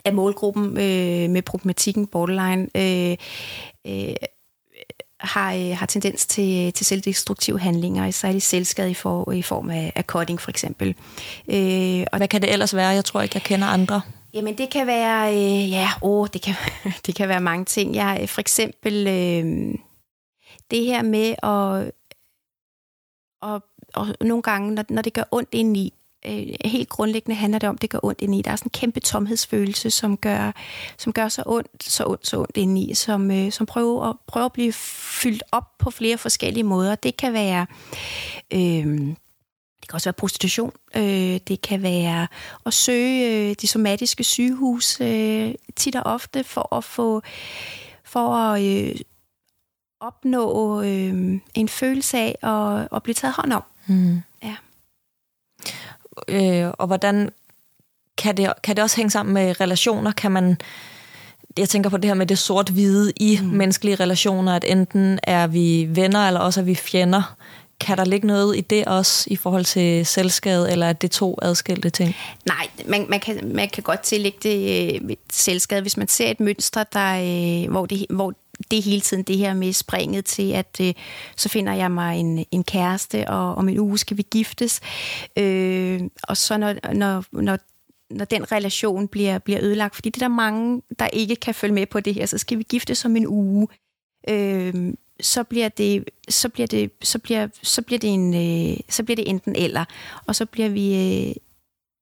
af 0.06 0.14
målgruppen 0.14 0.66
øh, 0.66 1.30
med 1.30 1.42
problematikken 1.42 2.08
borderline. 2.08 2.68
Øh, 2.76 3.18
øh, 3.88 4.16
har, 5.22 5.54
øh, 5.54 5.78
har 5.78 5.86
tendens 5.86 6.26
til, 6.26 6.74
til 6.74 6.86
selvdestruktive 6.86 7.60
handlinger, 7.60 8.12
særligt 8.12 8.44
selvskade 8.44 8.92
i, 8.92 8.94
for, 8.94 9.32
i 9.32 9.42
form 9.42 9.70
af, 9.70 9.92
af 9.96 10.04
cutting 10.04 10.42
for 10.42 10.50
eksempel. 10.50 10.96
Øh, 11.48 12.06
og 12.12 12.18
Hvad 12.18 12.28
kan 12.28 12.42
det 12.42 12.54
ellers 12.54 12.76
være? 12.76 12.88
Jeg 12.90 13.06
tror 13.06 13.22
ikke, 13.22 13.36
jeg 13.36 13.44
kender 13.44 13.68
andre. 13.68 14.02
Jamen 14.34 14.58
det 14.58 14.70
kan 14.70 14.88
være, 14.88 15.34
øh, 15.34 15.72
ja, 15.72 15.90
åh, 16.02 16.28
det 16.34 16.42
kan, 16.42 16.56
det 17.06 17.16
kan 17.16 17.30
være 17.30 17.42
mange 17.42 17.66
ting. 17.66 17.96
Jeg 17.96 18.30
for 18.30 18.42
eksempel 18.42 19.08
øh, 19.08 19.76
det 20.72 20.86
her 20.86 21.02
med 21.02 21.30
at, 21.44 21.92
og, 23.42 23.64
og 23.94 24.08
nogle 24.22 24.44
gange, 24.44 24.76
når, 24.76 24.84
når 24.90 25.02
det 25.02 25.14
gør 25.14 25.24
ondt 25.32 25.50
indeni, 25.52 25.94
øh, 26.26 26.48
helt 26.66 26.90
grundlæggende 26.90 27.36
handler 27.36 27.60
det 27.60 27.70
om, 27.70 27.76
at 27.76 27.82
det 27.82 27.90
gør 27.90 28.00
ondt 28.04 28.22
indeni. 28.22 28.42
Der 28.42 28.52
er 28.52 28.56
sådan 28.56 28.68
en 28.68 28.80
kæmpe 28.80 29.00
tomhedsfølelse, 29.00 29.92
som 29.92 30.18
gør, 30.18 30.52
som 30.98 31.14
gør 31.14 31.30
så 31.30 31.44
ondt, 31.46 31.84
så 31.84 32.06
ondt, 32.06 32.28
så 32.28 32.38
ondt 32.38 32.58
indeni, 32.58 32.94
som, 32.94 33.32
øh, 33.32 33.52
som 33.52 33.66
prøver, 33.66 34.10
at, 34.10 34.16
prøver 34.28 34.46
at 34.46 34.54
blive 34.54 34.74
fyldt 34.74 35.44
op 35.52 35.78
på 35.78 35.92
flere 35.92 36.18
forskellige 36.18 36.64
måder. 36.64 36.96
Det 36.96 37.18
kan 37.18 37.34
være... 37.34 37.66
Øh, 38.54 39.16
det 39.82 39.88
kan 39.90 39.96
også 39.96 40.10
være 40.10 40.14
prostitution. 40.14 40.72
Øh, 40.96 41.40
det 41.48 41.62
kan 41.62 41.84
være 41.84 42.28
at 42.66 42.74
søge 42.74 43.50
øh, 43.50 43.56
de 43.62 43.68
somatiske 43.68 44.24
sygehus 44.24 45.02
øh, 45.02 45.54
tit 45.76 45.96
og 45.96 46.04
ofte 46.06 46.44
for 46.44 46.76
at 46.76 46.84
få 46.84 47.22
for 48.04 48.36
at 48.36 48.64
øh, 48.64 48.96
opnå 50.00 50.82
øh, 50.82 51.40
en 51.54 51.70
følelse 51.70 52.18
af 52.18 52.38
at, 52.44 52.88
at 52.96 53.04
blive 53.04 53.14
taget 53.14 53.36
hånd 53.36 53.54
om. 53.54 53.64
Mm. 53.88 54.22
Ja. 54.44 54.56
Øh, 56.28 56.68
og 56.78 56.88
hvordan 56.88 57.30
kan 58.18 58.38
det, 58.38 58.54
kan 58.64 58.76
det 58.76 58.84
også 58.84 58.98
hænge 58.98 59.10
sammen 59.10 59.34
med 59.34 59.62
relationer? 59.62 60.12
Kan 60.12 60.32
man 60.32 60.58
jeg 61.58 61.70
tænker 61.70 61.90
på 61.90 61.98
det 61.98 62.06
her 62.06 62.16
med 62.16 62.26
det 62.26 62.40
sort-hvide 62.40 63.14
i 63.16 63.40
mm. 63.42 63.48
menneskelige 63.48 63.96
relationer, 63.96 64.56
at 64.56 64.66
enten 64.68 65.20
er 65.24 65.48
vi 65.48 65.88
venner, 65.90 66.28
eller 66.28 66.40
også 66.40 66.60
er 66.60 66.64
vi 66.64 66.76
fjender. 66.76 67.36
Kan 67.80 67.98
der 67.98 68.06
ligge 68.06 68.28
noget 68.28 68.58
i 68.58 68.62
det 68.62 68.86
også 68.86 69.28
i 69.32 69.36
forhold 69.36 69.66
til 69.66 70.06
selvskade, 70.06 70.72
eller 70.72 70.86
er 70.86 70.94
det 70.94 71.12
to 71.12 71.40
adskilte 71.42 71.90
ting? 71.90 72.16
Nej, 72.46 72.68
man, 72.86 73.06
man, 73.10 73.20
kan, 73.20 73.52
man 73.56 73.70
kan 73.70 73.84
godt 73.84 74.00
tillægge 74.00 74.38
det 74.44 74.94
øh, 74.94 75.16
selvskade, 75.32 75.82
hvis 75.82 75.98
man 75.98 76.08
ser 76.08 76.32
et 76.32 76.40
mønster, 76.40 76.84
der, 76.84 77.14
øh, 77.64 77.72
hvor, 77.72 77.86
det, 77.86 78.06
hvor 78.10 78.34
det 78.72 78.84
hele 78.84 79.02
tiden 79.02 79.24
det 79.24 79.38
her 79.38 79.54
med 79.54 79.74
springet 79.74 80.26
til, 80.26 80.52
at 80.52 80.78
øh, 80.82 80.94
så 81.38 81.50
finder 81.50 81.74
jeg 81.74 81.92
mig 81.92 82.20
en, 82.20 82.46
en 82.52 82.64
kæreste, 82.64 83.30
og 83.30 83.56
om 83.56 83.70
en 83.70 83.80
uge 83.80 83.98
skal 83.98 84.18
vi 84.18 84.26
giftes. 84.32 84.82
Øh, 85.38 86.02
og 86.24 86.38
så 86.38 86.58
når, 86.58 86.94
når, 86.94 87.26
når 87.32 87.58
når 88.12 88.26
den 88.26 88.52
relation 88.52 89.08
bliver, 89.08 89.40
bliver 89.40 89.60
ødelagt, 89.64 89.96
fordi 89.96 90.10
det 90.10 90.22
er 90.22 90.28
der 90.28 90.36
mange, 90.36 90.82
der 91.00 91.08
ikke 91.08 91.36
kan 91.36 91.56
følge 91.56 91.74
med 91.74 91.86
på 91.86 92.00
det 92.00 92.14
her, 92.14 92.26
så 92.26 92.38
skal 92.38 92.58
vi 92.58 92.64
gifte 92.64 92.96
som 92.96 93.16
en 93.16 93.28
uge. 93.28 93.68
Øh, 94.30 94.94
så 95.22 95.44
bliver 95.44 95.70
det 95.70 96.10
så 96.30 96.50
bliver 96.50 96.68
det 96.68 96.92
så 97.02 97.20
bliver 97.20 97.48
så 97.64 97.82
bliver 97.82 98.00
det 98.00 98.14
en 98.14 98.34
øh, 98.34 98.78
så 98.90 99.04
bliver 99.04 99.16
det 99.16 99.30
enten 99.30 99.56
eller 99.56 99.86
og 100.26 100.36
så 100.36 100.46
bliver 100.46 100.70
vi 100.70 100.96
øh, 100.96 101.36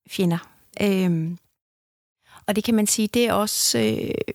fjender. 0.10 0.50
Øh, 0.82 1.32
og 2.48 2.56
det 2.56 2.64
kan 2.64 2.76
man 2.76 2.88
sige, 2.88 3.08
det 3.08 3.26
er 3.26 3.34
også 3.34 3.80
øh, 3.80 4.34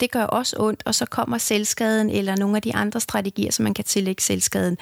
det 0.00 0.10
gør 0.10 0.24
også 0.24 0.56
ondt, 0.58 0.82
og 0.86 0.94
så 0.94 1.06
kommer 1.06 1.38
selvskaden 1.38 2.10
eller 2.10 2.36
nogle 2.36 2.56
af 2.56 2.62
de 2.62 2.74
andre 2.74 3.00
strategier, 3.00 3.52
som 3.52 3.62
man 3.62 3.74
kan 3.74 3.84
tillægge 3.84 4.22
selvskaden, 4.22 4.78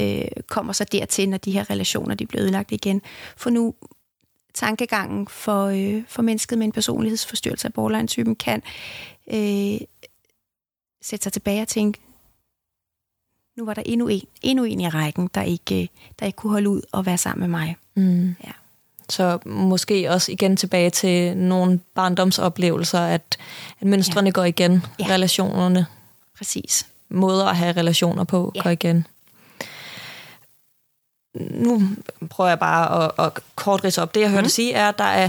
øh, 0.00 0.24
kommer 0.48 0.72
så 0.72 0.84
dertil, 0.84 1.28
når 1.28 1.38
de 1.38 1.50
her 1.50 1.70
relationer 1.70 2.14
de 2.14 2.26
bliver 2.26 2.42
ødelagt 2.42 2.72
igen. 2.72 3.02
For 3.36 3.50
nu 3.50 3.74
tankegangen 4.54 5.28
for, 5.28 5.64
øh, 5.66 6.02
for 6.08 6.22
mennesket 6.22 6.58
med 6.58 6.66
en 6.66 6.72
personlighedsforstyrrelse 6.72 7.68
af 7.68 7.72
borderline-typen 7.72 8.36
kan 8.36 8.62
øh, 9.32 9.80
sætte 11.02 11.22
sig 11.22 11.32
tilbage 11.32 11.62
og 11.62 11.68
tænke, 11.68 12.00
nu 13.56 13.64
var 13.64 13.74
der 13.74 13.82
endnu 13.86 14.08
en, 14.08 14.22
endnu 14.42 14.64
en 14.64 14.80
i 14.80 14.88
rækken, 14.88 15.30
der 15.34 15.42
ikke, 15.42 15.88
der 16.18 16.26
ikke 16.26 16.36
kunne 16.36 16.52
holde 16.52 16.70
ud 16.70 16.82
og 16.92 17.06
være 17.06 17.18
sammen 17.18 17.50
med 17.50 17.58
mig. 17.58 17.76
Mm. 17.94 18.28
Ja. 18.28 18.52
Så 19.08 19.38
måske 19.46 20.10
også 20.10 20.32
igen 20.32 20.56
tilbage 20.56 20.90
til 20.90 21.36
nogle 21.36 21.80
barndomsoplevelser, 21.94 23.00
at, 23.00 23.38
at 23.80 23.86
mønstrene 23.86 24.28
ja. 24.28 24.32
går 24.32 24.44
igen, 24.44 24.82
ja. 24.98 25.04
relationerne. 25.08 25.86
Præcis. 26.38 26.86
Måder 27.08 27.46
at 27.46 27.56
have 27.56 27.72
relationer 27.76 28.24
på 28.24 28.52
ja. 28.54 28.62
går 28.62 28.70
igen. 28.70 29.06
Nu 31.50 31.82
prøver 32.30 32.48
jeg 32.48 32.58
bare 32.58 33.04
at, 33.04 33.26
at 33.26 33.32
kort 33.56 33.84
ridse 33.84 34.02
op. 34.02 34.14
Det, 34.14 34.20
jeg 34.20 34.30
hørte 34.30 34.42
mm. 34.42 34.48
sige, 34.48 34.72
er, 34.72 34.88
at 34.88 34.98
der 34.98 35.04
er 35.04 35.28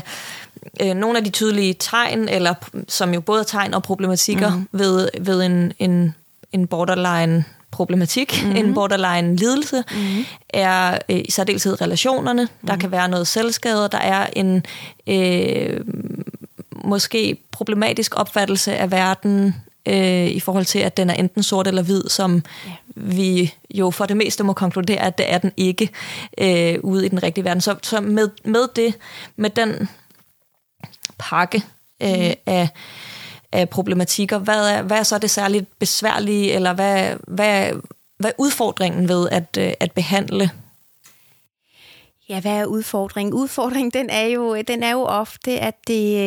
øh, 0.82 0.94
nogle 0.94 1.18
af 1.18 1.24
de 1.24 1.30
tydelige 1.30 1.74
tegn, 1.74 2.30
eller 2.30 2.54
som 2.88 3.14
jo 3.14 3.22
både 3.22 3.40
er 3.40 3.44
tegn 3.44 3.74
og 3.74 3.84
problematikker 3.84 4.56
mm. 4.56 4.68
ved, 4.72 5.10
ved 5.22 5.42
en, 5.42 5.74
en, 5.80 6.16
en 6.52 6.68
borderline 6.68 7.46
problematik, 7.78 8.44
mm-hmm. 8.44 8.58
en 8.58 8.74
borderline 8.74 9.36
lidelse, 9.36 9.84
mm-hmm. 9.92 10.26
er 10.50 10.98
øh, 11.10 11.22
i 11.26 11.32
særdeleshed 11.32 11.82
relationerne. 11.82 12.44
Mm-hmm. 12.44 12.68
Der 12.68 12.74
mhm. 12.74 12.82
kan 12.82 12.92
være 12.92 13.10
noget 13.10 13.28
selvskade, 13.28 13.90
der 13.92 13.98
er 13.98 14.28
en 14.34 14.66
øh, 15.08 15.80
måske 16.84 17.38
problematisk 17.52 18.20
opfattelse 18.20 18.78
af 18.78 18.92
verden 18.92 19.56
øh, 19.88 20.28
i 20.28 20.40
forhold 20.40 20.66
til, 20.66 20.80
at 20.80 20.98
den 20.98 21.10
er 21.10 21.14
enten 21.14 21.44
sort 21.44 21.68
eller 21.68 21.82
hvid, 21.82 22.04
som 22.10 22.32
yeah. 22.34 22.78
vi 22.96 23.54
jo 23.74 23.92
for 23.92 24.06
det 24.06 24.18
meste 24.18 24.44
må 24.44 24.54
konkludere, 24.54 25.00
at 25.00 25.18
det 25.18 25.34
er 25.34 25.38
den 25.38 25.52
ikke 25.58 25.90
øh, 26.38 26.80
ude 26.84 27.06
i 27.06 27.10
den 27.10 27.24
rigtige 27.24 27.46
verden. 27.46 27.62
Så, 27.62 27.76
så 27.84 28.02
med, 28.02 28.30
med 28.46 28.68
det, 28.76 28.94
med 29.36 29.50
den 29.50 29.90
pakke 31.20 31.64
øh, 32.04 32.10
mm. 32.10 32.34
af 32.46 32.70
af 33.52 33.70
problematikker. 33.70 34.38
Hvad 34.38 34.70
er, 34.70 34.82
hvad 34.82 34.98
er 34.98 35.04
så 35.04 35.18
det 35.18 35.30
særligt 35.30 35.80
besværlige, 35.80 36.54
eller 36.54 36.74
hvad, 36.74 37.16
hvad, 37.28 37.72
hvad 38.18 38.30
er 38.30 38.36
udfordringen 38.38 39.10
ved 39.10 39.30
at, 39.32 39.58
øh, 39.60 39.74
at 39.80 39.92
behandle 39.92 40.52
Ja, 42.30 42.42
hvad 42.42 42.52
er 42.52 42.66
udfordringen? 42.66 43.34
Udfordringen, 43.34 43.92
den 43.92 44.10
er 44.10 44.26
jo, 44.26 44.62
den 44.62 44.84
er 44.84 44.92
jo 44.92 45.02
ofte, 45.02 45.60
at 45.60 45.76
det, 45.88 46.18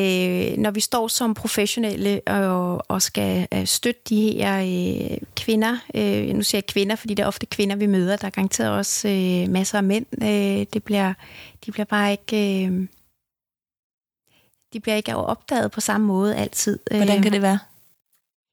øh, 0.53 0.59
når 0.59 0.71
vi 0.71 0.81
står 0.81 1.09
som 1.09 1.35
professionelle 1.35 2.21
og, 2.27 2.85
og 2.89 3.03
skal 3.03 3.49
øh, 3.55 3.67
støtte 3.67 4.01
de 4.09 4.33
her 4.33 4.61
øh, 4.61 5.19
kvinder, 5.37 5.79
øh, 5.95 6.35
nu 6.35 6.43
siger 6.43 6.59
jeg 6.59 6.67
kvinder, 6.67 6.97
fordi 6.97 7.15
det 7.15 7.23
er 7.23 7.27
ofte 7.27 7.47
kvinder, 7.47 7.77
vi 7.77 7.87
møder, 7.87 8.17
der 8.17 8.27
er 8.27 8.31
garanteret 8.31 8.71
også 8.71 9.09
øh, 9.09 9.49
masser 9.49 9.79
af 9.79 9.85
mænd, 9.85 10.07
øh, 10.23 10.67
det 10.73 10.85
bliver, 10.85 11.15
de 11.67 11.73
bliver 11.73 11.87
bare 11.87 12.11
ikke... 12.11 12.67
Øh, 12.67 12.87
de 14.73 14.81
bliver 14.81 14.97
ikke 14.97 15.17
opdaget 15.17 15.71
på 15.71 15.81
samme 15.81 16.07
måde 16.07 16.37
altid. 16.37 16.79
Hvordan 16.91 17.23
kan 17.23 17.27
øh, 17.27 17.33
det 17.33 17.43
være? 17.43 17.59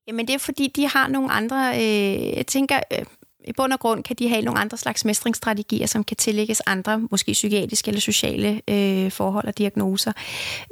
Jamen 0.08 0.28
det 0.28 0.34
er 0.34 0.40
fordi, 0.40 0.68
de 0.68 0.88
har 0.88 1.08
nogle 1.08 1.32
andre, 1.32 1.76
øh, 1.76 2.38
jeg 2.38 2.48
tænker, 2.48 2.80
øh, 2.92 3.06
i 3.48 3.54
bund 3.54 3.74
og 3.74 3.80
grund 3.80 4.04
kan 4.04 4.16
de 4.16 4.30
have 4.30 4.42
nogle 4.42 4.60
andre 4.60 4.78
slags 4.78 5.06
mestringsstrategier, 5.06 5.86
som 5.86 6.04
kan 6.04 6.18
tillægges 6.18 6.62
andre, 6.62 7.00
måske 7.00 7.32
psykiatriske 7.32 7.88
eller 7.88 8.02
sociale 8.02 8.62
øh, 8.68 9.12
forhold 9.12 9.48
og 9.48 9.58
diagnoser. 9.58 10.12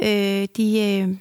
Øh, 0.04 0.48
de, 0.58 0.80
øh, 0.80 1.18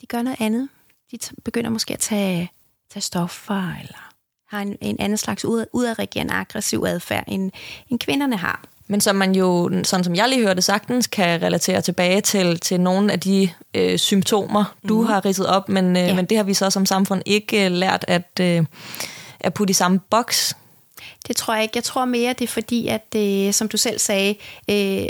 de 0.00 0.06
gør 0.08 0.22
noget 0.22 0.40
andet. 0.40 0.68
De 1.12 1.18
begynder 1.44 1.70
måske 1.70 1.94
at 1.94 2.00
tage 2.00 2.50
tage 2.90 3.02
stoffer, 3.02 3.74
eller 3.80 4.12
har 4.48 4.60
en, 4.60 4.76
en 4.80 4.96
anden 5.00 5.18
slags 5.18 5.44
ud, 5.44 5.64
udadreagerende 5.72 6.34
aggressiv 6.34 6.84
adfærd, 6.86 7.24
end, 7.28 7.52
end 7.88 7.98
kvinderne 7.98 8.36
har. 8.36 8.64
Men 8.88 9.00
som 9.00 9.16
man 9.16 9.34
jo, 9.34 9.70
sådan 9.84 10.04
som 10.04 10.14
jeg 10.14 10.28
lige 10.28 10.46
hørte 10.46 10.62
sagtens, 10.62 11.06
kan 11.06 11.42
relatere 11.42 11.80
tilbage 11.80 12.20
til, 12.20 12.60
til 12.60 12.80
nogle 12.80 13.12
af 13.12 13.20
de 13.20 13.50
øh, 13.74 13.98
symptomer, 13.98 14.74
du 14.88 15.00
mm. 15.00 15.06
har 15.06 15.24
ridset 15.24 15.46
op, 15.46 15.68
men, 15.68 15.96
øh, 15.96 16.02
ja. 16.02 16.14
men 16.14 16.24
det 16.24 16.36
har 16.36 16.44
vi 16.44 16.54
så 16.54 16.70
som 16.70 16.86
samfund 16.86 17.22
ikke 17.26 17.66
øh, 17.66 17.72
lært 17.72 18.04
at, 18.08 18.40
øh, 18.40 18.64
at 19.40 19.54
putte 19.54 19.70
i 19.70 19.74
samme 19.74 20.00
boks. 20.10 20.56
Det 21.28 21.36
tror 21.36 21.54
jeg 21.54 21.62
ikke. 21.62 21.76
Jeg 21.76 21.84
tror 21.84 22.04
mere, 22.04 22.32
det 22.32 22.44
er 22.44 22.48
fordi, 22.48 22.88
at 22.88 23.14
øh, 23.16 23.52
som 23.52 23.68
du 23.68 23.76
selv 23.76 23.98
sagde, 23.98 24.34
øh, 24.70 25.06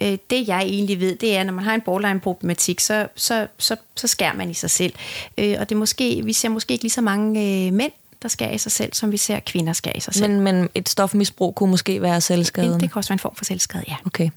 øh, 0.00 0.18
det 0.30 0.48
jeg 0.48 0.62
egentlig 0.62 1.00
ved, 1.00 1.16
det 1.16 1.36
er, 1.36 1.40
at 1.40 1.46
når 1.46 1.52
man 1.52 1.64
har 1.64 1.74
en 1.74 1.80
borderline-problematik, 1.80 2.80
så, 2.80 3.08
så, 3.14 3.46
så, 3.58 3.76
så 3.96 4.06
skærer 4.06 4.34
man 4.34 4.50
i 4.50 4.54
sig 4.54 4.70
selv. 4.70 4.92
Øh, 5.38 5.56
og 5.60 5.68
det 5.68 5.76
måske, 5.76 6.22
vi 6.24 6.32
ser 6.32 6.48
måske 6.48 6.72
ikke 6.72 6.84
lige 6.84 6.92
så 6.92 7.00
mange 7.00 7.40
øh, 7.40 7.72
mænd, 7.72 7.92
der 8.26 8.30
skærer 8.30 8.52
i 8.52 8.58
sig 8.58 8.72
selv, 8.72 8.92
som 8.92 9.12
vi 9.12 9.16
ser 9.16 9.40
kvinder 9.40 9.72
skærer 9.72 9.96
i 9.96 10.00
sig 10.00 10.14
selv. 10.14 10.32
Men, 10.32 10.40
men 10.40 10.68
et 10.74 10.88
stofmisbrug 10.88 11.54
kunne 11.54 11.70
måske 11.70 12.02
være 12.02 12.20
selvskade? 12.20 12.72
Det 12.72 12.80
kan 12.80 12.92
også 12.94 13.10
være 13.10 13.14
en 13.14 13.18
form 13.18 13.34
for 13.34 13.44
selvskade, 13.44 13.84
ja. 13.88 13.96
Okay. 14.06 14.30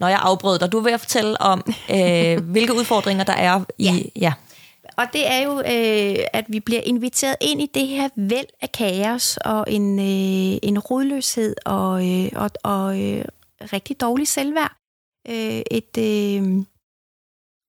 Når 0.00 0.08
jeg 0.08 0.18
afbrød 0.22 0.58
dig, 0.58 0.72
du 0.72 0.78
er 0.78 0.82
ved 0.82 0.92
at 0.92 1.00
fortælle 1.00 1.40
om, 1.40 1.64
øh, 1.90 2.38
hvilke 2.52 2.74
udfordringer 2.74 3.24
der 3.24 3.32
er 3.32 3.64
i... 3.78 3.84
Ja. 3.84 3.92
ja. 4.16 4.32
Og 4.96 5.06
det 5.12 5.30
er 5.30 5.38
jo, 5.38 5.58
øh, 5.58 6.24
at 6.32 6.44
vi 6.48 6.60
bliver 6.60 6.80
inviteret 6.80 7.36
ind 7.40 7.62
i 7.62 7.70
det 7.74 7.88
her 7.88 8.08
væld 8.16 8.46
af 8.60 8.72
kaos 8.72 9.36
og 9.36 9.64
en, 9.68 9.98
øh, 9.98 10.58
en 10.62 10.78
rodløshed 10.78 11.54
og, 11.64 12.10
øh, 12.10 12.30
og, 12.34 12.50
og 12.62 13.00
øh, 13.02 13.24
rigtig 13.72 14.00
dårlig 14.00 14.28
selvværd. 14.28 14.72
Øh, 15.28 15.62
et, 15.70 15.98
øh, 15.98 16.64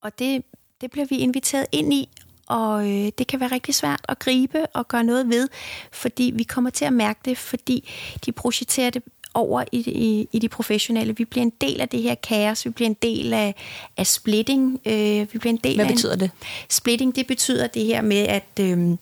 og 0.03 0.19
det, 0.19 0.43
det 0.81 0.91
bliver 0.91 1.05
vi 1.09 1.17
inviteret 1.17 1.65
ind 1.71 1.93
i, 1.93 2.09
og 2.47 2.89
øh, 2.91 3.11
det 3.17 3.27
kan 3.27 3.39
være 3.39 3.51
rigtig 3.51 3.75
svært 3.75 4.01
at 4.09 4.19
gribe 4.19 4.65
og 4.65 4.87
gøre 4.87 5.03
noget 5.03 5.29
ved, 5.29 5.49
fordi 5.91 6.31
vi 6.35 6.43
kommer 6.43 6.69
til 6.69 6.85
at 6.85 6.93
mærke 6.93 7.19
det, 7.25 7.37
fordi 7.37 7.89
de 8.25 8.31
projicerer 8.31 8.89
det 8.89 9.03
over 9.33 9.63
i, 9.71 9.77
i, 9.77 10.27
i 10.31 10.39
de 10.39 10.49
professionelle. 10.49 11.17
Vi 11.17 11.25
bliver 11.25 11.45
en 11.45 11.53
del 11.61 11.81
af 11.81 11.89
det 11.89 12.01
her 12.01 12.15
kaos, 12.15 12.65
vi 12.65 12.69
bliver 12.69 12.89
en 12.89 12.97
del 13.01 13.33
af, 13.33 13.55
af 13.97 14.07
splitting. 14.07 14.79
Øh, 14.85 15.19
vi 15.33 15.37
bliver 15.39 15.53
en 15.53 15.59
del 15.63 15.75
Hvad 15.75 15.85
af 15.85 15.91
betyder 15.91 16.13
en, 16.13 16.19
det? 16.19 16.31
Splitting, 16.69 17.15
det 17.15 17.27
betyder 17.27 17.67
det 17.67 17.85
her 17.85 18.01
med, 18.01 18.17
at... 18.17 18.59
Øh, 18.59 18.97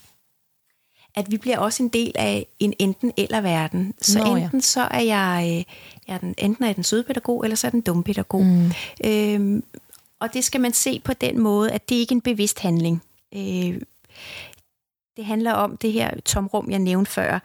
at 1.16 1.32
vi 1.32 1.38
bliver 1.38 1.58
også 1.58 1.84
en 1.84 1.90
del 1.90 2.12
af 2.16 2.46
en 2.60 2.74
enten 2.80 3.12
eller 3.18 3.42
verden. 3.42 3.94
Så 4.02 4.20
Nå, 4.20 4.36
enten 4.36 4.60
ja. 4.60 4.62
så 4.62 4.82
er 4.82 5.00
jeg, 5.00 5.46
øh, 5.48 5.64
jeg 6.08 6.14
er 6.14 6.18
den, 6.18 6.36
enten 6.38 6.64
er 6.64 6.68
jeg 6.68 6.76
den 6.76 6.84
søde 6.84 7.04
pædagog, 7.04 7.44
eller 7.44 7.56
så 7.56 7.68
er 7.68 7.72
den 7.72 7.82
dumme 7.82 8.04
pædagog. 8.04 8.46
Mm. 8.46 8.72
Øhm, 9.06 9.64
og 10.20 10.34
det 10.34 10.44
skal 10.44 10.62
man 10.62 10.74
se 10.74 11.02
på 11.04 11.14
den 11.14 11.40
måde, 11.40 11.72
at 11.72 11.90
det 11.90 11.96
ikke 11.96 12.12
er 12.12 12.16
en 12.16 12.22
bevidst 12.22 12.60
handling. 12.60 13.04
Øh, 13.36 13.82
det 15.18 15.26
handler 15.26 15.54
om 15.54 15.78
det 15.78 15.92
her 15.92 16.20
tomrum, 16.20 16.72
jeg 16.72 16.80
nævnte 16.80 17.12
før. 17.12 17.40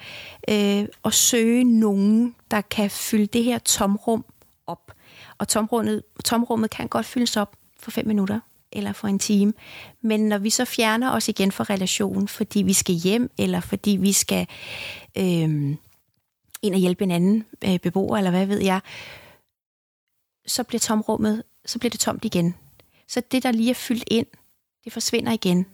Øh, 0.48 0.88
at 1.04 1.14
søge 1.14 1.64
nogen, 1.64 2.34
der 2.50 2.60
kan 2.60 2.90
fylde 2.90 3.26
det 3.26 3.44
her 3.44 3.58
tomrum 3.58 4.24
op. 4.66 4.92
Og 5.38 5.48
tomrummet, 5.48 6.02
tomrummet 6.24 6.70
kan 6.70 6.88
godt 6.88 7.06
fyldes 7.06 7.36
op 7.36 7.56
for 7.80 7.90
fem 7.90 8.06
minutter 8.06 8.40
eller 8.72 8.92
for 8.92 9.08
en 9.08 9.18
time. 9.18 9.52
Men 10.00 10.28
når 10.28 10.38
vi 10.38 10.50
så 10.50 10.64
fjerner 10.64 11.10
os 11.10 11.28
igen 11.28 11.52
fra 11.52 11.64
relationen, 11.64 12.28
fordi 12.28 12.62
vi 12.62 12.72
skal 12.72 12.94
hjem, 12.94 13.30
eller 13.38 13.60
fordi 13.60 13.90
vi 13.90 14.12
skal 14.12 14.46
øh, 15.18 15.76
ind 16.62 16.74
og 16.74 16.80
hjælpe 16.80 17.04
en 17.04 17.10
anden 17.10 17.44
øh, 17.64 17.78
beboer, 17.78 18.16
eller 18.16 18.30
hvad 18.30 18.46
ved 18.46 18.60
jeg, 18.60 18.80
så 20.46 20.64
bliver 20.64 20.80
tomrummet, 20.80 21.42
så 21.66 21.78
bliver 21.78 21.90
det 21.90 22.00
tomt 22.00 22.24
igen. 22.24 22.54
Så 23.08 23.22
det, 23.30 23.42
der 23.42 23.52
lige 23.52 23.70
er 23.70 23.74
fyldt 23.74 24.04
ind, 24.06 24.26
det 24.84 24.92
forsvinder 24.92 25.32
igen. 25.32 25.66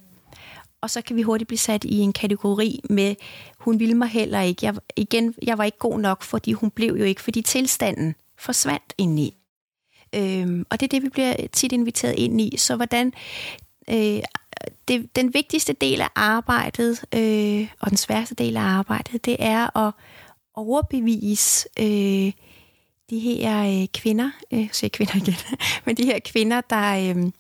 Og 0.83 0.90
så 0.90 1.03
kan 1.03 1.16
vi 1.16 1.23
hurtigt 1.23 1.49
blive 1.49 1.59
sat 1.59 1.85
i 1.85 1.99
en 1.99 2.12
kategori 2.12 2.81
med, 2.90 3.14
hun 3.59 3.81
ville 3.81 3.95
mig 3.95 4.09
heller 4.09 4.40
ikke. 4.40 4.66
Jeg, 4.66 4.75
igen, 4.97 5.35
jeg 5.42 5.59
var 5.59 5.64
ikke 5.64 5.79
god 5.79 5.99
nok, 5.99 6.23
fordi 6.23 6.53
hun 6.53 6.71
blev 6.71 6.97
jo 6.99 7.05
ikke, 7.05 7.21
fordi 7.21 7.42
tilstanden 7.42 8.14
forsvandt 8.38 8.95
indeni. 8.99 9.37
Øhm, 10.14 10.66
og 10.71 10.81
det 10.81 10.87
er 10.87 10.88
det, 10.88 11.03
vi 11.03 11.09
bliver 11.09 11.35
tit 11.53 11.73
inviteret 11.73 12.14
ind 12.18 12.40
i. 12.40 12.57
Så 12.57 12.77
hvordan... 12.77 13.12
Øh, 13.90 14.23
det, 14.88 15.16
den 15.16 15.35
vigtigste 15.35 15.73
del 15.73 16.01
af 16.01 16.09
arbejdet, 16.14 17.05
øh, 17.14 17.68
og 17.81 17.90
den 17.90 17.97
sværeste 17.97 18.35
del 18.35 18.57
af 18.57 18.61
arbejdet, 18.61 19.25
det 19.25 19.37
er 19.38 19.77
at 19.77 19.92
overbevise 20.55 21.68
øh, 21.81 22.33
de 23.11 23.18
her 23.18 23.83
øh, 23.83 23.88
kvinder, 23.95 24.31
øh, 24.53 24.68
siger 24.73 24.88
kvinder 24.88 25.16
igen, 25.16 25.35
men 25.87 25.97
de 25.97 26.05
her 26.05 26.18
kvinder, 26.25 26.61
der, 26.61 27.14
øh, 27.16 27.33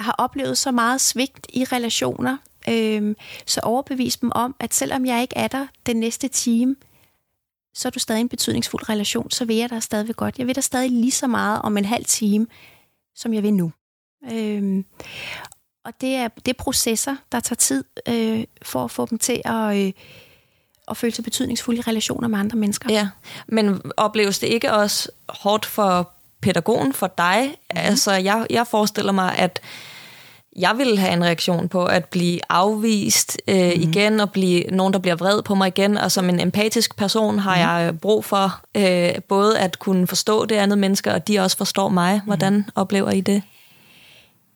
har 0.00 0.14
oplevet 0.18 0.58
så 0.58 0.70
meget 0.70 1.00
svigt 1.00 1.46
i 1.48 1.64
relationer, 1.64 2.36
øh, 2.68 3.14
så 3.46 3.60
overbevis 3.60 4.16
dem 4.16 4.32
om, 4.34 4.56
at 4.60 4.74
selvom 4.74 5.06
jeg 5.06 5.22
ikke 5.22 5.36
er 5.36 5.48
der 5.48 5.66
den 5.86 5.96
næste 5.96 6.28
time, 6.28 6.76
så 7.74 7.88
er 7.88 7.90
du 7.90 7.98
stadig 7.98 8.20
en 8.20 8.28
betydningsfuld 8.28 8.88
relation, 8.88 9.30
så 9.30 9.44
vil 9.44 9.56
jeg 9.56 9.70
dig 9.70 9.82
stadigvæk 9.82 10.16
godt. 10.16 10.38
Jeg 10.38 10.46
vil 10.46 10.54
dig 10.54 10.64
stadig 10.64 10.90
lige 10.90 11.10
så 11.10 11.26
meget 11.26 11.62
om 11.62 11.76
en 11.76 11.84
halv 11.84 12.04
time, 12.04 12.46
som 13.14 13.34
jeg 13.34 13.42
vil 13.42 13.54
nu. 13.54 13.72
Øh, 14.32 14.84
og 15.84 16.00
det 16.00 16.14
er, 16.14 16.28
det 16.28 16.48
er 16.48 16.62
processer, 16.62 17.16
der 17.32 17.40
tager 17.40 17.56
tid 17.56 17.84
øh, 18.08 18.44
for 18.62 18.84
at 18.84 18.90
få 18.90 19.06
dem 19.06 19.18
til 19.18 19.42
at... 19.44 19.86
Øh, 19.86 19.92
at 20.88 20.96
føle 20.96 21.14
sig 21.14 21.24
betydningsfulde 21.24 21.78
i 21.78 21.82
relationer 21.82 22.28
med 22.28 22.38
andre 22.38 22.58
mennesker. 22.58 22.92
Ja, 22.92 23.08
men 23.46 23.82
opleves 23.96 24.38
det 24.38 24.46
ikke 24.46 24.72
også 24.72 25.10
hårdt 25.28 25.66
for 25.66 26.12
pædagogen, 26.42 26.92
for 26.92 27.12
dig? 27.18 27.48
Mm. 27.48 27.76
Altså, 27.80 28.12
jeg, 28.12 28.46
jeg 28.50 28.66
forestiller 28.66 29.12
mig, 29.12 29.38
at 29.38 29.60
jeg 30.56 30.74
ville 30.78 30.98
have 30.98 31.12
en 31.12 31.24
reaktion 31.24 31.68
på 31.68 31.84
at 31.84 32.04
blive 32.04 32.40
afvist 32.48 33.38
øh, 33.48 33.72
mm. 33.76 33.82
igen, 33.82 34.20
og 34.20 34.30
blive 34.30 34.62
nogen, 34.62 34.92
der 34.92 34.98
bliver 34.98 35.16
vred 35.16 35.42
på 35.42 35.54
mig 35.54 35.68
igen. 35.68 35.96
Og 35.96 36.12
som 36.12 36.28
en 36.28 36.40
empatisk 36.40 36.96
person 36.96 37.38
har 37.38 37.54
mm. 37.54 37.60
jeg 37.60 38.00
brug 38.00 38.24
for 38.24 38.60
øh, 38.76 39.22
både 39.28 39.58
at 39.58 39.78
kunne 39.78 40.06
forstå 40.06 40.46
det 40.46 40.56
andet 40.56 40.78
mennesker, 40.78 41.12
og 41.12 41.28
de 41.28 41.38
også 41.38 41.56
forstår 41.56 41.88
mig. 41.88 42.20
Hvordan 42.24 42.52
mm. 42.52 42.64
oplever 42.74 43.10
I 43.10 43.20
det? 43.20 43.42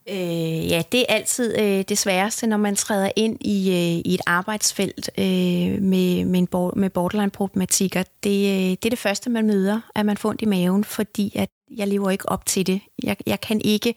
Øh, 0.09 0.71
ja, 0.71 0.83
det 0.93 1.01
er 1.01 1.15
altid 1.15 1.59
øh, 1.59 1.85
det 1.89 1.99
sværeste, 1.99 2.47
når 2.47 2.57
man 2.57 2.77
træder 2.77 3.11
ind 3.17 3.37
i, 3.41 3.71
øh, 3.71 4.03
i 4.05 4.15
et 4.15 4.21
arbejdsfelt 4.27 5.11
øh, 5.19 5.83
med, 5.83 6.25
med, 6.25 6.41
en 6.41 6.49
med 6.77 6.91
borderline-problematikker. 6.91 8.03
Det, 8.23 8.31
øh, 8.31 8.71
det 8.71 8.85
er 8.85 8.91
det 8.91 8.99
første, 8.99 9.31
man 9.31 9.47
møder, 9.47 9.81
at 9.95 10.07
man 10.07 10.17
får 10.17 10.29
ondt 10.29 10.43
i 10.43 10.45
maven, 10.45 10.85
fordi 10.85 11.33
at 11.35 11.49
jeg 11.77 11.89
lever 11.89 12.11
ikke 12.11 12.29
op 12.29 12.47
til 12.47 12.67
det. 12.67 12.81
Jeg, 13.03 13.17
jeg 13.27 13.41
kan 13.41 13.61
ikke... 13.65 13.95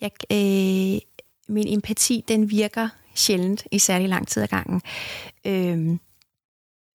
Jeg, 0.00 0.10
øh, 0.32 1.00
min 1.48 1.74
empati, 1.74 2.24
den 2.28 2.50
virker 2.50 2.88
sjældent 3.14 3.66
i 3.70 3.78
særlig 3.78 4.08
lang 4.08 4.28
tid 4.28 4.42
ad 4.42 4.48
gangen. 4.48 4.82
Øh, 5.44 5.98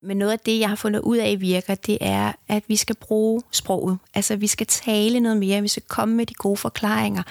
men 0.04 0.18
noget 0.18 0.32
af 0.32 0.40
det, 0.40 0.60
jeg 0.60 0.70
har 0.70 0.76
fundet 0.76 1.00
ud 1.00 1.18
af 1.18 1.42
virker, 1.42 1.76
det 1.76 1.98
er, 2.02 2.32
at 2.48 2.64
vi 2.68 2.76
skal 2.76 2.96
bruge 2.96 3.42
sproget. 3.52 3.98
Altså, 4.14 4.36
vi 4.36 4.48
skal 4.48 4.68
tale 4.68 5.20
noget 5.20 5.38
mere, 5.38 5.62
vi 5.62 5.68
skal 5.68 5.84
komme 5.88 6.16
med 6.16 6.26
de 6.26 6.34
gode 6.34 6.58
forklaringer 6.58 7.24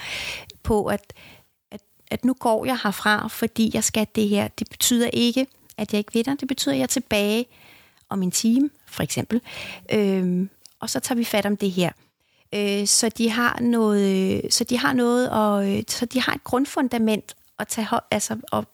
på, 0.65 0.85
at, 0.85 1.13
at, 1.71 1.81
at 2.11 2.25
nu 2.25 2.33
går 2.33 2.65
jeg 2.65 2.79
herfra, 2.83 3.27
fordi 3.27 3.71
jeg 3.73 3.83
skal 3.83 4.07
det 4.15 4.29
her. 4.29 4.47
Det 4.47 4.67
betyder 4.69 5.09
ikke, 5.13 5.47
at 5.77 5.93
jeg 5.93 5.97
ikke 5.97 6.13
ved 6.13 6.23
det. 6.23 6.39
Det 6.39 6.47
betyder, 6.47 6.73
at 6.73 6.77
jeg 6.77 6.83
er 6.83 6.87
tilbage 6.87 7.45
om 8.09 8.23
en 8.23 8.31
time, 8.31 8.69
for 8.87 9.03
eksempel. 9.03 9.41
Øhm, 9.93 10.49
og 10.79 10.89
så 10.89 10.99
tager 10.99 11.17
vi 11.17 11.23
fat 11.23 11.45
om 11.45 11.57
det 11.57 11.71
her. 11.71 11.91
Øh, 12.53 12.87
så 12.87 13.09
de 13.09 13.29
har 13.29 13.59
noget, 13.61 14.41
så 14.53 14.63
de 14.63 14.77
har 14.77 14.93
noget, 14.93 15.29
og 15.29 15.71
øh, 15.71 15.83
så 15.87 16.05
de 16.05 16.21
har 16.21 16.33
et 16.33 16.43
grundfundament 16.43 17.35
at 17.59 17.67
tage, 17.67 17.87
altså, 18.11 18.37
at 18.53 18.65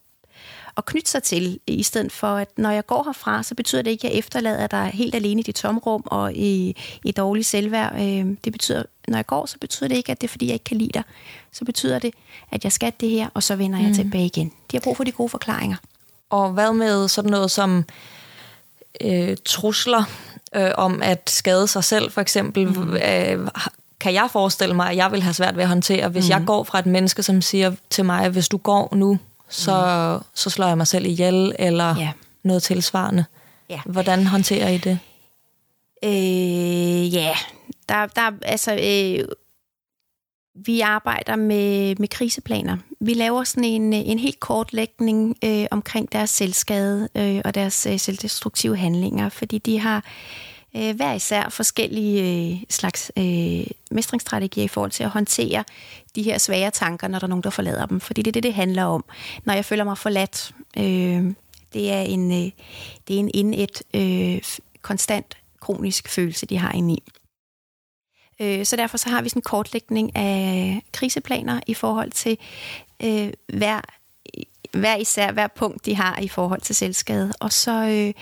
at 0.77 0.85
knytte 0.85 1.11
sig 1.11 1.23
til, 1.23 1.59
i 1.67 1.83
stedet 1.83 2.11
for, 2.11 2.27
at 2.27 2.49
når 2.57 2.69
jeg 2.69 2.85
går 2.85 3.03
herfra, 3.03 3.43
så 3.43 3.55
betyder 3.55 3.81
det 3.81 3.91
ikke, 3.91 4.07
at 4.07 4.13
jeg 4.13 4.19
efterlader 4.19 4.67
dig 4.67 4.91
helt 4.93 5.15
alene 5.15 5.39
i 5.39 5.43
dit 5.43 5.55
tomrum 5.55 6.03
og 6.05 6.33
i, 6.33 6.75
i 7.05 7.11
dårlig 7.11 7.45
selvværd. 7.45 7.93
Øh, 7.95 8.37
det 8.43 8.51
betyder, 8.51 8.83
når 9.07 9.17
jeg 9.17 9.25
går, 9.25 9.45
så 9.45 9.57
betyder 9.61 9.87
det 9.87 9.95
ikke, 9.95 10.11
at 10.11 10.21
det 10.21 10.27
er, 10.27 10.31
fordi 10.31 10.45
jeg 10.45 10.53
ikke 10.53 10.63
kan 10.63 10.77
lide 10.77 10.91
dig. 10.93 11.03
Så 11.51 11.65
betyder 11.65 11.99
det, 11.99 12.13
at 12.51 12.63
jeg 12.63 12.71
skal 12.71 12.93
det 12.99 13.09
her, 13.09 13.29
og 13.33 13.43
så 13.43 13.55
vender 13.55 13.79
jeg 13.79 13.87
mm. 13.87 13.95
tilbage 13.95 14.25
igen. 14.25 14.51
De 14.71 14.77
har 14.77 14.81
brug 14.81 14.97
for 14.97 15.03
de 15.03 15.11
gode 15.11 15.29
forklaringer. 15.29 15.77
Og 16.29 16.51
hvad 16.51 16.73
med 16.73 17.07
sådan 17.07 17.31
noget 17.31 17.51
som 17.51 17.85
øh, 19.01 19.37
trusler 19.45 20.03
øh, 20.55 20.71
om 20.77 21.01
at 21.03 21.29
skade 21.29 21.67
sig 21.67 21.83
selv, 21.83 22.11
for 22.11 22.21
eksempel? 22.21 22.67
Mm. 22.67 22.93
Øh, 22.93 23.47
kan 23.99 24.13
jeg 24.13 24.29
forestille 24.31 24.75
mig, 24.75 24.89
at 24.89 24.95
jeg 24.95 25.11
vil 25.11 25.21
have 25.21 25.33
svært 25.33 25.55
ved 25.55 25.63
at 25.63 25.69
håndtere, 25.69 26.09
hvis 26.09 26.25
mm. 26.25 26.29
jeg 26.29 26.43
går 26.45 26.63
fra 26.63 26.79
et 26.79 26.85
menneske, 26.85 27.23
som 27.23 27.41
siger 27.41 27.71
til 27.89 28.05
mig, 28.05 28.29
hvis 28.29 28.49
du 28.49 28.57
går 28.57 28.95
nu, 28.95 29.19
så, 29.51 30.17
mm. 30.17 30.25
så 30.33 30.49
slår 30.49 30.67
jeg 30.67 30.77
mig 30.77 30.87
selv 30.87 31.05
ihjel, 31.05 31.55
eller 31.59 31.95
ja. 31.97 32.11
noget 32.43 32.63
tilsvarende. 32.63 33.25
Ja. 33.69 33.81
Hvordan 33.85 34.27
håndterer 34.27 34.69
I 34.69 34.77
det? 34.77 34.99
Øh, 36.03 37.13
ja, 37.13 37.35
der, 37.89 38.05
der 38.05 38.31
altså... 38.41 38.73
Øh, 38.73 39.27
vi 40.65 40.79
arbejder 40.79 41.35
med, 41.35 41.95
med 41.95 42.07
kriseplaner. 42.07 42.77
Vi 42.99 43.13
laver 43.13 43.43
sådan 43.43 43.63
en, 43.63 43.93
en 43.93 44.19
helt 44.19 44.39
kortlægning 44.39 45.37
øh, 45.43 45.65
omkring 45.71 46.11
deres 46.11 46.29
selvskade 46.29 47.09
øh, 47.15 47.41
og 47.45 47.55
deres 47.55 47.85
øh, 47.85 47.99
selvdestruktive 47.99 48.77
handlinger, 48.77 49.29
fordi 49.29 49.57
de 49.57 49.79
har 49.79 50.05
øh, 50.75 50.95
hver 50.95 51.13
især 51.13 51.49
forskellige 51.49 52.51
øh, 52.51 52.63
slags 52.69 53.11
øh, 53.17 53.63
mestringsstrategier 53.91 54.63
i 54.63 54.67
forhold 54.67 54.91
til 54.91 55.03
at 55.03 55.09
håndtere 55.09 55.63
de 56.15 56.23
her 56.23 56.37
svære 56.37 56.71
tanker, 56.71 57.07
når 57.07 57.19
der 57.19 57.25
er 57.25 57.29
nogen, 57.29 57.43
der 57.43 57.49
forlader 57.49 57.85
dem. 57.85 57.99
Fordi 57.99 58.21
det 58.21 58.27
er 58.29 58.31
det, 58.31 58.43
det 58.43 58.53
handler 58.53 58.83
om. 58.83 59.05
Når 59.45 59.53
jeg 59.53 59.65
føler 59.65 59.83
mig 59.83 59.97
forladt, 59.97 60.51
øh, 60.77 61.33
Det 61.73 61.91
er 61.91 62.01
en, 62.01 62.31
øh, 62.31 62.51
det 63.07 63.15
er 63.15 63.19
en 63.19 63.31
indet, 63.33 63.81
øh, 63.93 64.41
konstant 64.81 65.37
kronisk 65.59 66.09
følelse, 66.09 66.45
de 66.45 66.57
har 66.57 66.71
inde 66.71 66.93
i. 66.93 67.03
Øh, 68.39 68.65
så 68.65 68.75
derfor 68.75 68.97
så 68.97 69.09
har 69.09 69.21
vi 69.21 69.29
sådan 69.29 69.37
en 69.37 69.43
kortlægning 69.43 70.15
af 70.15 70.81
kriseplaner 70.93 71.59
i 71.67 71.73
forhold 71.73 72.11
til 72.11 72.37
øh, 73.03 73.33
hver, 73.47 73.81
hver 74.71 74.95
især, 74.95 75.31
hver 75.31 75.47
punkt, 75.47 75.85
de 75.85 75.95
har 75.95 76.19
i 76.19 76.27
forhold 76.27 76.61
til 76.61 76.75
selvskade. 76.75 77.33
Og 77.39 77.53
så, 77.53 77.71
øh, 77.71 78.13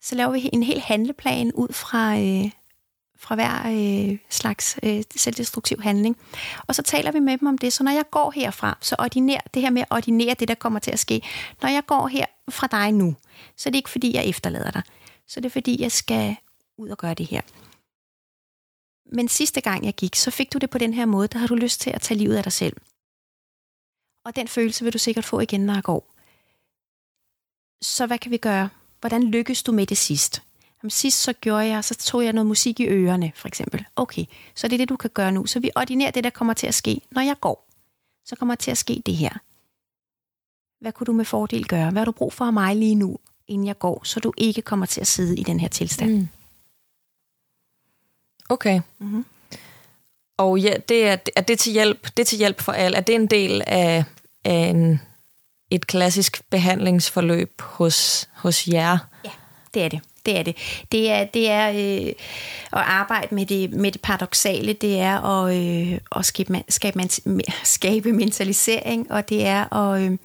så 0.00 0.14
laver 0.14 0.32
vi 0.32 0.50
en 0.52 0.62
hel 0.62 0.80
handleplan 0.80 1.52
ud 1.52 1.72
fra, 1.72 2.18
øh, 2.18 2.50
fra 3.18 3.34
hver 3.34 3.66
øh, 3.66 4.18
slags 4.30 4.78
øh, 4.82 5.02
selvdestruktiv 5.16 5.82
handling. 5.82 6.16
Og 6.66 6.74
så 6.74 6.82
taler 6.82 7.12
vi 7.12 7.20
med 7.20 7.38
dem 7.38 7.48
om 7.48 7.58
det. 7.58 7.72
Så 7.72 7.82
når 7.82 7.92
jeg 7.92 8.04
går 8.10 8.30
herfra, 8.30 8.78
så 8.80 8.96
ordinær 8.98 9.40
det 9.54 9.62
her 9.62 9.70
med 9.70 9.82
at 9.82 9.88
ordinere 9.90 10.34
det, 10.34 10.48
der 10.48 10.54
kommer 10.54 10.78
til 10.78 10.90
at 10.90 10.98
ske. 10.98 11.22
Når 11.62 11.68
jeg 11.68 11.86
går 11.86 12.08
her 12.08 12.26
fra 12.50 12.66
dig 12.66 12.92
nu, 12.92 13.16
så 13.56 13.68
er 13.68 13.70
det 13.70 13.78
ikke 13.78 13.90
fordi, 13.90 14.14
jeg 14.14 14.26
efterlader 14.26 14.70
dig. 14.70 14.82
Så 15.26 15.40
det 15.40 15.46
er 15.46 15.50
fordi, 15.50 15.82
jeg 15.82 15.92
skal 15.92 16.36
ud 16.78 16.88
og 16.88 16.98
gøre 16.98 17.14
det 17.14 17.26
her. 17.26 17.40
Men 19.12 19.28
sidste 19.28 19.60
gang 19.60 19.84
jeg 19.84 19.94
gik, 19.94 20.16
så 20.16 20.30
fik 20.30 20.52
du 20.52 20.58
det 20.58 20.70
på 20.70 20.78
den 20.78 20.94
her 20.94 21.06
måde, 21.06 21.28
der 21.28 21.38
har 21.38 21.46
du 21.46 21.54
lyst 21.54 21.80
til 21.80 21.90
at 21.90 22.00
tage 22.00 22.18
livet 22.18 22.36
af 22.36 22.42
dig 22.42 22.52
selv. 22.52 22.76
Og 24.24 24.36
den 24.36 24.48
følelse 24.48 24.84
vil 24.84 24.92
du 24.92 24.98
sikkert 24.98 25.24
få 25.24 25.40
igen, 25.40 25.60
når 25.60 25.74
jeg 25.74 25.82
går. 25.82 26.14
Så 27.82 28.06
hvad 28.06 28.18
kan 28.18 28.30
vi 28.30 28.36
gøre? 28.36 28.68
Hvordan 29.00 29.24
lykkes 29.24 29.62
du 29.62 29.72
med 29.72 29.86
det 29.86 29.98
sidst? 29.98 30.42
Jamen, 30.82 30.90
sidst 30.90 31.22
så 31.22 31.32
gjorde 31.32 31.66
jeg, 31.66 31.84
så 31.84 31.94
tog 31.94 32.24
jeg 32.24 32.32
noget 32.32 32.46
musik 32.46 32.80
i 32.80 32.86
ørerne, 32.86 33.32
for 33.34 33.48
eksempel. 33.48 33.84
Okay, 33.96 34.24
så 34.54 34.68
det 34.68 34.74
er 34.74 34.78
det, 34.78 34.88
du 34.88 34.96
kan 34.96 35.10
gøre 35.10 35.32
nu. 35.32 35.46
Så 35.46 35.60
vi 35.60 35.70
ordinerer 35.76 36.10
det, 36.10 36.24
der 36.24 36.30
kommer 36.30 36.54
til 36.54 36.66
at 36.66 36.74
ske, 36.74 37.00
når 37.10 37.22
jeg 37.22 37.36
går. 37.40 37.68
Så 38.24 38.36
kommer 38.36 38.54
til 38.54 38.70
at 38.70 38.78
ske 38.78 39.02
det 39.06 39.16
her. 39.16 39.30
Hvad 40.80 40.92
kunne 40.92 41.04
du 41.04 41.12
med 41.12 41.24
fordel 41.24 41.68
gøre? 41.68 41.90
Hvad 41.90 42.00
har 42.00 42.04
du 42.04 42.12
brug 42.12 42.32
for 42.32 42.44
af 42.44 42.52
mig 42.52 42.76
lige 42.76 42.94
nu, 42.94 43.18
inden 43.48 43.66
jeg 43.66 43.78
går, 43.78 44.04
så 44.04 44.20
du 44.20 44.32
ikke 44.36 44.62
kommer 44.62 44.86
til 44.86 45.00
at 45.00 45.06
sidde 45.06 45.36
i 45.36 45.42
den 45.42 45.60
her 45.60 45.68
tilstand? 45.68 46.10
Mm. 46.10 46.28
Okay. 48.48 48.80
Mm-hmm. 48.98 49.24
Og 50.36 50.58
ja, 50.60 50.74
det 50.88 51.08
er, 51.08 51.16
er 51.36 51.40
det 51.40 51.58
til 51.58 51.72
hjælp, 51.72 52.16
det 52.16 52.18
er 52.18 52.24
til 52.24 52.38
hjælp 52.38 52.60
for 52.60 52.72
alle. 52.72 52.96
Er 52.96 53.00
det 53.00 53.14
en 53.14 53.26
del 53.26 53.62
af, 53.66 54.04
af 54.44 54.52
en, 54.52 55.00
et 55.70 55.86
klassisk 55.86 56.42
behandlingsforløb 56.50 57.60
hos, 57.60 58.28
hos 58.34 58.68
jer? 58.68 58.98
Ja, 59.24 59.30
det 59.74 59.84
er 59.84 59.88
det. 59.88 60.00
Det 60.26 60.38
er 60.38 60.42
det. 60.42 60.56
Det 60.92 61.10
er, 61.10 61.24
det 61.24 61.50
er 61.50 61.68
øh, 61.68 62.12
at 62.72 62.84
arbejde 62.86 63.34
med 63.34 63.46
det, 63.46 63.72
med 63.72 63.92
det 63.92 64.00
paradoxale, 64.00 64.72
det 64.72 65.00
er 65.00 65.20
at, 65.20 65.56
øh, 65.56 65.98
at 66.16 66.26
skabe, 66.26 66.62
skabe, 66.68 67.08
skabe 67.64 68.12
mentalisering, 68.12 69.12
og 69.12 69.28
det 69.28 69.46
er 69.46 69.76
at... 69.76 70.02
Øh, 70.02 70.18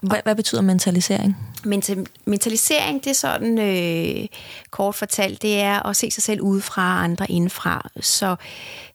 hvad, 0.00 0.18
hvad 0.24 0.36
betyder 0.36 0.62
mentalisering? 0.62 1.36
Mental, 1.64 2.06
mentalisering, 2.24 3.04
det 3.04 3.10
er 3.10 3.14
sådan 3.14 3.58
øh, 3.58 4.28
kort 4.70 4.94
fortalt, 4.94 5.42
det 5.42 5.60
er 5.60 5.86
at 5.86 5.96
se 5.96 6.10
sig 6.10 6.22
selv 6.22 6.40
udefra 6.40 6.82
og 6.82 7.04
andre 7.04 7.30
indefra. 7.30 7.90
Så 8.00 8.36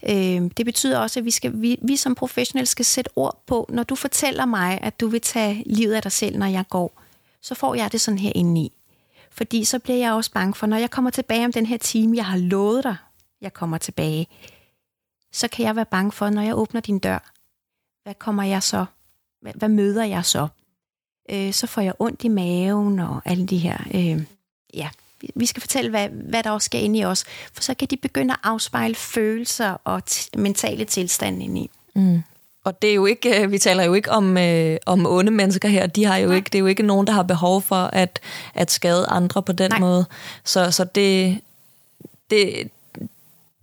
øh, 0.10 0.51
det 0.58 0.65
betyder 0.65 0.99
også, 0.99 1.19
at 1.19 1.25
vi, 1.25 1.32
skal, 1.32 1.62
vi, 1.62 1.80
vi 1.82 1.95
som 1.95 2.15
professionelle 2.15 2.67
skal 2.67 2.86
sætte 2.86 3.12
ord 3.15 3.43
på, 3.47 3.65
når 3.69 3.84
du 3.84 3.95
fortæller 3.95 4.45
mig, 4.45 4.80
at 4.82 4.99
du 4.99 5.08
vil 5.08 5.21
tage 5.21 5.63
livet 5.65 5.93
af 5.93 6.01
dig 6.01 6.12
selv, 6.12 6.38
når 6.38 6.45
jeg 6.45 6.65
går, 6.69 7.01
så 7.41 7.56
får 7.56 7.75
jeg 7.75 7.91
det 7.91 8.01
sådan 8.01 8.19
her 8.19 8.32
indeni. 8.36 8.73
Fordi 9.32 9.63
så 9.63 9.80
bliver 9.80 9.97
jeg 9.97 10.13
også 10.13 10.32
bange 10.32 10.53
for, 10.53 10.67
når 10.67 10.77
jeg 10.77 10.91
kommer 10.91 11.12
tilbage 11.12 11.45
om 11.45 11.51
den 11.51 11.65
her 11.65 11.77
time, 11.77 12.17
jeg 12.17 12.25
har 12.25 12.38
lovet 12.38 12.84
dig, 12.84 12.95
jeg 13.41 13.53
kommer 13.53 13.77
tilbage, 13.77 14.27
så 15.32 15.47
kan 15.47 15.65
jeg 15.65 15.75
være 15.75 15.86
bange 15.86 16.12
for, 16.12 16.30
når 16.30 16.41
jeg 16.41 16.56
åbner 16.56 16.82
din 16.82 16.99
dør, 16.99 17.32
hvad 18.03 18.13
kommer 18.13 18.43
jeg 18.43 18.63
så? 18.63 18.86
Hvad, 19.41 19.53
hvad 19.56 19.69
møder 19.69 20.03
jeg 20.03 20.25
så? 20.25 20.47
Øh, 21.30 21.54
så 21.54 21.68
får 21.68 21.82
jeg 21.82 21.94
ondt 22.00 22.24
i 22.24 22.28
maven 22.28 23.00
og 23.00 23.22
alle 23.26 23.46
de 23.46 23.58
her... 23.58 23.78
Øh, 23.94 24.24
ja, 24.74 24.90
vi 25.36 25.46
skal 25.46 25.62
fortælle, 25.62 25.90
hvad, 25.90 26.10
hvad 26.10 26.44
der 26.44 26.52
også 26.52 26.66
skal 26.66 26.84
ind 26.84 26.98
i 26.98 27.04
os, 27.04 27.26
for 27.54 27.63
så 27.63 27.74
kan 27.74 27.88
de 27.88 27.98
begynde 27.98 28.34
at 28.34 28.40
afspejle 28.44 28.96
følelser 28.96 29.78
og 29.84 30.02
mentale 30.38 30.86
tilstande 30.86 31.44
ind 31.44 31.58
i. 31.58 31.70
Mm. 31.96 32.24
Og 32.63 32.82
det 32.82 32.90
er 32.90 32.94
jo 32.94 33.06
ikke, 33.06 33.44
øh, 33.44 33.52
vi 33.52 33.58
taler 33.58 33.84
jo 33.84 33.94
ikke 33.94 34.12
om, 34.12 34.38
øh, 34.38 34.78
om 34.86 35.06
onde 35.06 35.32
mennesker 35.32 35.70
her. 35.70 35.88
De 35.88 36.06
har 36.06 36.18
jo 36.18 36.32
ikke, 36.32 36.50
det 36.50 36.56
er 36.56 36.60
jo 36.60 36.66
ikke 36.66 36.84
nogen, 36.84 37.08
der 37.08 37.13
har 37.13 37.24
behov 37.24 37.62
for 37.62 37.76
at, 37.76 38.20
at 38.54 38.72
skade 38.72 39.06
andre 39.06 39.44
på 39.44 39.52
den 39.52 39.72
Nej. 39.72 39.80
måde. 39.80 40.06
Så, 40.44 40.72
så 40.72 40.84
det, 40.84 41.40
det, 42.30 42.72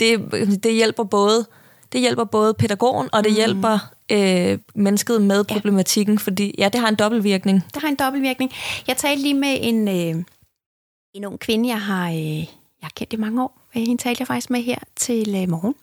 det, 0.00 0.30
det 0.64 0.74
hjælper 0.74 1.04
både 1.04 1.46
det 1.94 2.02
hjælper 2.02 2.24
både 2.24 2.54
pædagogen, 2.54 3.08
og 3.12 3.24
det 3.24 3.32
mm. 3.32 3.36
hjælper 3.36 3.78
øh, 4.12 4.58
mennesket 4.74 5.22
med 5.22 5.44
problematikken, 5.44 6.14
ja. 6.14 6.18
fordi 6.18 6.54
ja, 6.58 6.68
det 6.68 6.80
har 6.80 6.88
en 6.88 6.94
dobbeltvirkning. 6.94 7.64
Det 7.74 7.82
har 7.82 7.88
en 7.88 7.94
dobbeltvirkning. 7.96 8.52
Jeg 8.86 8.96
talte 8.96 9.22
lige 9.22 9.34
med 9.34 9.58
en, 9.60 9.88
øh, 9.88 10.24
en 11.14 11.24
ung 11.24 11.40
kvinde, 11.40 11.68
jeg 11.68 11.80
har, 11.80 12.08
øh, 12.08 12.38
jeg 12.38 12.46
har 12.82 12.92
kendt 12.96 13.12
i 13.12 13.16
mange 13.16 13.42
år. 13.42 13.60
Hende 13.72 14.02
talte 14.02 14.20
jeg 14.20 14.26
faktisk 14.26 14.50
med 14.50 14.62
her 14.62 14.78
til 14.96 15.34
øh, 15.42 15.48
morgen. 15.48 15.74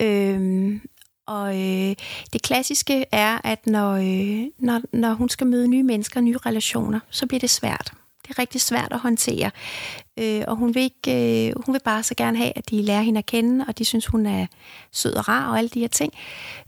Øh, 0.00 0.80
og 1.26 1.56
øh, 1.56 1.94
det 2.32 2.42
klassiske 2.42 3.04
er, 3.12 3.38
at 3.44 3.66
når, 3.66 3.92
øh, 3.92 4.46
når, 4.58 4.80
når 4.92 5.12
hun 5.12 5.28
skal 5.28 5.46
møde 5.46 5.68
nye 5.68 5.82
mennesker, 5.82 6.20
nye 6.20 6.36
relationer, 6.46 7.00
så 7.10 7.26
bliver 7.26 7.40
det 7.40 7.50
svært. 7.50 7.92
Det 8.28 8.34
er 8.34 8.38
rigtig 8.38 8.60
svært 8.60 8.92
at 8.92 8.98
håndtere. 8.98 9.50
Øh, 10.18 10.44
og 10.46 10.56
hun 10.56 10.74
vil, 10.74 10.82
ikke, 10.82 11.48
øh, 11.48 11.52
hun 11.66 11.72
vil 11.72 11.80
bare 11.84 12.02
så 12.02 12.14
gerne 12.14 12.38
have, 12.38 12.52
at 12.56 12.70
de 12.70 12.82
lærer 12.82 13.02
hende 13.02 13.18
at 13.18 13.26
kende, 13.26 13.64
og 13.68 13.78
de 13.78 13.84
synes, 13.84 14.06
hun 14.06 14.26
er 14.26 14.46
sød 14.92 15.14
og 15.14 15.28
rar 15.28 15.50
og 15.50 15.58
alle 15.58 15.68
de 15.68 15.80
her 15.80 15.88
ting. 15.88 16.12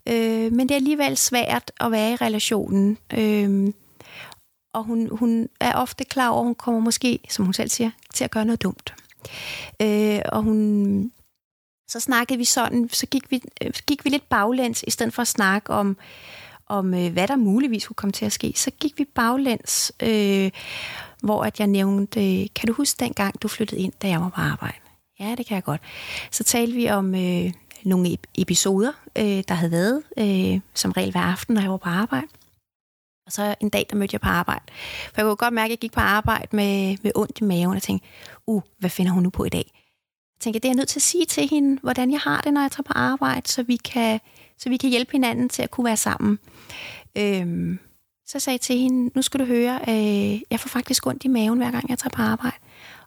Øh, 0.09 0.53
men 0.53 0.61
det 0.61 0.71
er 0.71 0.77
alligevel 0.77 1.17
svært 1.17 1.73
at 1.81 1.91
være 1.91 2.13
i 2.13 2.17
relationen. 2.17 2.99
Øh, 3.15 3.73
og 4.75 4.85
hun, 4.85 5.09
hun 5.17 5.49
er 5.61 5.75
ofte 5.75 6.05
klar 6.05 6.29
over, 6.29 6.41
at 6.41 6.47
hun 6.47 6.55
kommer 6.55 6.81
måske, 6.81 7.19
som 7.29 7.45
hun 7.45 7.55
selv 7.55 7.69
siger, 7.69 7.91
til 8.15 8.25
at 8.25 8.31
gøre 8.31 8.45
noget 8.45 8.63
dumt. 8.63 8.95
Øh, 9.83 10.21
og 10.33 10.43
hun... 10.43 11.13
Så 11.89 12.01
snakkede 12.01 12.39
vi 12.39 12.45
sådan, 12.45 12.89
så 12.93 13.07
gik 13.07 13.31
vi, 13.31 13.43
øh, 13.63 13.73
gik 13.87 14.05
vi 14.05 14.11
lidt 14.11 14.29
baglæns, 14.29 14.85
i 14.87 14.91
stedet 14.91 15.15
for 15.15 15.23
at 15.23 15.29
snakke 15.29 15.73
om, 15.73 15.97
om 16.71 16.95
øh, 16.95 17.13
hvad 17.13 17.29
der 17.29 17.37
muligvis 17.37 17.87
kunne 17.87 17.95
komme 17.95 18.13
til 18.13 18.25
at 18.25 18.33
ske. 18.33 18.53
Så 18.57 18.71
gik 18.71 18.99
vi 18.99 19.05
baglæns 19.05 19.93
øh, 20.03 20.51
hvor 21.23 21.45
at 21.45 21.61
jeg 21.61 21.67
nævnte, 21.67 22.21
øh, 22.21 22.47
kan 22.55 22.67
du 22.67 22.73
huske 22.73 23.05
dengang, 23.05 23.43
du 23.43 23.49
flyttede 23.49 23.81
ind, 23.81 23.93
da 24.03 24.09
jeg 24.09 24.21
var 24.21 24.29
på 24.29 24.41
arbejde? 24.41 24.77
Ja, 25.21 25.35
det 25.35 25.47
kan 25.47 25.55
jeg 25.55 25.65
godt. 25.65 25.81
Så 26.31 26.45
talte 26.45 26.73
vi 26.73 26.91
om 26.91 27.15
øh, 27.15 27.53
nogle 27.85 28.17
episoder, 28.39 28.93
øh, 29.19 29.43
der 29.49 29.55
havde 29.55 29.73
været, 29.73 30.03
øh, 30.19 30.61
som 30.75 30.93
regel 30.93 31.11
hver 31.11 31.21
aften, 31.21 31.55
når 31.55 31.63
jeg 31.63 31.71
var 31.71 31.77
på 31.77 31.89
arbejde. 31.89 32.27
Og 33.27 33.33
så 33.33 33.55
en 33.61 33.69
dag, 33.69 33.87
der 33.91 33.97
mødte 33.97 34.15
jeg 34.15 34.21
på 34.21 34.29
arbejde. 34.29 34.65
For 35.15 35.15
jeg 35.17 35.25
kunne 35.25 35.37
godt 35.37 35.55
mærke, 35.55 35.65
at 35.65 35.71
jeg 35.71 35.79
gik 35.79 35.93
på 35.93 36.01
arbejde 36.01 36.57
med, 36.57 36.97
med 37.03 37.13
ondt 37.15 37.41
i 37.41 37.45
maven, 37.45 37.77
og 37.77 37.83
tænkte, 37.83 38.09
uh, 38.47 38.63
hvad 38.79 38.91
finder 38.91 39.13
hun 39.13 39.23
nu 39.23 39.31
på 39.31 39.45
i 39.45 39.49
dag? 39.49 39.71
Jeg 40.37 40.41
tænkte, 40.41 40.61
det 40.61 40.65
er 40.65 40.71
jeg 40.71 40.77
nødt 40.77 40.89
til 40.89 40.99
at 40.99 41.03
sige 41.03 41.25
til 41.25 41.49
hende, 41.49 41.81
hvordan 41.83 42.11
jeg 42.11 42.21
har 42.21 42.41
det, 42.41 42.53
når 42.53 42.61
jeg 42.61 42.73
tager 42.73 42.83
på 42.83 42.93
arbejde, 42.97 43.49
så 43.49 43.63
vi 43.63 43.77
kan, 43.77 44.21
så 44.61 44.69
vi 44.69 44.77
kan 44.77 44.91
hjælpe 44.91 45.13
hinanden 45.13 45.49
til 45.49 45.63
at 45.63 45.71
kunne 45.71 45.85
være 45.85 45.97
sammen. 45.97 46.39
Øhm, 47.19 47.79
så 48.27 48.41
sagde 48.41 48.55
jeg 48.55 48.61
til 48.61 48.79
hende, 48.79 49.11
nu 49.15 49.23
skal 49.23 49.41
du 49.41 49.45
høre, 49.45 49.81
øh, 49.89 50.41
jeg 50.51 50.61
får 50.61 50.69
faktisk 50.69 51.07
ondt 51.07 51.25
i 51.25 51.29
maven, 51.29 51.59
hver 51.59 51.71
gang 51.71 51.91
jeg 51.91 51.99
tager 51.99 52.11
på 52.17 52.23
arbejde. 52.23 52.57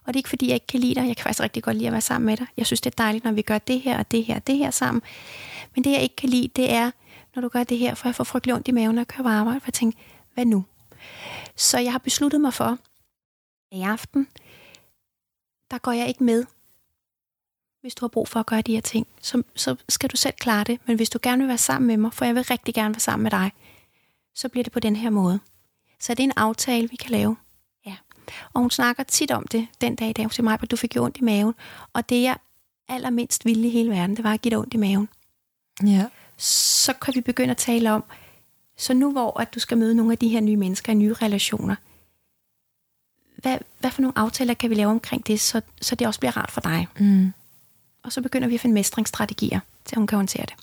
Og 0.04 0.06
det 0.06 0.16
er 0.16 0.20
ikke, 0.20 0.28
fordi 0.28 0.46
jeg 0.46 0.54
ikke 0.54 0.66
kan 0.66 0.80
lide 0.80 0.94
dig. 0.94 1.06
Jeg 1.06 1.16
kan 1.16 1.22
faktisk 1.22 1.42
rigtig 1.42 1.62
godt 1.62 1.76
lide 1.76 1.86
at 1.86 1.92
være 1.92 2.00
sammen 2.00 2.26
med 2.26 2.36
dig. 2.36 2.46
Jeg 2.56 2.66
synes, 2.66 2.80
det 2.80 2.90
er 2.90 3.02
dejligt, 3.02 3.24
når 3.24 3.32
vi 3.32 3.42
gør 3.42 3.58
det 3.58 3.80
her 3.80 3.98
og 3.98 4.10
det 4.10 4.24
her 4.24 4.34
og 4.34 4.46
det 4.46 4.56
her 4.56 4.70
sammen. 4.70 5.02
Men 5.74 5.84
det, 5.84 5.90
jeg 5.90 6.02
ikke 6.02 6.16
kan 6.16 6.28
lide, 6.28 6.48
det 6.48 6.72
er, 6.72 6.90
når 7.34 7.42
du 7.42 7.48
gør 7.48 7.64
det 7.64 7.78
her, 7.78 7.94
for 7.94 8.08
jeg 8.08 8.14
får 8.14 8.24
frygtelig 8.24 8.54
ondt 8.54 8.68
i 8.68 8.72
maven, 8.72 8.94
når 8.94 9.00
jeg 9.00 9.08
kører 9.08 9.22
på 9.22 9.28
arbejde. 9.28 9.60
For 9.60 9.66
jeg 9.68 9.74
tænker, 9.74 9.98
hvad 10.34 10.44
nu? 10.44 10.64
Så 11.56 11.78
jeg 11.78 11.92
har 11.92 11.98
besluttet 11.98 12.40
mig 12.40 12.54
for, 12.54 12.64
at 12.64 13.78
i 13.78 13.82
aften, 13.82 14.28
der 15.70 15.78
går 15.78 15.92
jeg 15.92 16.08
ikke 16.08 16.24
med. 16.24 16.44
Hvis 17.84 17.94
du 17.94 18.04
har 18.04 18.08
brug 18.08 18.28
for 18.28 18.40
at 18.40 18.46
gøre 18.46 18.62
de 18.62 18.74
her 18.74 18.80
ting, 18.80 19.06
så, 19.20 19.42
så 19.56 19.76
skal 19.88 20.10
du 20.10 20.16
selv 20.16 20.34
klare 20.34 20.64
det. 20.64 20.80
Men 20.86 20.96
hvis 20.96 21.10
du 21.10 21.18
gerne 21.22 21.42
vil 21.42 21.48
være 21.48 21.58
sammen 21.58 21.86
med 21.86 21.96
mig, 21.96 22.12
for 22.12 22.24
jeg 22.24 22.34
vil 22.34 22.44
rigtig 22.44 22.74
gerne 22.74 22.94
være 22.94 23.00
sammen 23.00 23.22
med 23.22 23.30
dig, 23.30 23.52
så 24.34 24.48
bliver 24.48 24.64
det 24.64 24.72
på 24.72 24.80
den 24.80 24.96
her 24.96 25.10
måde. 25.10 25.40
Så 26.00 26.14
det 26.14 26.20
er 26.20 26.24
en 26.24 26.32
aftale, 26.36 26.88
vi 26.90 26.96
kan 26.96 27.10
lave. 27.10 27.36
Ja. 27.86 27.96
Og 28.52 28.60
hun 28.60 28.70
snakker 28.70 29.02
tit 29.02 29.30
om 29.30 29.46
det 29.46 29.66
den 29.80 29.94
dag 29.96 30.08
i 30.08 30.12
dag. 30.12 30.24
Hun 30.24 30.30
siger 30.30 30.44
mig, 30.44 30.58
at 30.62 30.70
du 30.70 30.76
fik 30.76 30.96
jo 30.96 31.04
ondt 31.04 31.16
i 31.16 31.24
maven. 31.24 31.54
Og 31.92 32.08
det 32.08 32.22
jeg 32.22 32.36
allermindst 32.88 33.44
ville 33.44 33.68
i 33.68 33.70
hele 33.70 33.90
verden, 33.90 34.16
det 34.16 34.24
var 34.24 34.32
at 34.32 34.42
give 34.42 34.50
dig 34.50 34.58
ondt 34.58 34.74
i 34.74 34.76
maven. 34.76 35.08
Ja. 35.82 36.06
Så 36.36 36.92
kan 36.92 37.14
vi 37.14 37.20
begynde 37.20 37.50
at 37.50 37.56
tale 37.56 37.92
om, 37.92 38.04
så 38.76 38.94
nu 38.94 39.12
hvor 39.12 39.40
at 39.40 39.54
du 39.54 39.60
skal 39.60 39.78
møde 39.78 39.94
nogle 39.94 40.12
af 40.12 40.18
de 40.18 40.28
her 40.28 40.40
nye 40.40 40.56
mennesker 40.56 40.92
i 40.92 40.94
nye 40.94 41.12
relationer, 41.12 41.76
hvad, 43.36 43.58
hvad 43.78 43.90
for 43.90 44.02
nogle 44.02 44.18
aftaler 44.18 44.54
kan 44.54 44.70
vi 44.70 44.74
lave 44.74 44.90
omkring 44.90 45.26
det, 45.26 45.40
så, 45.40 45.60
så 45.80 45.94
det 45.94 46.06
også 46.06 46.20
bliver 46.20 46.36
rart 46.36 46.50
for 46.50 46.60
dig? 46.60 46.88
Mm. 46.98 47.32
Og 48.04 48.12
så 48.12 48.22
begynder 48.22 48.48
vi 48.48 48.54
at 48.54 48.60
finde 48.60 48.74
mestringsstrategier, 48.74 49.60
til 49.84 49.98
hun 49.98 50.06
kan 50.06 50.16
håndtere 50.16 50.46
det. 50.46 50.54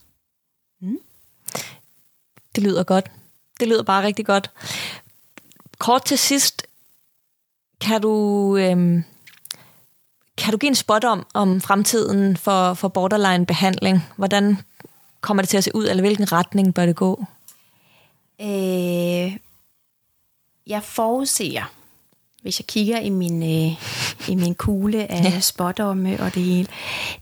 Mm. 0.82 1.00
Det 2.56 2.64
lyder 2.64 2.84
godt. 2.84 3.12
Det 3.60 3.68
lyder 3.68 3.84
bare 3.84 4.06
rigtig 4.06 4.26
godt. 4.26 4.52
Kort 5.78 6.06
til 6.06 6.18
sidst, 6.18 6.68
kan 7.82 8.02
du, 8.02 8.58
øhm, 8.58 9.04
kan 10.38 10.52
du 10.52 10.58
give 10.58 10.68
en 10.68 10.76
spot 10.76 11.04
om, 11.04 11.26
om 11.34 11.62
fremtiden 11.62 12.38
for, 12.38 12.74
for 12.74 12.88
borderline-behandling? 12.88 14.00
Hvordan 14.16 14.58
kommer 15.22 15.44
det 15.44 15.50
til 15.50 15.58
at 15.58 15.64
se 15.64 15.76
ud, 15.76 15.88
eller 15.88 16.02
hvilken 16.02 16.32
retning 16.32 16.74
bør 16.74 16.86
det 16.86 16.96
gå? 16.96 17.26
Øh, 18.42 19.38
jeg 20.68 20.84
forudser, 20.84 21.74
hvis 22.42 22.60
jeg 22.60 22.68
kigger 22.68 23.00
i 23.00 23.10
min, 23.10 23.44
øh, 23.44 23.72
i 24.30 24.36
min 24.36 24.56
kugle 24.56 25.12
af 25.12 25.24
ja. 25.34 25.40
spådomme 25.40 26.20
og 26.20 26.36
det 26.36 26.44
hele, 26.44 26.68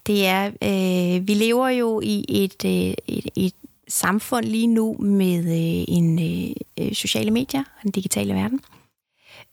det 0.07 0.27
er, 0.27 0.45
øh, 0.45 1.27
vi 1.27 1.33
lever 1.33 1.69
jo 1.69 2.01
i 2.03 2.25
et, 2.29 2.65
øh, 2.65 2.93
et, 3.07 3.29
et 3.35 3.53
samfund 3.87 4.45
lige 4.45 4.67
nu 4.67 4.95
med 4.99 5.39
øh, 5.39 5.85
en 5.87 6.19
øh, 6.19 6.55
øh, 6.79 6.93
sociale 6.93 7.31
medier 7.31 7.59
og 7.59 7.83
den 7.83 7.91
digitale 7.91 8.33
verden. 8.33 8.59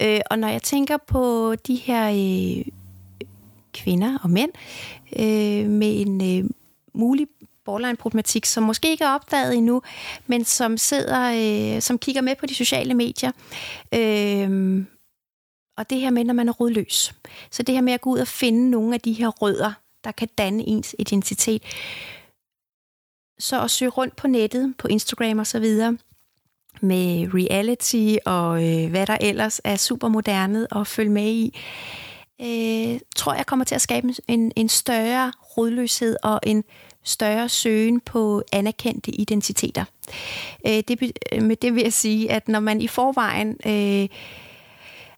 Øh, 0.02 0.20
og 0.30 0.38
når 0.38 0.48
jeg 0.48 0.62
tænker 0.62 0.96
på 1.06 1.54
de 1.66 1.74
her 1.74 2.08
øh, 2.10 2.64
kvinder 3.74 4.18
og 4.22 4.30
mænd 4.30 4.50
øh, 5.18 5.70
med 5.70 6.00
en 6.00 6.38
øh, 6.38 6.50
mulig 6.94 7.26
borderline-problematik, 7.64 8.44
som 8.44 8.62
måske 8.62 8.90
ikke 8.90 9.04
er 9.04 9.14
opdaget 9.14 9.54
endnu, 9.56 9.82
men 10.26 10.44
som 10.44 10.76
sidder, 10.76 11.32
øh, 11.76 11.82
som 11.82 11.98
kigger 11.98 12.22
med 12.22 12.34
på 12.34 12.46
de 12.46 12.54
sociale 12.54 12.94
medier. 12.94 13.32
Øh, 13.94 14.84
og 15.76 15.90
det 15.90 16.00
her 16.00 16.10
med, 16.10 16.24
når 16.24 16.34
man 16.34 16.48
er 16.48 16.52
rødløs. 16.52 17.14
Så 17.50 17.62
det 17.62 17.74
her 17.74 17.82
med 17.82 17.92
at 17.92 18.00
gå 18.00 18.10
ud 18.10 18.18
og 18.18 18.28
finde 18.28 18.70
nogle 18.70 18.94
af 18.94 19.00
de 19.00 19.12
her 19.12 19.28
rødder, 19.28 19.72
der 20.04 20.12
kan 20.12 20.28
danne 20.38 20.62
ens 20.68 20.94
identitet. 20.98 21.62
Så 23.38 23.62
at 23.62 23.70
søge 23.70 23.90
rundt 23.90 24.16
på 24.16 24.28
nettet, 24.28 24.74
på 24.78 24.88
Instagram 24.88 25.38
og 25.38 25.46
så 25.46 25.58
videre, 25.58 25.96
med 26.80 27.28
reality 27.34 28.16
og 28.26 28.64
øh, 28.64 28.90
hvad 28.90 29.06
der 29.06 29.16
ellers 29.20 29.60
er 29.64 29.76
super 29.76 30.08
moderne 30.08 30.66
og 30.70 30.86
følge 30.86 31.10
med 31.10 31.28
i, 31.28 31.58
øh, 32.40 33.00
tror 33.16 33.34
jeg 33.34 33.46
kommer 33.46 33.64
til 33.64 33.74
at 33.74 33.80
skabe 33.80 34.14
en, 34.28 34.52
en 34.56 34.68
større 34.68 35.32
rodløshed 35.56 36.16
og 36.22 36.40
en 36.42 36.64
større 37.04 37.48
søgen 37.48 38.00
på 38.00 38.42
anerkendte 38.52 39.10
identiteter. 39.10 39.84
Øh, 40.66 40.82
det, 40.88 41.12
med 41.42 41.56
det 41.56 41.74
vil 41.74 41.82
jeg 41.82 41.92
sige, 41.92 42.30
at 42.30 42.48
når 42.48 42.60
man 42.60 42.80
i 42.80 42.88
forvejen 42.88 43.56
øh, 43.66 44.08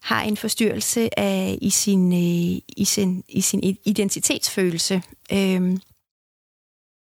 har 0.03 0.23
en 0.23 0.37
forstyrrelse 0.37 1.19
af, 1.19 1.59
i, 1.63 1.71
sin, 1.71 2.13
øh, 2.13 2.61
i, 2.77 2.85
sin, 2.85 3.25
i 3.29 3.41
sin 3.41 3.79
identitetsfølelse, 3.85 5.03
øh, 5.33 5.79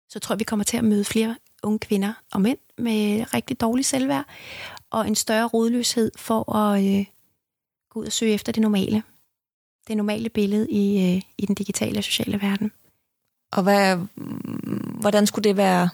så 0.09 0.19
tror 0.19 0.33
jeg, 0.33 0.39
vi 0.39 0.43
kommer 0.43 0.63
til 0.63 0.77
at 0.77 0.83
møde 0.83 1.05
flere 1.05 1.35
unge 1.63 1.79
kvinder 1.79 2.13
og 2.31 2.41
mænd 2.41 2.57
med 2.77 3.33
rigtig 3.33 3.61
dårlig 3.61 3.85
selvværd 3.85 4.25
og 4.89 5.07
en 5.07 5.15
større 5.15 5.47
rodløshed 5.47 6.11
for 6.17 6.55
at 6.55 6.85
øh, 6.85 7.05
gå 7.89 7.99
ud 7.99 8.05
og 8.05 8.11
søge 8.11 8.33
efter 8.33 8.51
det 8.51 8.61
normale. 8.61 9.03
Det 9.87 9.97
normale 9.97 10.29
billede 10.29 10.71
i, 10.71 11.15
øh, 11.15 11.21
i 11.37 11.45
den 11.45 11.55
digitale 11.55 11.97
og 11.97 12.03
sociale 12.03 12.41
verden. 12.41 12.71
Og 13.51 13.63
hvad, 13.63 13.97
hvordan 14.99 15.27
skulle 15.27 15.43
det 15.43 15.57
være? 15.57 15.89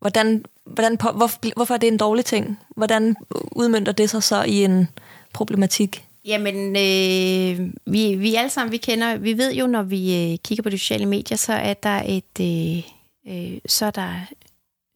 Hvordan, 0.00 0.44
hvordan, 0.64 0.96
hvor, 0.96 1.54
hvorfor 1.54 1.74
er 1.74 1.78
det 1.78 1.88
en 1.88 1.96
dårlig 1.96 2.24
ting? 2.24 2.58
Hvordan 2.76 3.16
udmyndter 3.52 3.92
det 3.92 4.10
sig 4.10 4.22
så 4.22 4.42
i 4.42 4.64
en 4.64 4.88
problematik? 5.32 6.04
Jamen, 6.24 6.66
øh, 6.76 7.70
vi, 7.86 8.14
vi 8.14 8.34
alle 8.34 8.50
sammen, 8.50 8.72
vi 8.72 8.76
kender, 8.76 9.16
vi 9.16 9.38
ved 9.38 9.54
jo, 9.54 9.66
når 9.66 9.82
vi 9.82 10.32
øh, 10.32 10.38
kigger 10.38 10.62
på 10.62 10.68
de 10.68 10.78
sociale 10.78 11.06
medier, 11.06 11.36
så 11.36 11.52
er 11.52 11.74
der 11.74 12.02
et, 12.06 12.40
øh, 12.40 12.82
øh, 13.28 13.58
så 13.66 13.86
er 13.86 13.90
der 13.90 14.14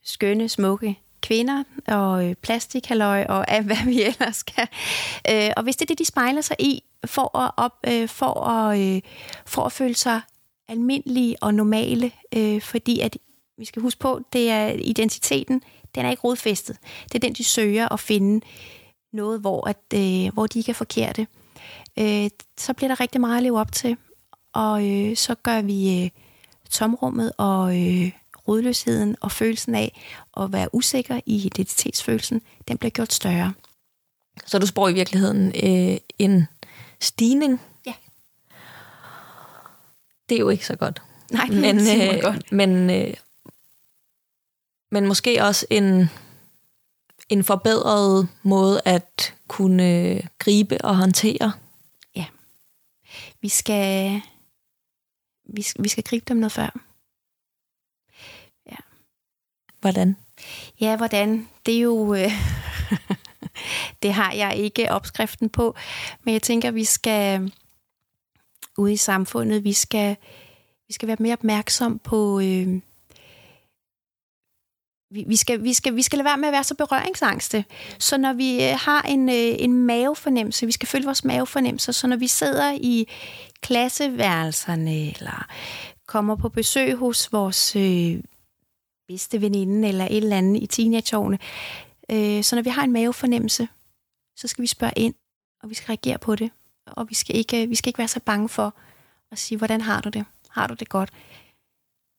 skønne, 0.04 0.48
smukke 0.48 0.98
kvinder 1.22 1.62
og 1.88 2.28
øh, 2.28 2.34
plastikhaløj 2.34 3.24
og 3.28 3.50
af, 3.50 3.62
hvad 3.62 3.84
vi 3.84 4.02
ellers 4.02 4.42
kan. 4.42 4.66
Øh, 5.30 5.50
og 5.56 5.62
hvis 5.62 5.76
det 5.76 5.84
er 5.84 5.86
det, 5.86 5.98
de 5.98 6.04
spejler 6.04 6.40
sig 6.40 6.56
i, 6.58 6.82
for 7.06 7.38
at, 7.38 7.50
op, 7.56 7.72
øh, 7.86 8.08
for 8.08 8.48
at, 8.48 8.80
øh, 8.80 9.00
for 9.46 9.62
at 9.62 9.72
føle 9.72 9.94
sig 9.94 10.20
almindelige 10.68 11.36
og 11.40 11.54
normale, 11.54 12.10
øh, 12.36 12.60
fordi 12.60 13.00
at 13.00 13.16
vi 13.58 13.64
skal 13.64 13.82
huske 13.82 14.00
på, 14.00 14.20
det 14.32 14.50
er 14.50 14.66
identiteten, 14.68 15.62
den 15.94 16.06
er 16.06 16.10
ikke 16.10 16.22
rodfæstet. 16.22 16.76
Det 17.04 17.14
er 17.14 17.18
den, 17.18 17.32
de 17.32 17.44
søger 17.44 17.92
at 17.92 18.00
finde 18.00 18.46
noget, 19.12 19.40
hvor, 19.40 19.68
at, 19.68 19.78
øh, 19.94 20.32
hvor 20.32 20.46
de 20.46 20.58
ikke 20.58 20.70
er 20.70 20.74
forkerte. 20.74 21.26
Øh, 21.98 22.30
så 22.58 22.72
bliver 22.72 22.88
der 22.88 23.00
rigtig 23.00 23.20
meget 23.20 23.36
at 23.36 23.42
leve 23.42 23.60
op 23.60 23.72
til, 23.72 23.96
og 24.52 24.90
øh, 24.90 25.16
så 25.16 25.34
gør 25.34 25.62
vi 25.62 26.04
øh, 26.04 26.10
tomrummet 26.70 27.32
og 27.36 27.82
øh, 27.82 28.12
rodløsheden 28.48 29.16
og 29.20 29.32
følelsen 29.32 29.74
af 29.74 30.00
at 30.36 30.52
være 30.52 30.74
usikker 30.74 31.20
i 31.26 31.46
identitetsfølelsen, 31.46 32.42
den 32.68 32.78
bliver 32.78 32.90
gjort 32.90 33.12
større. 33.12 33.52
Så 34.46 34.58
du 34.58 34.66
spår 34.66 34.88
i 34.88 34.92
virkeligheden 34.92 35.46
øh, 35.46 35.98
en 36.18 36.46
stigning 37.00 37.60
det 40.32 40.36
er 40.36 40.40
jo 40.40 40.48
ikke 40.48 40.66
så 40.66 40.76
godt. 40.76 41.02
Nej, 41.30 41.46
det 41.46 41.56
er 41.56 41.60
men, 41.60 41.78
ikke 41.78 42.16
øh, 42.16 42.22
godt. 42.22 42.52
Men, 42.52 42.90
øh, 42.90 43.14
men 44.90 45.06
måske 45.06 45.44
også 45.44 45.66
en, 45.70 46.10
en 47.32 47.44
forbedret 47.44 48.28
måde 48.42 48.80
at 48.84 49.34
kunne 49.48 49.90
øh, 49.90 50.20
gribe 50.38 50.84
og 50.84 50.96
håndtere. 50.96 51.52
Ja. 52.16 52.26
Vi 53.40 53.48
skal, 53.48 54.20
vi, 55.44 55.66
vi 55.78 55.88
skal 55.88 56.04
gribe 56.04 56.24
dem 56.28 56.36
noget 56.36 56.52
før. 56.52 56.78
Ja. 58.66 58.76
Hvordan? 59.80 60.16
Ja, 60.80 60.96
hvordan? 60.96 61.48
Det 61.66 61.76
er 61.76 61.80
jo... 61.80 62.14
Øh, 62.14 62.30
det 64.02 64.12
har 64.12 64.32
jeg 64.32 64.56
ikke 64.56 64.92
opskriften 64.92 65.50
på, 65.50 65.76
men 66.24 66.32
jeg 66.34 66.42
tænker, 66.42 66.70
vi 66.70 66.84
skal 66.84 67.52
ude 68.76 68.92
i 68.92 68.96
samfundet. 68.96 69.64
Vi 69.64 69.72
skal, 69.72 70.16
vi 70.86 70.92
skal 70.92 71.08
være 71.08 71.16
mere 71.20 71.32
opmærksom 71.32 71.98
på... 71.98 72.40
Øh, 72.40 72.80
vi, 75.12 75.24
vi, 75.28 75.36
skal, 75.36 75.62
vi, 75.62 75.72
skal, 75.72 75.96
vi 75.96 76.02
skal 76.02 76.16
lade 76.16 76.24
være 76.24 76.36
med 76.36 76.48
at 76.48 76.52
være 76.52 76.64
så 76.64 76.74
berøringsangste. 76.74 77.64
Så 77.98 78.18
når 78.18 78.32
vi 78.32 78.64
øh, 78.64 78.74
har 78.78 79.02
en, 79.02 79.28
øh, 79.28 79.54
en 79.58 79.72
mavefornemmelse, 79.72 80.66
vi 80.66 80.72
skal 80.72 80.88
følge 80.88 81.04
vores 81.04 81.24
mavefornemmelse, 81.24 81.92
så 81.92 82.06
når 82.06 82.16
vi 82.16 82.26
sidder 82.26 82.72
i 82.72 83.08
klasseværelserne, 83.60 85.08
eller 85.08 85.46
kommer 86.06 86.36
på 86.36 86.48
besøg 86.48 86.94
hos 86.94 87.32
vores 87.32 87.76
øh, 87.76 88.18
bedste 89.08 89.40
veninde, 89.40 89.88
eller 89.88 90.04
et 90.04 90.16
eller 90.16 90.36
andet 90.36 90.62
i 90.62 90.66
teenageårene, 90.66 91.38
øh, 92.10 92.42
så 92.42 92.56
når 92.56 92.62
vi 92.62 92.70
har 92.70 92.84
en 92.84 92.92
mavefornemmelse, 92.92 93.68
så 94.36 94.48
skal 94.48 94.62
vi 94.62 94.66
spørge 94.66 94.92
ind, 94.96 95.14
og 95.62 95.70
vi 95.70 95.74
skal 95.74 95.86
reagere 95.86 96.18
på 96.18 96.36
det 96.36 96.50
og 96.86 97.08
vi 97.08 97.14
skal 97.14 97.36
ikke, 97.36 97.62
øh, 97.62 97.70
vi 97.70 97.74
skal 97.74 97.88
ikke 97.88 97.98
være 97.98 98.08
så 98.08 98.20
bange 98.20 98.48
for 98.48 98.74
at 99.30 99.38
sige, 99.38 99.58
hvordan 99.58 99.80
har 99.80 100.00
du 100.00 100.08
det? 100.08 100.24
Har 100.50 100.66
du 100.66 100.74
det 100.74 100.88
godt? 100.88 101.10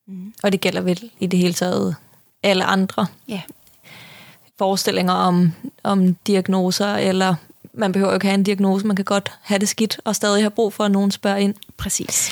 Mm. 0.06 0.34
Og 0.42 0.52
det 0.52 0.60
gælder 0.60 0.80
vel 0.80 1.10
i 1.20 1.26
det 1.26 1.38
hele 1.38 1.54
taget 1.54 1.96
alle 2.44 2.64
andre 2.64 3.06
ja. 3.28 3.40
forestillinger 4.58 5.12
om, 5.12 5.52
om 5.82 6.14
diagnoser, 6.14 6.94
eller 6.94 7.34
man 7.74 7.92
behøver 7.92 8.10
jo 8.10 8.16
ikke 8.16 8.26
have 8.26 8.34
en 8.34 8.42
diagnose, 8.42 8.86
man 8.86 8.96
kan 8.96 9.04
godt 9.04 9.32
have 9.42 9.58
det 9.58 9.68
skidt 9.68 10.00
og 10.04 10.16
stadig 10.16 10.42
have 10.42 10.50
brug 10.50 10.72
for, 10.72 10.84
at 10.84 10.90
nogen 10.90 11.10
spørger 11.10 11.36
ind. 11.36 11.54
Præcis. 11.76 12.30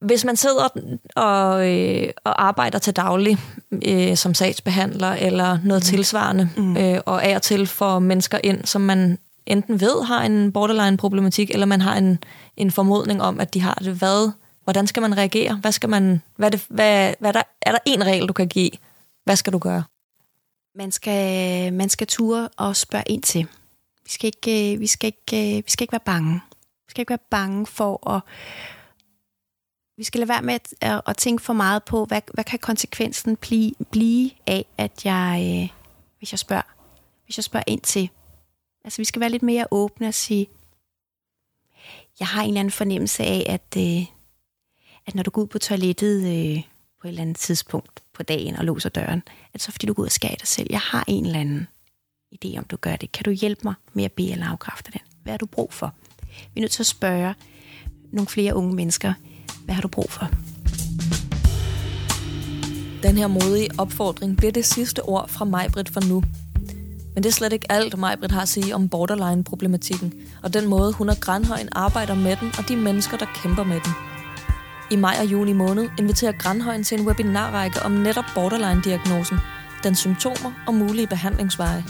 Hvis 0.00 0.24
man 0.24 0.36
sidder 0.36 0.68
og, 1.16 1.70
øh, 1.70 2.08
og 2.24 2.44
arbejder 2.44 2.78
til 2.78 2.96
daglig 2.96 3.38
øh, 3.86 4.16
som 4.16 4.34
sagsbehandler 4.34 5.12
eller 5.12 5.58
noget 5.64 5.82
mm. 5.82 5.86
tilsvarende, 5.86 6.48
mm. 6.56 6.76
øh, 6.76 7.00
og 7.06 7.24
af 7.24 7.36
og 7.36 7.42
til 7.42 7.66
får 7.66 7.98
mennesker 7.98 8.38
ind, 8.44 8.64
som 8.64 8.80
man 8.80 9.18
enten 9.46 9.80
ved 9.80 10.04
har 10.04 10.22
en 10.22 10.52
borderline-problematik, 10.52 11.50
eller 11.50 11.66
man 11.66 11.80
har 11.80 11.96
en, 11.96 12.18
en 12.56 12.70
formodning 12.70 13.22
om, 13.22 13.40
at 13.40 13.54
de 13.54 13.60
har 13.60 13.74
det. 13.74 13.94
Hvad, 13.94 14.30
hvordan 14.64 14.86
skal 14.86 15.00
man 15.00 15.16
reagere? 15.16 15.56
Hvad 15.56 15.72
skal 15.72 15.88
man, 15.88 16.22
hvad 16.36 16.50
det, 16.50 16.66
hvad, 16.68 17.14
hvad 17.18 17.28
er, 17.28 17.32
der, 17.32 17.42
er 17.62 17.72
der 17.72 17.78
en 17.86 18.06
regel, 18.06 18.28
du 18.28 18.32
kan 18.32 18.48
give? 18.48 18.70
Hvad 19.24 19.36
skal 19.36 19.52
du 19.52 19.58
gøre? 19.58 19.84
Man 20.74 20.92
skal, 20.92 21.72
man 21.72 21.88
skal 21.88 22.06
ture 22.06 22.48
og 22.56 22.76
spørge 22.76 23.04
ind 23.06 23.22
til. 23.22 23.46
Vi 24.04 24.10
skal 24.10 24.26
ikke, 24.26 24.74
øh, 24.74 24.80
vi 24.80 24.86
skal 24.86 25.06
ikke, 25.06 25.56
øh, 25.56 25.64
vi 25.66 25.70
skal 25.70 25.84
ikke 25.84 25.92
være 25.92 26.00
bange. 26.04 26.40
Vi 26.86 26.90
skal 26.90 27.02
ikke 27.02 27.10
være 27.10 27.28
bange 27.30 27.66
for 27.66 28.10
at... 28.10 28.22
Vi 29.96 30.04
skal 30.04 30.18
lade 30.18 30.28
være 30.28 30.42
med 30.42 30.54
at, 30.54 30.74
at, 30.80 31.00
at 31.06 31.16
tænke 31.16 31.42
for 31.42 31.52
meget 31.52 31.84
på, 31.84 32.04
hvad, 32.04 32.20
hvad 32.34 32.44
kan 32.44 32.58
konsekvensen 32.58 33.36
blive, 33.36 33.72
blive 33.90 34.30
af, 34.46 34.66
at 34.78 35.04
jeg, 35.04 35.60
øh, 35.62 35.78
hvis 36.18 36.32
jeg 36.32 36.38
spørger, 36.38 36.74
hvis 37.24 37.38
jeg 37.38 37.44
spørger 37.44 37.64
ind 37.66 37.80
til, 37.80 38.10
Altså, 38.84 39.00
vi 39.00 39.04
skal 39.04 39.20
være 39.20 39.30
lidt 39.30 39.42
mere 39.42 39.66
åbne 39.70 40.08
og 40.08 40.14
sige, 40.14 40.46
jeg 42.20 42.28
har 42.28 42.42
en 42.42 42.48
eller 42.48 42.60
anden 42.60 42.72
fornemmelse 42.72 43.22
af, 43.22 43.46
at, 43.48 43.76
øh, 43.78 44.06
at 45.06 45.14
når 45.14 45.22
du 45.22 45.30
går 45.30 45.42
ud 45.42 45.46
på 45.46 45.58
toilettet 45.58 46.18
øh, 46.18 46.62
på 47.00 47.08
et 47.08 47.08
eller 47.08 47.22
andet 47.22 47.36
tidspunkt 47.36 48.02
på 48.14 48.22
dagen 48.22 48.56
og 48.56 48.64
låser 48.64 48.88
døren, 48.88 49.22
at 49.54 49.62
så 49.62 49.72
fordi 49.72 49.86
du 49.86 49.92
går 49.92 50.02
ud 50.02 50.06
og 50.06 50.12
skærer 50.12 50.34
dig 50.34 50.48
selv. 50.48 50.66
Jeg 50.70 50.80
har 50.80 51.04
en 51.08 51.26
eller 51.26 51.40
anden 51.40 51.66
idé 52.34 52.58
om, 52.58 52.64
du 52.64 52.76
gør 52.76 52.96
det. 52.96 53.12
Kan 53.12 53.24
du 53.24 53.30
hjælpe 53.30 53.60
mig 53.64 53.74
med 53.92 54.04
at 54.04 54.12
bede 54.12 54.32
eller 54.32 54.46
afkræfte 54.46 54.92
den? 54.92 55.00
Hvad 55.22 55.32
har 55.32 55.38
du 55.38 55.46
brug 55.46 55.72
for? 55.72 55.94
Vi 56.20 56.50
er 56.56 56.60
nødt 56.60 56.72
til 56.72 56.82
at 56.82 56.86
spørge 56.86 57.34
nogle 58.12 58.28
flere 58.28 58.54
unge 58.54 58.74
mennesker, 58.74 59.12
hvad 59.64 59.74
har 59.74 59.82
du 59.82 59.88
brug 59.88 60.10
for? 60.10 60.30
Den 63.02 63.16
her 63.16 63.26
modige 63.26 63.68
opfordring 63.78 64.36
bliver 64.36 64.52
det 64.52 64.64
sidste 64.64 65.02
ord 65.02 65.28
fra 65.28 65.44
Majbrit 65.44 65.88
for 65.88 66.00
nu. 66.08 66.22
Men 67.14 67.22
det 67.22 67.26
er 67.26 67.32
slet 67.32 67.52
ikke 67.52 67.72
alt, 67.72 67.98
Majbrit 67.98 68.30
har 68.30 68.42
at 68.42 68.48
sige 68.48 68.74
om 68.74 68.88
borderline-problematikken, 68.88 70.12
og 70.42 70.54
den 70.54 70.68
måde, 70.68 70.92
hun 70.92 71.08
og 71.08 71.16
Granhøjen 71.20 71.68
arbejder 71.72 72.14
med 72.14 72.36
den, 72.36 72.52
og 72.58 72.68
de 72.68 72.76
mennesker, 72.76 73.16
der 73.16 73.26
kæmper 73.34 73.64
med 73.64 73.80
den. 73.80 74.13
I 74.94 74.96
maj 74.96 75.16
og 75.20 75.26
juni 75.26 75.52
måned 75.52 75.88
inviterer 75.98 76.32
Grandhøjen 76.32 76.84
til 76.84 77.00
en 77.00 77.06
webinarrække 77.06 77.82
om 77.82 77.92
netop 77.92 78.24
borderline-diagnosen, 78.34 79.38
dens 79.84 79.98
symptomer 79.98 80.52
og 80.66 80.74
mulige 80.74 81.06
behandlingsveje. 81.06 81.84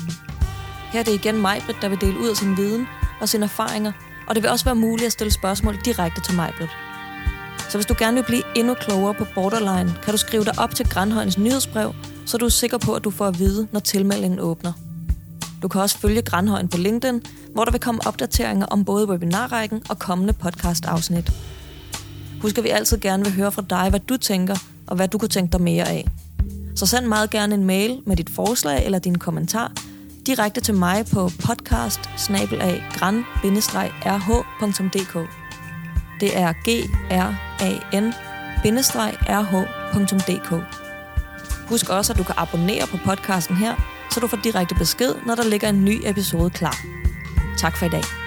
Her 0.93 1.01
er 1.01 1.05
det 1.05 1.13
igen 1.13 1.43
Majbrit, 1.43 1.77
der 1.83 1.89
vil 1.89 2.01
dele 2.01 2.19
ud 2.19 2.29
af 2.29 2.37
sin 2.37 2.57
viden 2.57 2.87
og 3.21 3.29
sine 3.29 3.45
erfaringer, 3.45 3.93
og 4.27 4.35
det 4.35 4.43
vil 4.43 4.51
også 4.51 4.65
være 4.65 4.75
muligt 4.75 5.07
at 5.07 5.13
stille 5.13 5.31
spørgsmål 5.31 5.77
direkte 5.85 6.21
til 6.21 6.35
Majbrit. 6.35 6.69
Så 7.69 7.79
hvis 7.79 7.87
du 7.87 7.95
gerne 7.99 8.15
vil 8.15 8.25
blive 8.25 8.43
endnu 8.57 8.75
klogere 8.75 9.15
på 9.15 9.27
Borderline, 9.35 9.95
kan 10.03 10.13
du 10.13 10.19
skrive 10.19 10.45
dig 10.45 10.59
op 10.59 10.75
til 10.75 10.89
Grandhøjens 10.89 11.39
nyhedsbrev, 11.39 11.95
så 12.27 12.39
du 12.39 12.45
er 12.45 12.49
sikker 12.49 12.79
på, 12.79 12.95
at 12.95 13.05
du 13.05 13.11
får 13.11 13.27
at 13.27 13.39
vide, 13.39 13.69
når 13.73 13.81
tilmeldingen 13.81 14.41
åbner. 14.41 14.73
Du 15.63 15.69
kan 15.69 15.81
også 15.81 15.99
følge 15.99 16.23
Grandhøjen 16.23 16.69
på 16.69 16.77
LinkedIn, 16.77 17.23
hvor 17.55 17.65
der 17.65 17.73
vil 17.73 17.81
komme 17.81 18.01
opdateringer 18.07 18.67
om 18.67 18.85
både 18.85 19.09
webinarrækken 19.09 19.83
og 19.91 19.99
kommende 19.99 20.33
podcast-afsnit. 20.33 21.33
Husk, 22.45 22.59
at 22.59 22.65
vi 22.65 22.69
altid 22.69 22.99
gerne 22.99 23.25
vil 23.25 23.33
høre 23.33 23.53
fra 23.53 23.63
dig, 23.71 23.91
hvad 23.91 24.01
du 24.01 24.17
tænker, 24.17 24.57
og 24.87 24.97
hvad 24.97 25.09
du 25.09 25.19
kunne 25.19 25.29
tænke 25.29 25.53
dig 25.53 25.61
mere 25.61 25.89
af. 25.89 26.07
Så 26.77 26.87
send 26.87 27.07
meget 27.07 27.31
gerne 27.31 27.55
en 27.55 27.65
mail 27.65 28.03
med 28.07 28.17
dit 28.17 28.31
forslag 28.31 28.85
eller 28.85 28.99
din 28.99 29.19
kommentar 29.19 29.73
direkte 30.27 30.61
til 30.61 30.75
mig 30.75 31.07
på 31.13 31.31
podcast 31.47 32.01
rh.dk. 34.11 35.29
Det 36.21 36.39
er 36.39 36.53
g 36.53 36.69
r 37.11 37.35
a 37.61 38.01
n 38.01 38.13
rh.dk. 39.29 40.65
Husk 41.69 41.89
også, 41.89 42.13
at 42.13 42.19
du 42.19 42.25
kan 42.25 42.35
abonnere 42.39 42.87
på 42.87 42.97
podcasten 43.05 43.57
her, 43.57 43.75
så 44.11 44.21
du 44.21 44.27
får 44.27 44.39
direkte 44.45 44.75
besked, 44.75 45.15
når 45.27 45.35
der 45.35 45.45
ligger 45.45 45.69
en 45.69 45.85
ny 45.85 46.01
episode 46.05 46.51
klar. 46.51 46.77
Tak 47.59 47.77
for 47.77 47.87
i 47.87 47.89
dag. 47.89 48.24